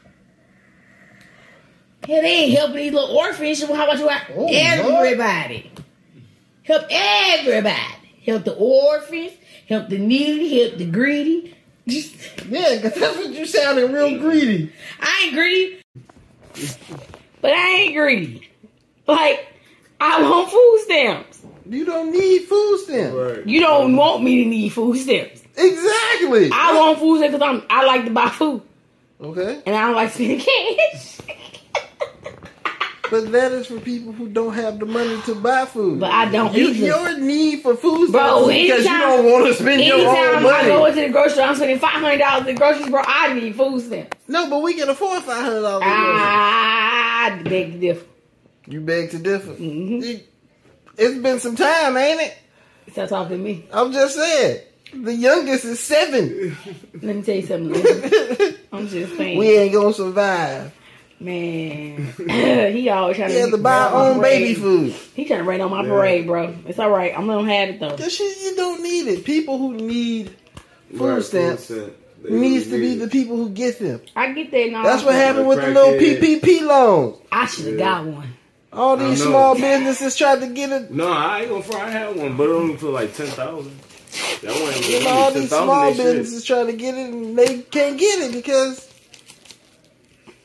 yeah, 2.08 2.22
they 2.22 2.28
ain't 2.46 2.58
helping 2.58 2.78
these 2.78 2.94
little 2.94 3.18
orphans. 3.18 3.64
How 3.64 3.74
about 3.74 4.00
you? 4.00 4.10
Oh, 4.38 4.48
everybody. 4.50 5.72
Help 6.64 6.86
everybody. 6.90 7.78
Help 8.26 8.46
the 8.46 8.56
orphans. 8.56 9.34
Help 9.68 9.90
the 9.90 9.98
needy. 10.00 10.62
Help 10.62 10.78
the 10.78 10.86
greedy. 10.86 11.56
Yeah, 12.50 12.76
because 12.76 12.94
that's 12.96 13.16
what 13.18 13.30
you 13.30 13.46
sounded 13.46 13.92
real 13.92 14.18
greedy. 14.20 14.72
I 15.00 15.24
ain't 15.26 15.34
greedy, 15.34 15.82
but 17.42 17.52
I 17.54 17.68
ain't 17.70 17.96
greedy. 17.96 18.50
Like 19.08 19.48
I 20.00 20.22
want 20.22 20.50
food 20.52 20.80
stamps. 20.84 21.42
You 21.70 21.86
don't 21.86 22.12
need 22.12 22.44
food 22.44 22.80
stamps. 22.80 23.16
Right. 23.16 23.48
You 23.48 23.62
don't 23.62 23.96
want 23.96 24.24
me 24.24 24.44
to 24.44 24.50
need 24.50 24.70
food 24.70 24.98
stamps. 24.98 25.42
Exactly. 25.56 26.50
I 26.52 26.76
want 26.78 27.00
food 27.00 27.18
stamps 27.20 27.36
because 27.38 27.48
I'm 27.48 27.64
I 27.70 27.86
like 27.86 28.06
to 28.06 28.12
buy 28.12 28.30
food 28.30 28.62
Okay. 29.22 29.62
and 29.66 29.76
I 29.76 29.86
don't 29.88 29.96
like 29.96 30.12
spending 30.12 30.40
cash. 30.92 31.18
But 33.12 33.32
that 33.34 33.52
is 33.52 33.68
for 33.68 33.78
people 33.80 34.14
who 34.14 34.30
don't 34.30 34.54
have 34.54 34.80
the 34.80 34.86
money 34.86 35.22
to 35.26 35.36
buy 35.36 35.66
food. 35.66 36.00
But 36.00 36.12
I 36.12 36.32
don't 36.32 36.54
You, 36.56 36.70
either. 36.70 36.86
your 36.86 37.20
need 37.20 37.62
for 37.62 37.76
food 37.76 38.10
Bro, 38.12 38.48
because 38.48 38.86
you 38.86 38.98
don't 38.98 39.26
want 39.30 39.48
to 39.48 39.54
spend 39.54 39.84
your 39.84 39.98
own 39.98 40.16
Anytime 40.16 40.46
I 40.48 40.68
go 40.68 40.80
money. 40.80 40.90
into 40.92 41.02
the 41.08 41.10
grocery 41.14 41.32
store, 41.34 41.44
I'm 41.44 41.56
spending 41.56 41.80
five 41.80 42.02
hundred 42.02 42.20
dollars 42.20 42.48
in 42.48 42.56
groceries, 42.56 42.90
bro. 42.90 43.02
I 43.06 43.34
need 43.34 43.56
food 43.56 43.82
stamps. 43.82 44.18
No, 44.30 44.50
but 44.50 44.62
we 44.64 44.74
can 44.76 44.88
afford 44.90 45.22
five 45.24 45.44
hundred 45.44 45.62
dollars. 45.62 45.84
Ah, 45.86 47.40
beg 47.44 47.74
to 47.74 47.78
differ. 47.80 48.06
You 48.68 48.80
beg 48.82 49.12
to 49.12 49.18
differ. 49.20 49.52
Mhm. 49.54 50.04
You- 50.04 50.20
It's 50.98 51.18
been 51.18 51.40
some 51.40 51.56
time, 51.58 51.98
ain't 51.98 52.22
it? 52.22 52.38
Stop 52.94 53.10
talking 53.10 53.38
to 53.38 53.44
me. 53.44 53.66
I'm 53.74 53.92
just 53.92 54.16
saying. 54.16 54.60
The 54.94 55.14
youngest 55.14 55.66
is 55.66 55.80
seven. 55.80 56.56
Let 57.02 57.16
me 57.16 57.22
tell 57.24 57.36
you 57.36 57.46
something. 57.46 57.76
I'm 58.74 58.88
just 58.90 59.18
saying, 59.18 59.38
we 59.38 59.58
ain't 59.58 59.74
gonna 59.74 59.94
survive. 59.94 60.72
Man. 61.22 62.14
he 62.74 62.90
always 62.90 63.18
trying 63.18 63.30
He 63.30 63.36
to 63.36 63.42
had 63.42 63.52
to 63.52 63.58
buy 63.58 63.86
rain 63.86 63.94
own 63.94 64.18
my 64.18 64.24
baby 64.24 64.54
food. 64.56 64.94
He 65.14 65.26
trying 65.26 65.40
to 65.40 65.46
rain 65.46 65.62
on 65.62 65.72
my 65.72 65.84
Yeah. 65.84 65.90
parade, 65.90 66.28
bro. 66.28 66.56
It's 66.66 66.80
all 66.80 66.90
right. 66.90 67.18
I'm 67.18 67.28
gonna 67.28 67.54
have 67.54 67.70
it 67.70 67.80
though. 67.80 67.96
Cause 67.96 68.14
shit, 68.14 68.38
you 68.44 68.56
don't 68.56 68.82
need 68.84 69.08
it. 69.08 69.24
People 69.26 69.58
who 69.58 69.74
need 69.76 70.36
food 70.92 71.02
Right, 71.02 71.24
stamps 71.24 71.66
stamp. 71.66 71.94
They 72.24 72.30
needs 72.30 72.66
to 72.66 72.72
be 72.74 72.80
need 72.80 73.00
the 73.00 73.08
people 73.08 73.36
who 73.36 73.50
get 73.50 73.80
them. 73.80 74.02
I 74.16 74.32
get 74.34 74.52
that 74.52 74.72
now. 74.72 74.84
That's 74.84 75.04
what 75.04 75.16
happened 75.16 75.48
with 75.48 75.60
the 75.60 75.68
Crackhead. 75.68 75.74
little 75.74 76.40
PPP 76.40 76.62
loans. 76.62 77.18
I 77.32 77.48
should 77.48 77.66
have 77.66 77.74
Yeah. 77.74 77.80
got 77.80 78.06
one. 78.06 78.28
All 78.74 78.96
these 78.96 79.22
small 79.24 79.56
businesses 79.56 80.16
tried 80.16 80.40
to 80.42 80.48
get 80.48 80.72
it. 80.72 80.92
No, 80.92 81.12
I 81.12 81.42
ain't 81.42 81.50
gonna 81.50 81.64
front. 81.64 81.84
I 81.84 81.90
had 81.90 82.16
one, 82.16 82.38
but 82.38 82.50
it 82.50 82.54
only 82.54 82.78
for 82.78 82.88
like 82.90 83.14
ten 83.16 83.28
thousand. 83.28 83.78
That 84.44 84.60
wasn't 84.60 84.90
You 84.90 85.04
know, 85.04 85.10
all 85.10 85.32
these 85.32 85.50
small 85.50 85.92
businesses 85.94 86.44
trying 86.46 86.68
to 86.68 86.74
get 86.74 86.96
it, 86.96 87.10
and 87.12 87.38
they 87.38 87.60
can't 87.64 87.98
get 87.98 88.20
it 88.22 88.32
because 88.34 88.91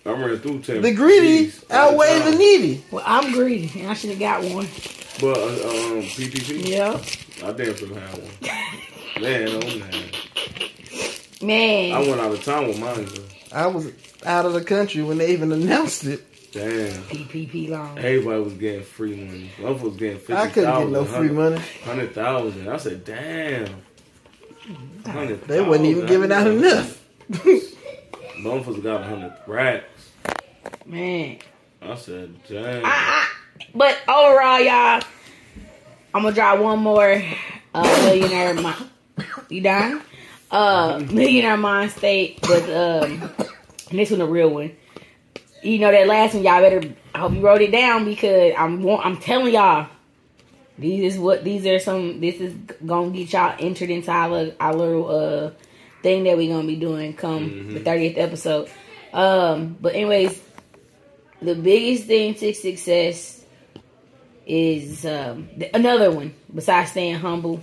I 0.07 0.13
ran 0.13 0.39
through 0.39 0.61
ten. 0.61 0.83
the 0.83 0.93
greedy 0.93 1.49
Jeez, 1.49 1.71
outweigh 1.71 2.31
the 2.31 2.37
needy. 2.37 2.85
Well, 2.91 3.03
I'm 3.07 3.33
greedy, 3.33 3.81
and 3.81 3.91
I 3.91 3.95
should 3.95 4.11
have 4.11 4.19
got 4.19 4.43
one. 4.43 4.67
But 5.21 5.37
uh, 5.39 5.69
um, 5.69 6.03
PPP, 6.03 6.69
Yeah, 6.69 7.01
I 7.47 7.53
damn 7.53 7.75
sure 7.77 7.89
had 7.99 8.19
one. 8.19 9.23
Man, 9.23 9.49
oh 9.49 9.79
man, 9.79 10.05
man. 11.43 11.93
I 11.93 11.99
went 12.01 12.21
out 12.21 12.33
of 12.33 12.45
town 12.45 12.69
with 12.69 12.79
mine. 12.79 13.07
Though. 13.07 13.57
I 13.57 13.67
was 13.67 13.91
out 14.25 14.45
of 14.47 14.53
the 14.53 14.63
country 14.63 15.03
when 15.03 15.19
they 15.19 15.33
even 15.33 15.51
announced 15.53 16.05
it. 16.05 16.23
Damn, 16.53 17.03
PPP 17.05 17.69
loan. 17.71 17.99
everybody 17.99 18.43
was 18.43 18.55
getting 18.55 18.83
free 18.85 19.15
money. 19.17 19.51
Motherfuckers 19.59 19.83
was 19.83 19.97
getting 19.97 20.19
fifty 20.19 20.35
I 20.35 20.49
couldn't 20.49 20.79
get 20.79 20.89
no 20.91 21.05
free 21.05 21.29
money. 21.29 21.61
Hundred 21.85 22.15
thousand. 22.15 22.69
I 22.69 22.77
said, 22.77 23.05
damn. 23.05 23.83
Hundred. 25.05 25.43
They 25.47 25.61
wasn't 25.61 25.87
even 25.87 26.07
giving 26.07 26.33
out 26.33 26.47
enough. 26.47 27.03
Motherfuckers 27.31 28.83
got 28.83 29.01
a 29.03 29.05
hundred 29.05 29.35
racks. 29.47 29.85
Man. 30.87 31.39
I 31.83 31.95
said, 31.97 32.35
damn. 32.49 32.85
I, 32.85 32.89
I, 32.89 33.29
but 33.75 33.99
overall, 34.09 34.61
y'all, 34.61 35.03
I'm 36.15 36.23
gonna 36.23 36.33
drop 36.33 36.61
one 36.61 36.79
more 36.79 37.23
uh, 37.75 37.83
millionaire 38.05 38.55
mind. 38.55 38.91
You 39.49 39.61
done? 39.63 40.03
Uh, 40.51 41.03
millionaire 41.11 41.57
mind 41.57 41.91
state, 41.91 42.41
but 42.43 42.63
um, 42.71 43.31
this 43.91 44.11
one 44.11 44.21
a 44.21 44.27
real 44.27 44.49
one. 44.49 44.77
You 45.63 45.79
know 45.81 45.91
that 45.91 46.07
last 46.07 46.35
one, 46.35 46.45
y'all 46.45 46.61
better. 46.61 46.83
I 47.15 47.19
hope 47.19 47.35
you 47.35 47.41
wrote 47.41 47.63
it 47.63 47.73
down 47.73 48.05
because 48.05 48.55
I'm 48.57 48.89
I'm 48.89 49.17
telling 49.17 49.53
y'all. 49.53 49.89
These 50.79 51.15
is 51.15 51.19
what 51.19 51.43
these 51.43 51.67
are 51.67 51.79
some. 51.79 52.21
This 52.21 52.41
is 52.41 52.55
gonna 52.85 53.11
get 53.11 53.33
y'all 53.33 53.57
entered 53.59 53.91
into 53.91 54.11
our 54.11 54.53
our 54.61 54.75
little 54.75 55.09
uh 55.09 55.51
thing 56.03 56.25
that 56.25 56.37
we 56.37 56.49
gonna 56.49 56.67
be 56.67 56.77
doing 56.77 57.15
come 57.15 57.73
the 57.73 57.81
30th 57.81 58.19
episode. 58.19 58.71
Um, 59.13 59.77
but 59.81 59.95
anyways, 59.95 60.41
the 61.43 61.55
biggest 61.55 62.05
thing 62.05 62.35
to 62.35 62.55
success 62.55 63.45
is 64.47 65.05
um, 65.05 65.49
th- 65.59 65.71
another 65.75 66.11
one 66.11 66.35
besides 66.55 66.91
staying 66.93 67.17
humble 67.17 67.61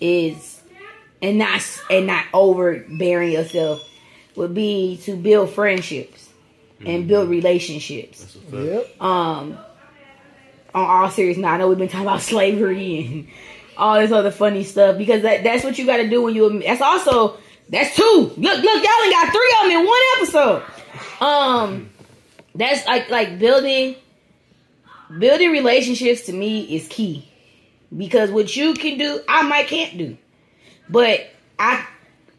is 0.00 0.60
and 1.22 1.38
not 1.38 1.62
and 1.90 2.06
not 2.06 2.24
overbearing 2.34 3.32
yourself 3.32 3.82
would 4.36 4.54
be 4.54 4.98
to 5.04 5.16
build 5.16 5.48
friendships 5.50 6.28
and 6.84 7.08
build 7.08 7.30
relationships 7.30 8.20
That's 8.20 8.34
a 8.34 8.38
fact. 8.40 8.52
Yep. 8.64 9.00
um 9.02 9.58
on 10.74 10.84
all 10.84 11.10
serious 11.10 11.38
now 11.38 11.54
I 11.54 11.56
know 11.56 11.68
we've 11.68 11.78
been 11.78 11.88
talking 11.88 12.06
about 12.06 12.20
slavery 12.34 13.06
and 13.06 13.28
all 13.78 13.98
this 13.98 14.12
other 14.12 14.30
funny 14.30 14.64
stuff 14.64 14.98
because 14.98 15.22
that, 15.22 15.42
that's 15.42 15.64
what 15.64 15.78
you 15.78 15.86
got 15.86 15.96
to 15.98 16.08
do 16.08 16.22
when 16.22 16.34
you 16.34 16.60
that's 16.62 16.82
also 16.82 17.38
that's 17.70 17.96
two 17.96 18.02
look 18.02 18.36
look 18.36 18.62
y'all 18.62 19.02
ain't 19.04 19.12
got 19.12 19.32
three 19.32 19.56
of 19.62 19.70
them 19.70 19.80
in 19.80 19.86
one 19.86 20.00
episode 20.18 20.62
um 21.22 21.88
that's 22.56 22.86
like 22.86 23.10
like 23.10 23.38
building 23.38 23.96
building 25.18 25.52
relationships 25.52 26.22
to 26.22 26.32
me 26.32 26.62
is 26.74 26.88
key. 26.88 27.28
Because 27.96 28.30
what 28.30 28.54
you 28.56 28.74
can 28.74 28.98
do 28.98 29.20
i 29.28 29.42
might 29.42 29.68
can't 29.68 29.96
do. 29.96 30.16
But 30.88 31.28
i 31.58 31.86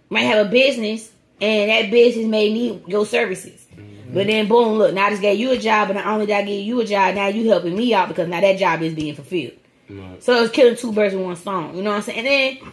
might 0.09 0.21
have 0.21 0.47
a 0.47 0.49
business 0.49 1.11
and 1.39 1.69
that 1.69 1.91
business 1.91 2.25
may 2.25 2.51
need 2.51 2.83
your 2.87 3.05
services. 3.05 3.65
Mm-hmm. 3.75 4.13
But 4.13 4.27
then 4.27 4.47
boom 4.47 4.77
look 4.77 4.93
now 4.93 5.05
i 5.05 5.09
just 5.11 5.21
gave 5.21 5.39
you 5.39 5.51
a 5.51 5.57
job 5.57 5.89
and 5.89 5.97
not 5.97 6.07
only 6.07 6.25
did 6.25 6.35
i 6.35 6.41
give 6.41 6.65
you 6.65 6.81
a 6.81 6.85
job 6.85 7.15
now 7.15 7.27
you 7.27 7.49
helping 7.49 7.75
me 7.75 7.93
out 7.93 8.07
because 8.07 8.27
now 8.27 8.41
that 8.41 8.57
job 8.57 8.81
is 8.81 8.93
being 8.93 9.15
fulfilled. 9.15 9.53
Right. 9.89 10.21
so 10.21 10.43
it's 10.43 10.51
killing 10.51 10.75
two 10.75 10.91
birds 10.91 11.15
with 11.15 11.23
one 11.23 11.37
stone 11.37 11.77
you 11.77 11.81
know 11.81 11.91
what 11.91 11.97
i'm 11.97 12.01
saying? 12.01 12.19
And 12.19 12.27
then 12.27 12.71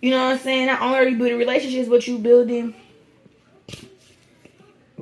you 0.00 0.10
know 0.10 0.24
what 0.24 0.32
i'm 0.32 0.38
saying? 0.38 0.66
Not 0.66 0.80
only 0.80 0.98
are 0.98 1.08
you 1.08 1.18
building 1.18 1.36
relationships 1.36 1.88
but 1.88 2.06
you 2.06 2.18
building 2.18 2.74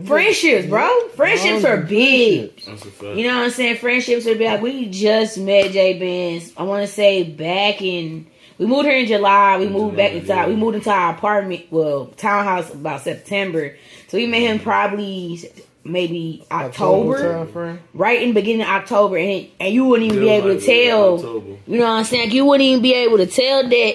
friendships 0.07 0.68
bro 0.68 1.09
friendships 1.11 1.64
are 1.64 1.78
big 1.78 2.57
That's 2.64 2.84
a 2.84 2.90
fact. 2.90 3.16
you 3.16 3.26
know 3.26 3.36
what 3.36 3.44
I'm 3.44 3.51
saying? 3.51 3.76
Friendships 3.78 4.26
are 4.26 4.34
like 4.34 4.61
we 4.61 4.88
just 4.88 5.38
met 5.38 5.70
Jay 5.72 5.98
Banz. 5.98 6.53
I 6.57 6.62
want 6.64 6.86
to 6.86 6.92
say 6.92 7.24
back 7.24 7.82
in 7.82 8.26
we 8.59 8.66
moved 8.66 8.84
here 8.86 8.98
in 8.98 9.07
July. 9.07 9.57
We 9.59 9.68
moved 9.70 9.96
back 9.96 10.12
into 10.12 10.34
our, 10.34 10.46
we 10.46 10.55
moved 10.55 10.76
into 10.76 10.90
our 10.90 11.14
apartment, 11.14 11.66
well 11.70 12.07
townhouse 12.18 12.72
about 12.72 13.01
September. 13.01 13.74
So 14.09 14.18
we 14.18 14.26
met 14.26 14.40
him 14.42 14.59
probably 14.59 15.40
maybe 15.82 16.44
October, 16.51 17.36
October. 17.36 17.80
right 17.94 18.20
in 18.20 18.28
the 18.28 18.34
beginning 18.34 18.62
of 18.62 18.68
October, 18.68 19.16
and 19.16 19.48
and 19.59 19.72
you 19.72 19.86
wouldn't 19.86 20.12
even 20.12 20.22
be 20.22 20.28
able 20.28 20.59
to 20.59 20.61
tell. 20.61 21.14
October. 21.14 21.57
You 21.66 21.78
know 21.78 21.84
what 21.84 21.90
I'm 21.90 22.05
saying? 22.05 22.24
Like, 22.24 22.34
you 22.34 22.44
wouldn't 22.44 22.66
even 22.66 22.82
be 22.82 22.94
able 22.94 23.16
to 23.16 23.26
tell 23.26 23.66
that 23.66 23.94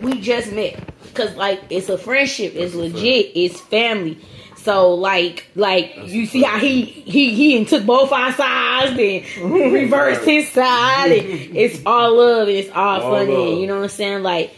we 0.00 0.20
just 0.20 0.52
met 0.52 0.80
because 1.02 1.36
like 1.36 1.60
it's 1.68 1.88
a 1.88 1.98
friendship. 1.98 2.54
It's 2.54 2.72
That's 2.72 2.74
a 2.74 2.78
legit. 2.78 3.32
It's 3.34 3.60
family. 3.60 4.18
So 4.62 4.94
like 4.94 5.46
like 5.54 5.94
That's 5.96 6.12
you 6.12 6.26
see 6.26 6.42
how 6.42 6.58
he 6.58 6.82
he 6.84 7.34
he 7.34 7.56
and 7.56 7.66
took 7.68 7.86
both 7.86 8.12
our 8.12 8.32
sides 8.32 8.90
and 8.98 9.52
reversed 9.72 10.24
his 10.24 10.48
side 10.50 11.12
and 11.12 11.56
it's 11.56 11.80
all 11.86 12.16
love 12.16 12.48
and 12.48 12.56
it's 12.56 12.70
all, 12.70 13.00
All 13.02 13.10
funny. 13.12 13.32
love. 13.52 13.60
You 13.60 13.66
know 13.66 13.76
what 13.76 13.84
I'm 13.84 13.88
saying? 13.88 14.22
Like 14.22 14.52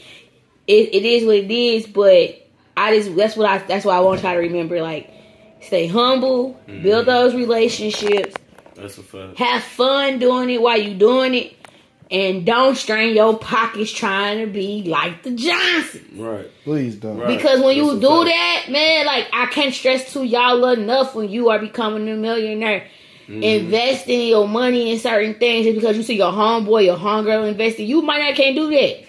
it, 0.66 0.94
it 0.94 1.04
is 1.04 1.24
what 1.26 1.36
it 1.36 1.50
is, 1.50 1.86
but 1.86 2.48
I 2.76 2.96
just 2.96 3.14
that's 3.14 3.36
what 3.36 3.46
I 3.48 3.58
that's 3.58 3.84
why 3.84 3.96
I 3.96 4.00
want 4.00 4.22
y'all 4.22 4.32
to 4.32 4.38
remember. 4.38 4.80
Like 4.82 5.10
stay 5.60 5.86
humble, 5.86 6.54
Mm-hmm. 6.66 6.82
build 6.82 7.06
those 7.06 7.34
relationships, 7.34 8.34
That's 8.76 8.96
a 8.98 9.02
fact. 9.02 9.38
have 9.38 9.62
fun 9.62 10.18
doing 10.18 10.48
it 10.50 10.62
while 10.62 10.80
you 10.80 10.94
doing 10.94 11.34
it, 11.34 11.54
and 12.10 12.44
don't 12.44 12.76
strain 12.76 13.14
your 13.14 13.38
pockets 13.38 13.92
trying 13.92 14.44
to 14.44 14.52
be 14.52 14.82
like 14.84 15.22
the 15.22 15.30
Johnsons. 15.30 16.18
Right. 16.18 16.50
Please 16.64 16.96
don't. 16.96 17.18
Right. 17.18 17.36
Because 17.36 17.60
when 17.60 17.76
you 17.76 17.86
That's 17.86 18.00
do 18.00 18.24
that, 18.24 18.66
man, 18.68 19.06
like 19.06 19.28
I 19.32 19.46
can't 19.46 19.72
stress 19.74 20.12
to 20.14 20.24
y'all 20.24 20.64
enough 20.66 21.14
when 21.14 21.28
you 21.28 21.50
are 21.50 21.58
becoming 21.58 22.08
a 22.08 22.16
millionaire. 22.16 22.86
Mm-hmm. 23.28 23.44
Investing 23.44 24.26
your 24.26 24.48
money 24.48 24.90
in 24.90 24.98
certain 24.98 25.34
things 25.34 25.64
just 25.64 25.76
because 25.76 25.96
you 25.96 26.02
see 26.02 26.16
your 26.16 26.32
homeboy, 26.32 26.84
your 26.84 26.96
homegirl 26.96 27.48
investing, 27.48 27.86
you 27.86 28.02
might 28.02 28.18
not 28.18 28.34
can't 28.34 28.56
do 28.56 28.68
that. 28.70 29.04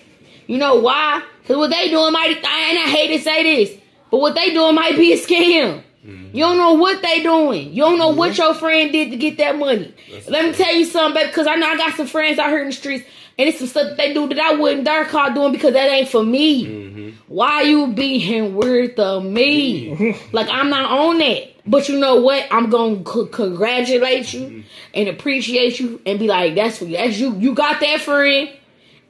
You 0.45 0.59
know 0.59 0.75
why? 0.75 1.23
Because 1.41 1.57
what 1.57 1.71
they 1.71 1.89
doing 1.89 2.13
might, 2.13 2.37
and 2.37 2.45
I 2.45 2.87
hate 2.87 3.17
to 3.17 3.23
say 3.23 3.41
this, 3.41 3.81
but 4.11 4.19
what 4.19 4.35
they 4.35 4.53
doing 4.53 4.75
might 4.75 4.95
be 4.95 5.13
a 5.13 5.17
scam. 5.17 5.81
Mm-hmm. 6.05 6.35
You 6.35 6.43
don't 6.43 6.57
know 6.57 6.73
what 6.73 7.01
they 7.01 7.21
doing. 7.21 7.73
You 7.73 7.83
don't 7.83 7.99
know 7.99 8.09
what 8.09 8.37
your 8.37 8.53
friend 8.53 8.91
did 8.91 9.11
to 9.11 9.17
get 9.17 9.37
that 9.37 9.57
money. 9.57 9.93
That's 10.11 10.27
Let 10.29 10.45
me 10.45 10.53
tell 10.53 10.73
you 10.73 10.85
something, 10.85 11.13
baby, 11.21 11.29
because 11.29 11.47
I 11.47 11.55
know 11.55 11.67
I 11.67 11.77
got 11.77 11.95
some 11.95 12.07
friends 12.07 12.39
out 12.39 12.49
here 12.49 12.61
in 12.61 12.67
the 12.67 12.73
streets, 12.73 13.05
and 13.37 13.47
it's 13.47 13.59
some 13.59 13.67
stuff 13.67 13.83
that 13.89 13.97
they 13.97 14.13
do 14.13 14.27
that 14.27 14.39
I 14.39 14.55
wouldn't 14.55 14.83
dare 14.85 15.05
call 15.05 15.31
doing 15.33 15.51
because 15.51 15.73
that 15.73 15.89
ain't 15.89 16.09
for 16.09 16.23
me. 16.23 16.65
Mm-hmm. 16.65 17.09
Why 17.27 17.61
you 17.61 17.87
being 17.93 18.55
weird 18.55 18.95
to 18.95 19.21
me? 19.21 20.17
like 20.31 20.49
I'm 20.49 20.69
not 20.69 20.91
on 20.91 21.19
that. 21.19 21.49
But 21.67 21.87
you 21.87 21.99
know 21.99 22.19
what? 22.21 22.47
I'm 22.51 22.69
gonna 22.71 23.03
c- 23.07 23.27
congratulate 23.31 24.33
you 24.33 24.63
and 24.95 25.07
appreciate 25.07 25.79
you 25.79 26.01
and 26.07 26.17
be 26.17 26.27
like, 26.27 26.55
that's 26.55 26.79
that's 26.79 27.19
you. 27.19 27.35
You 27.37 27.53
got 27.53 27.79
that 27.79 28.01
friend 28.01 28.49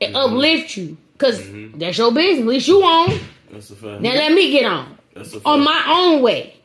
and 0.02 0.16
uplift 0.16 0.76
you 0.76 0.98
because 1.14 1.42
that's 1.76 1.98
your 1.98 2.12
business. 2.12 2.42
At 2.42 2.48
least 2.48 2.68
you 2.68 2.84
on. 2.84 3.18
That's 3.52 3.70
a 3.72 3.76
fact. 3.76 4.02
Now 4.02 4.14
let 4.14 4.34
me 4.34 4.52
get 4.52 4.66
on 4.66 4.98
That's 5.16 5.30
a 5.30 5.34
fact. 5.34 5.46
on 5.46 5.64
my 5.64 5.84
own 5.88 6.22
way. 6.22 6.58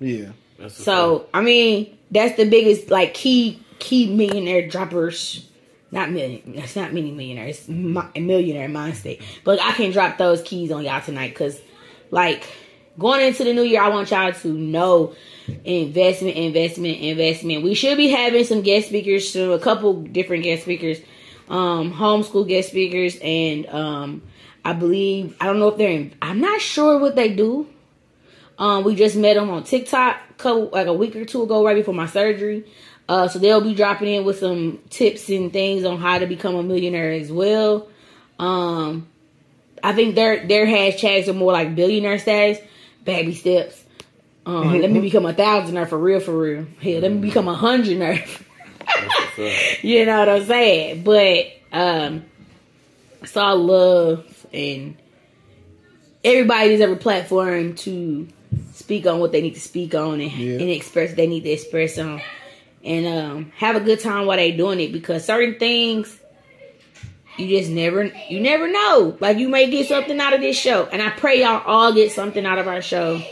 Yeah. 0.00 0.32
That's 0.58 0.78
a 0.78 0.82
So 0.82 1.26
I 1.32 1.42
mean, 1.42 1.96
that's 2.10 2.36
the 2.36 2.48
biggest 2.48 2.90
like 2.90 3.14
key 3.14 3.62
key 3.78 4.14
millionaire 4.14 4.66
droppers. 4.68 5.46
Not 5.92 6.10
million. 6.10 6.54
That's 6.54 6.76
not 6.76 6.92
many 6.92 7.10
millionaires. 7.10 7.68
mi- 7.68 8.20
millionaire 8.20 8.68
mind 8.68 8.96
state. 8.96 9.22
But 9.42 9.60
I 9.60 9.72
can 9.72 9.90
drop 9.90 10.18
those 10.18 10.40
keys 10.42 10.70
on 10.70 10.84
y'all 10.84 11.00
tonight 11.00 11.30
because, 11.30 11.60
like, 12.12 12.44
going 12.96 13.26
into 13.26 13.42
the 13.42 13.52
new 13.52 13.62
year, 13.62 13.82
I 13.82 13.88
want 13.88 14.10
y'all 14.10 14.32
to 14.32 14.48
know 14.52 15.14
investment, 15.64 16.36
investment, 16.36 16.98
investment. 17.00 17.64
We 17.64 17.74
should 17.74 17.96
be 17.96 18.08
having 18.08 18.44
some 18.44 18.62
guest 18.62 18.88
speakers 18.88 19.28
soon. 19.28 19.52
A 19.52 19.58
couple 19.58 20.02
different 20.02 20.44
guest 20.44 20.62
speakers, 20.62 20.98
um, 21.48 21.92
homeschool 21.92 22.46
guest 22.46 22.68
speakers, 22.68 23.18
and 23.20 23.66
um, 23.66 24.22
I 24.64 24.74
believe 24.74 25.36
I 25.40 25.46
don't 25.46 25.58
know 25.58 25.68
if 25.68 25.76
they're. 25.76 25.90
In, 25.90 26.14
I'm 26.22 26.40
not 26.40 26.60
sure 26.60 26.98
what 27.00 27.16
they 27.16 27.34
do. 27.34 27.66
Um, 28.60 28.84
we 28.84 28.94
just 28.94 29.16
met 29.16 29.34
them 29.34 29.50
on 29.50 29.64
TikTok 29.64 30.18
couple, 30.38 30.68
like 30.68 30.86
a 30.86 30.92
week 30.92 31.16
or 31.16 31.24
two 31.24 31.42
ago, 31.42 31.64
right 31.64 31.74
before 31.74 31.94
my 31.94 32.06
surgery. 32.06 32.64
Uh, 33.08 33.26
so 33.26 33.38
they'll 33.38 33.60
be 33.60 33.74
dropping 33.74 34.14
in 34.14 34.24
with 34.24 34.38
some 34.38 34.78
tips 34.90 35.28
and 35.30 35.52
things 35.52 35.84
on 35.84 35.98
how 35.98 36.18
to 36.18 36.26
become 36.26 36.54
a 36.54 36.62
millionaire 36.62 37.10
as 37.10 37.32
well. 37.32 37.88
Um, 38.38 39.08
I 39.82 39.92
think 39.94 40.14
their 40.14 40.46
their 40.46 40.66
hashtags 40.66 41.26
are 41.26 41.32
more 41.32 41.52
like 41.52 41.74
billionaire 41.74 42.18
status, 42.18 42.62
baby 43.04 43.34
steps. 43.34 43.82
Um, 44.46 44.80
Let 44.80 44.90
me 44.90 45.00
become 45.00 45.26
a 45.26 45.32
thousandaire 45.32 45.88
for 45.88 45.98
real, 45.98 46.20
for 46.20 46.36
real. 46.36 46.66
Hell, 46.80 47.00
let 47.00 47.12
me 47.12 47.20
become 47.20 47.48
a 47.48 47.56
hundredaire. 47.56 48.26
You 49.82 50.04
know 50.06 50.18
what 50.18 50.28
I'm 50.28 50.44
saying? 50.44 51.02
But 51.02 51.46
um, 51.72 52.24
it's 53.22 53.36
all 53.36 53.56
love 53.56 54.46
and 54.52 54.96
everybody 56.24 56.70
deserves 56.70 56.92
a 56.92 56.96
platform 56.96 57.74
to 57.76 58.28
speak 58.90 59.06
on 59.06 59.20
what 59.20 59.30
they 59.30 59.40
need 59.40 59.54
to 59.54 59.60
speak 59.60 59.94
on 59.94 60.20
and, 60.20 60.32
Yeah. 60.32 60.54
and 60.58 60.68
express 60.68 61.14
they 61.14 61.28
need 61.28 61.44
to 61.44 61.50
express 61.50 61.96
on. 61.96 62.20
And 62.82 63.06
um, 63.06 63.52
have 63.56 63.76
a 63.76 63.80
good 63.80 64.00
time 64.00 64.26
while 64.26 64.36
they 64.36 64.50
doing 64.50 64.80
it 64.80 64.90
because 64.92 65.24
certain 65.24 65.60
things 65.60 66.18
you 67.38 67.46
just 67.56 67.70
never 67.70 68.06
you 68.28 68.40
never 68.40 68.68
know. 68.70 69.16
Like 69.20 69.38
you 69.38 69.48
may 69.48 69.70
get 69.70 69.86
something 69.86 70.18
out 70.18 70.32
of 70.34 70.40
this 70.40 70.58
show. 70.58 70.86
And 70.90 71.00
i 71.00 71.10
pray 71.10 71.42
y'all 71.42 71.62
all 71.64 71.92
get 71.94 72.10
something 72.10 72.44
out 72.44 72.58
of 72.58 72.66
our 72.66 72.82
show 72.82 73.22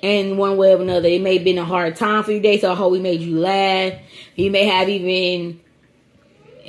in 0.00 0.38
one 0.38 0.56
way 0.56 0.72
or 0.72 0.80
another. 0.80 1.08
It 1.08 1.20
may 1.20 1.34
have 1.36 1.44
been 1.44 1.58
a 1.58 1.66
hard 1.66 1.96
time 1.96 2.22
for 2.24 2.32
you 2.32 2.38
today 2.38 2.58
so 2.58 2.72
i 2.72 2.74
hope 2.74 2.92
we 2.92 3.00
made 3.00 3.20
you 3.20 3.38
laugh. 3.38 3.92
You 4.36 4.50
may 4.50 4.64
have 4.64 4.88
even 4.88 5.60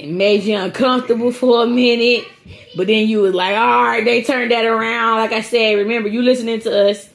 made 0.06 0.44
you 0.44 0.58
uncomfortable 0.58 1.32
for 1.32 1.64
a 1.64 1.68
minute 1.68 2.26
but 2.76 2.88
then 2.88 3.08
you 3.08 3.22
was 3.22 3.34
like 3.34 3.56
all 3.56 3.84
right 3.84 4.04
they 4.04 4.24
turned 4.24 4.52
that 4.52 4.66
around. 4.66 5.20
Like 5.20 5.32
i 5.32 5.42
said 5.42 5.78
remember 5.78 6.10
you 6.10 6.22
listening 6.22 6.60
to 6.62 6.90
us 6.90 7.08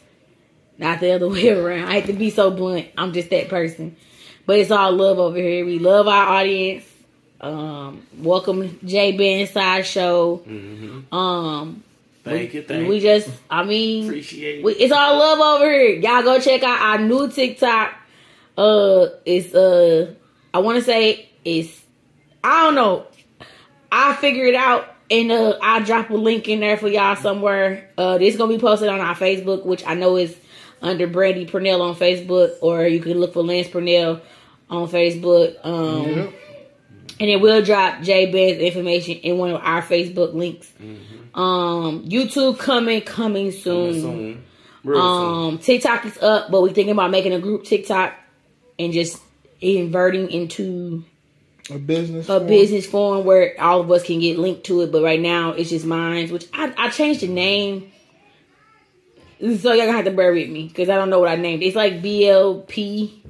not 0.79 1.01
the 1.01 1.11
other 1.13 1.29
way 1.35 1.49
around 1.51 1.89
i 1.89 1.95
hate 2.01 2.07
to 2.07 2.13
be 2.13 2.31
so 2.31 2.51
blunt 2.51 2.87
i'm 2.97 3.13
just 3.13 3.31
that 3.31 3.49
person 3.49 3.97
but 4.47 4.59
it's 4.59 4.71
all 4.71 4.93
love 4.93 5.19
over 5.19 5.37
here 5.37 5.65
we 5.65 5.79
love 5.79 6.07
our 6.09 6.29
audience 6.39 6.85
um 7.41 8.03
welcome 8.19 8.79
j 8.85 9.13
ben 9.17 9.47
side 9.47 9.87
show 9.87 10.43
Mhm. 10.49 11.13
um 11.13 11.83
Thank 12.25 12.53
you, 12.53 12.63
thank 12.63 12.87
we 12.89 13.01
just 13.01 13.31
i 13.49 13.65
mean 13.65 14.07
Appreciate 14.09 14.63
we, 14.63 14.73
it. 14.73 14.81
it's 14.83 14.93
all 14.93 15.17
love 15.19 15.39
over 15.61 15.71
here. 15.71 15.95
Y'all 15.99 16.23
go 16.23 16.39
check 16.39 16.63
out 16.63 16.79
our 16.79 16.99
new 16.99 17.31
TikTok. 17.31 17.95
Uh, 18.57 19.07
it's 19.25 19.55
uh, 19.55 20.13
I 20.53 20.59
want 20.59 20.77
to 20.79 20.85
say 20.85 21.31
it's 21.45 21.81
I 22.45 22.65
don't 22.65 22.75
know. 22.75 23.07
I'll 23.91 24.13
figure 24.15 24.45
it 24.45 24.55
out 24.57 24.95
and 25.11 25.33
uh, 25.33 25.57
I'll 25.63 25.83
drop 25.83 26.11
a 26.11 26.15
link 26.17 26.49
in 26.49 26.61
there 26.61 26.77
for 26.77 26.89
y'all 26.89 27.17
somewhere. 27.17 27.89
Uh, 27.97 28.19
this 28.19 28.37
gonna 28.37 28.53
be 28.53 28.59
posted 28.61 28.91
on 28.91 29.01
our 29.01 29.15
Facebook, 29.15 29.65
which 29.65 29.83
I 29.87 29.95
know 29.95 30.17
is 30.17 30.37
under 30.83 31.07
Brandy 31.07 31.47
Purnell 31.47 31.83
on 31.83 31.95
Facebook, 31.95 32.53
or 32.61 32.87
you 32.87 33.01
can 33.01 33.19
look 33.21 33.33
for 33.33 33.43
Lance 33.43 33.69
Purnell 33.69 34.21
on 34.71 34.89
Facebook. 34.89 35.57
Um, 35.65 36.07
Yep. 36.17 36.33
and 37.21 37.31
it 37.31 37.41
will 37.41 37.63
drop 37.63 38.03
Jay 38.03 38.27
Banz's 38.31 38.63
information 38.63 39.17
in 39.17 39.39
one 39.39 39.51
of 39.51 39.61
our 39.63 39.83
Facebook 39.83 40.35
links. 40.35 40.71
Um, 41.35 42.05
YouTube 42.09 42.59
coming, 42.59 43.01
coming 43.03 43.51
soon. 43.53 44.03
Coming 44.03 44.03
soon. 44.03 44.45
Real 44.85 45.01
soon. 45.01 45.49
Um, 45.55 45.59
TikTok 45.59 46.07
is 46.07 46.19
up, 46.19 46.51
but 46.51 46.63
we're 46.63 46.73
thinking 46.73 46.93
about 46.93 47.11
making 47.11 47.33
a 47.33 47.39
group 47.41 47.65
TikTok 47.65 48.15
and 48.79 48.93
just 48.93 49.21
inverting 49.61 50.31
into 50.31 51.05
A 51.71 51.79
business. 51.79 52.29
a 52.29 52.39
form. 52.39 52.47
business 52.47 52.87
form 52.87 53.25
where 53.25 53.55
all 53.61 53.81
of 53.81 53.91
us 53.91 54.05
can 54.05 54.21
get 54.21 54.39
linked 54.39 54.65
to 54.65 54.83
it. 54.83 54.93
But 54.93 55.03
right 55.03 55.21
now, 55.21 55.51
it's 55.53 55.71
just 55.71 55.85
mine, 55.85 56.29
which 56.31 56.47
I, 56.53 56.73
I 56.77 56.89
changed 56.91 57.21
the 57.21 57.29
name. 57.29 57.91
So 59.41 59.73
y'all 59.73 59.87
gonna 59.87 59.93
have 59.93 60.05
to 60.07 60.11
bear 60.11 60.33
with 60.33 60.49
me 60.51 60.67
because 60.69 60.89
I 60.89 60.97
don't 60.97 61.11
know 61.11 61.21
what 61.21 61.29
I 61.29 61.37
named. 61.37 61.63
it. 61.63 61.67
It's 61.67 61.77
like 61.77 62.03
BLP, 62.03 63.21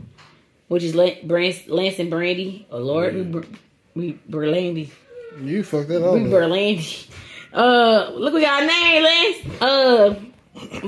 which 0.69 0.83
is 0.83 0.95
Lan- 0.95 1.19
Lance 1.29 1.99
and 1.99 2.11
Brandy. 2.11 2.67
Oh 2.71 2.79
Lord, 2.79 3.15
we 3.15 3.23
Br- 3.23 3.45
we 3.95 4.19
Berlandy. 4.31 4.91
You 5.43 5.63
fucked 5.63 5.89
that 5.89 6.03
up. 6.07 6.15
We 6.15 6.21
Berlandy. 6.21 7.09
Uh, 7.53 8.11
look, 8.15 8.35
we 8.35 8.41
got 8.41 8.63
a 8.63 8.67
name, 8.67 9.03
Lance. 9.03 9.63
Uh, 9.63 10.15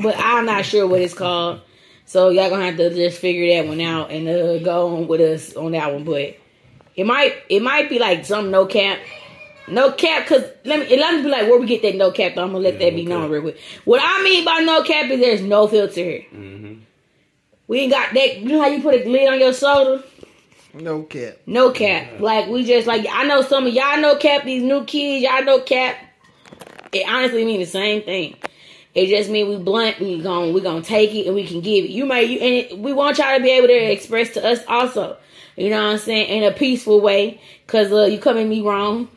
but 0.03 0.15
I'm 0.19 0.47
not 0.47 0.65
sure 0.65 0.87
what 0.87 1.01
it's 1.01 1.15
called. 1.15 1.61
So 2.07 2.31
y'all 2.31 2.51
gonna 2.51 2.65
have 2.67 2.77
to 2.79 2.91
just 2.95 3.19
figure 3.19 3.55
that 3.57 3.69
one 3.69 3.81
out 3.81 4.11
and 4.11 4.29
uh, 4.29 4.59
go 4.59 4.97
on 4.97 5.07
with 5.07 5.21
us 5.21 5.55
on 5.55 5.73
that 5.73 5.93
one. 5.93 6.05
But 6.05 6.37
it 6.97 7.05
might 7.05 7.35
it 7.49 7.63
might 7.63 7.89
be 7.89 7.99
like 7.99 8.25
some 8.25 8.51
no 8.51 8.67
cap, 8.67 8.99
no 9.71 9.93
cap. 9.93 10.27
Cause 10.27 10.43
let 10.65 10.81
me 10.81 10.97
let 10.97 11.15
me 11.17 11.23
be 11.23 11.29
like 11.29 11.43
where 11.49 11.59
we 11.59 11.67
get 11.67 11.83
that 11.83 11.97
no 11.97 12.11
cap. 12.11 12.35
Though. 12.35 12.43
I'm 12.43 12.53
gonna 12.53 12.65
let 12.65 12.75
Yeah, 12.75 12.91
that 12.91 12.97
be 12.97 13.05
no 13.05 13.21
known 13.21 13.31
real 13.31 13.43
quick. 13.43 13.59
What 13.85 14.01
I 14.03 14.23
mean 14.23 14.45
by 14.45 14.61
no 14.61 14.83
cap 14.83 15.11
is 15.11 15.21
there's 15.21 15.43
no 15.43 15.67
filter 15.67 16.01
here. 16.03 16.25
Mhm. 16.35 16.81
We 17.69 17.81
ain't 17.81 17.93
got 17.93 18.13
that. 18.15 18.39
You 18.39 18.49
know 18.49 18.61
how 18.61 18.69
you 18.69 18.83
put 18.83 18.95
a 18.95 19.09
lid 19.09 19.29
on 19.29 19.39
your 19.39 19.53
soda? 19.53 20.03
No 20.75 21.03
cap. 21.03 21.39
No 21.47 21.71
cap. 21.71 22.21
Like 22.21 22.49
we 22.49 22.65
just 22.65 22.87
like 22.87 23.07
I 23.11 23.25
know 23.25 23.43
some 23.43 23.67
of 23.67 23.73
y'all 23.73 24.01
know 24.01 24.17
cap. 24.17 24.45
These 24.45 24.63
new 24.63 24.85
kids, 24.85 25.25
y'all 25.25 25.45
know 25.45 25.61
cap. 25.61 25.97
It 26.93 27.09
honestly 27.09 27.45
mean 27.45 27.61
the 27.61 27.67
same 27.67 28.03
thing. 28.03 28.37
It 28.95 29.07
just 29.07 29.31
mean 29.31 29.49
we 29.49 29.57
blunt. 29.57 30.01
We 30.01 30.21
gon' 30.21 30.53
we 30.53 30.61
gonna 30.61 30.83
take 30.83 31.15
it 31.15 31.27
and 31.27 31.35
we 31.35 31.47
can 31.47 31.61
give 31.61 31.85
it. 31.85 31.91
You 31.91 32.07
may 32.07 32.25
you 32.25 32.41
and 32.41 32.55
it, 32.55 32.79
we 32.79 32.93
want 32.93 33.19
y'all 33.19 33.37
to 33.37 33.43
be 33.43 33.51
able 33.51 33.69
to 33.69 33.75
express 33.93 34.31
to 34.35 34.45
us 34.45 34.61
also. 34.67 35.17
You 35.57 35.71
know 35.71 35.83
what 35.83 35.93
I'm 35.93 35.99
saying 35.99 36.29
in 36.29 36.43
a 36.43 36.55
peaceful 36.55 37.01
way. 37.01 37.41
Cause 37.67 37.93
uh, 37.93 38.05
you 38.05 38.19
coming 38.19 38.49
me 38.49 38.61
wrong. 38.63 39.09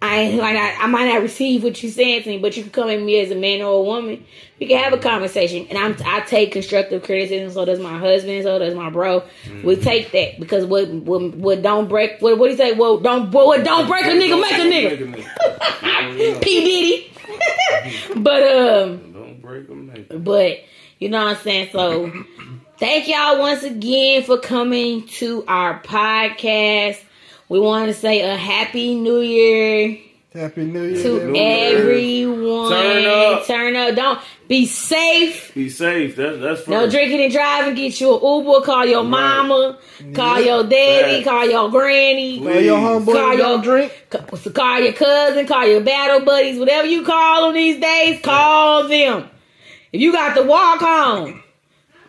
I 0.00 0.16
ain't 0.16 0.38
like 0.40 0.56
I, 0.56 0.74
I 0.82 0.86
might 0.88 1.06
not 1.06 1.22
receive 1.22 1.62
what 1.62 1.80
you're 1.82 1.92
saying 1.92 2.24
to 2.24 2.28
me, 2.28 2.38
but 2.38 2.56
you 2.56 2.64
can 2.64 2.72
come 2.72 2.90
at 2.90 3.00
me 3.00 3.20
as 3.20 3.30
a 3.30 3.36
man 3.36 3.62
or 3.62 3.80
a 3.80 3.82
woman. 3.82 4.24
We 4.58 4.66
can 4.66 4.82
have 4.82 4.92
a 4.92 4.98
conversation, 4.98 5.66
and 5.68 5.78
I'm 5.78 5.96
I 6.04 6.20
take 6.20 6.52
constructive 6.52 7.04
criticism. 7.04 7.52
So 7.52 7.64
does 7.64 7.78
my 7.78 7.98
husband. 7.98 8.42
So 8.42 8.58
does 8.58 8.74
my 8.74 8.90
bro. 8.90 9.22
We 9.62 9.76
take 9.76 10.10
that 10.12 10.40
because 10.40 10.64
what 10.66 10.88
what, 10.88 11.34
what 11.36 11.62
don't 11.62 11.88
break 11.88 12.20
what 12.20 12.36
what 12.38 12.46
do 12.46 12.50
you 12.52 12.56
say? 12.56 12.72
Well, 12.72 12.98
don't 12.98 13.30
what 13.30 13.64
don't 13.64 13.86
break 13.86 14.04
a 14.04 14.08
nigga 14.08 14.40
make 14.40 14.52
a 14.52 15.06
nigga. 15.06 15.24
nigga. 15.24 16.42
P 16.42 16.60
Diddy. 16.64 17.12
but 18.16 18.42
um, 18.42 19.12
Don't 19.12 19.40
break 19.40 19.68
a 19.68 19.72
nigga. 19.72 20.24
but 20.24 20.58
you 20.98 21.08
know 21.08 21.24
what 21.24 21.36
I'm 21.36 21.42
saying. 21.42 21.68
So 21.72 22.12
thank 22.78 23.08
y'all 23.08 23.38
once 23.38 23.62
again 23.62 24.24
for 24.24 24.38
coming 24.38 25.06
to 25.06 25.44
our 25.46 25.80
podcast. 25.82 27.00
We 27.52 27.60
want 27.60 27.88
to 27.88 27.92
say 27.92 28.22
a 28.22 28.34
happy 28.34 28.94
New 28.94 29.20
Year 29.20 29.98
Happy 30.32 30.64
New 30.64 30.84
Year. 30.84 31.02
to 31.02 31.26
New 31.32 31.38
Year. 31.38 31.76
everyone. 31.80 32.70
Turn 32.70 33.04
up. 33.04 33.46
Turn 33.46 33.76
up. 33.76 33.94
Don't 33.94 34.18
be 34.48 34.64
safe. 34.64 35.52
Be 35.52 35.68
safe. 35.68 36.16
That's 36.16 36.38
that's 36.40 36.60
first. 36.60 36.68
No 36.70 36.88
drinking 36.88 37.20
and 37.20 37.30
driving. 37.30 37.74
Get 37.74 38.00
you 38.00 38.16
an 38.16 38.22
Uber. 38.46 38.62
Call 38.64 38.86
your 38.86 39.02
Right. 39.02 39.10
mama. 39.10 39.78
Call 40.14 40.40
your 40.40 40.62
daddy. 40.64 41.16
Right. 41.16 41.24
Call 41.26 41.50
your 41.50 41.70
granny. 41.70 42.38
Please. 42.38 42.48
Call 42.54 42.60
your 42.62 42.78
homeboy 42.78 43.12
Call 43.12 43.34
your- 43.36 43.58
drink. 43.62 43.92
So 44.42 44.50
Call 44.50 44.80
your 44.80 44.92
cousin. 44.94 45.46
Call 45.46 45.66
your 45.66 45.82
battle 45.82 46.20
buddies. 46.20 46.58
Whatever 46.58 46.86
you 46.88 47.02
call 47.04 47.42
them 47.48 47.54
these 47.54 47.78
days, 47.78 48.18
call 48.22 48.88
them. 48.88 49.28
If 49.92 50.00
you 50.00 50.10
got 50.12 50.36
to 50.36 50.42
walk 50.44 50.80
home, 50.80 51.42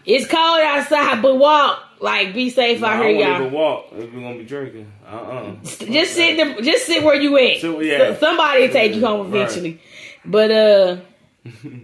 it's 0.05 0.25
cold 0.25 0.61
outside, 0.61 1.21
but 1.21 1.35
walk. 1.35 1.79
Like 2.03 2.33
be 2.33 2.49
safe 2.49 2.81
Nah, 2.81 2.87
out 2.87 3.01
I 3.01 3.09
here, 3.13 3.19
y'all. 3.27 3.39
even 3.41 3.53
walk 3.53 3.85
if 3.93 4.13
we're 4.13 4.19
gonna 4.21 4.37
be 4.37 4.43
drinking. 4.43 4.91
Uh 5.09 5.15
uh 5.15 5.55
Just 5.63 6.13
sit 6.15 6.35
there, 6.35 6.59
just 6.61 6.85
sit 6.85 7.01
where 7.01 7.15
you 7.15 7.37
at. 7.37 7.61
Sit 7.61 7.73
where 7.73 7.83
you 7.83 7.93
at. 7.93 8.19
So- 8.19 8.25
somebody 8.27 8.61
will 8.67 8.73
take 8.73 8.93
you 8.95 9.05
home 9.05 9.31
Right. 9.31 9.41
eventually. 9.41 9.79
But 10.25 10.51
uh 10.51 10.97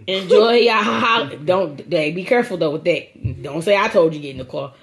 enjoy 0.06 0.52
y'all 0.68 0.82
hol- 0.82 1.36
don't 1.44 1.80
hey, 1.90 2.12
be 2.12 2.24
careful 2.24 2.58
though 2.58 2.70
with 2.72 2.84
that. 2.84 3.42
Don't 3.42 3.62
say 3.62 3.76
I 3.76 3.88
told 3.88 4.14
you 4.14 4.20
get 4.20 4.32
in 4.32 4.38
the 4.38 4.44
car. 4.44 4.74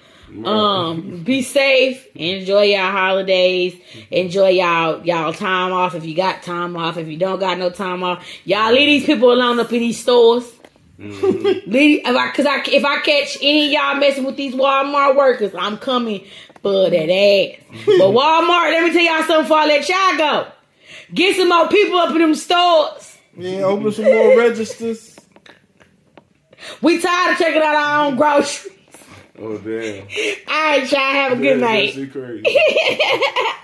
Um 0.43 1.23
be 1.23 1.41
safe, 1.41 2.05
enjoy 2.15 2.63
y'all 2.63 2.91
holidays, 2.91 3.75
enjoy 4.11 4.49
y'all 4.49 5.05
y'all 5.05 5.31
time 5.33 5.71
off 5.71 5.95
if 5.95 6.03
you 6.03 6.15
got 6.15 6.43
time 6.43 6.75
off. 6.75 6.97
If 6.97 7.07
you 7.07 7.17
don't 7.17 7.39
got 7.39 7.57
no 7.57 7.69
time 7.69 8.03
off, 8.03 8.25
y'all 8.43 8.73
leave 8.73 8.88
these 8.88 9.05
people 9.05 9.31
alone 9.31 9.59
up 9.59 9.71
in 9.71 9.79
these 9.79 9.99
stores. 10.01 10.51
Mhm. 10.99 11.63
If 11.67 12.15
I, 12.15 12.31
cause 12.31 12.45
I, 12.47 12.61
if 12.67 12.83
I 12.83 12.99
catch 13.01 13.37
any 13.41 13.67
of 13.67 13.71
y'all 13.71 13.95
messing 13.95 14.23
with 14.23 14.35
these 14.35 14.55
Walmart 14.55 15.15
workers, 15.15 15.53
I'm 15.57 15.77
coming 15.77 16.25
for 16.63 16.89
that 16.89 17.09
ass. 17.09 17.61
But 17.85 18.11
Walmart, 18.11 18.71
let 18.71 18.83
me 18.83 18.91
tell 18.93 19.03
y'all 19.03 19.23
something 19.23 19.43
before 19.43 19.57
I 19.59 19.65
let 19.67 19.87
y'all 19.87 20.17
go. 20.17 20.47
Get 21.13 21.35
some 21.37 21.49
more 21.49 21.67
people 21.67 21.99
up 21.99 22.11
in 22.15 22.19
them 22.21 22.35
stores. 22.35 23.17
Yeah, 23.37 23.61
open 23.61 23.91
some 23.91 24.05
more 24.05 24.37
registers. 24.37 25.15
We 26.81 26.99
tired 26.99 27.33
of 27.33 27.37
checking 27.37 27.61
out 27.61 27.75
our 27.75 28.05
own 28.07 28.15
groceries. 28.17 28.73
Oh 29.39 29.57
damn. 29.59 30.01
All 30.01 30.07
right, 30.47 30.91
y'all. 30.91 30.99
Have 30.99 31.33
a 31.33 31.35
good 31.35 31.59
night. 31.61 31.93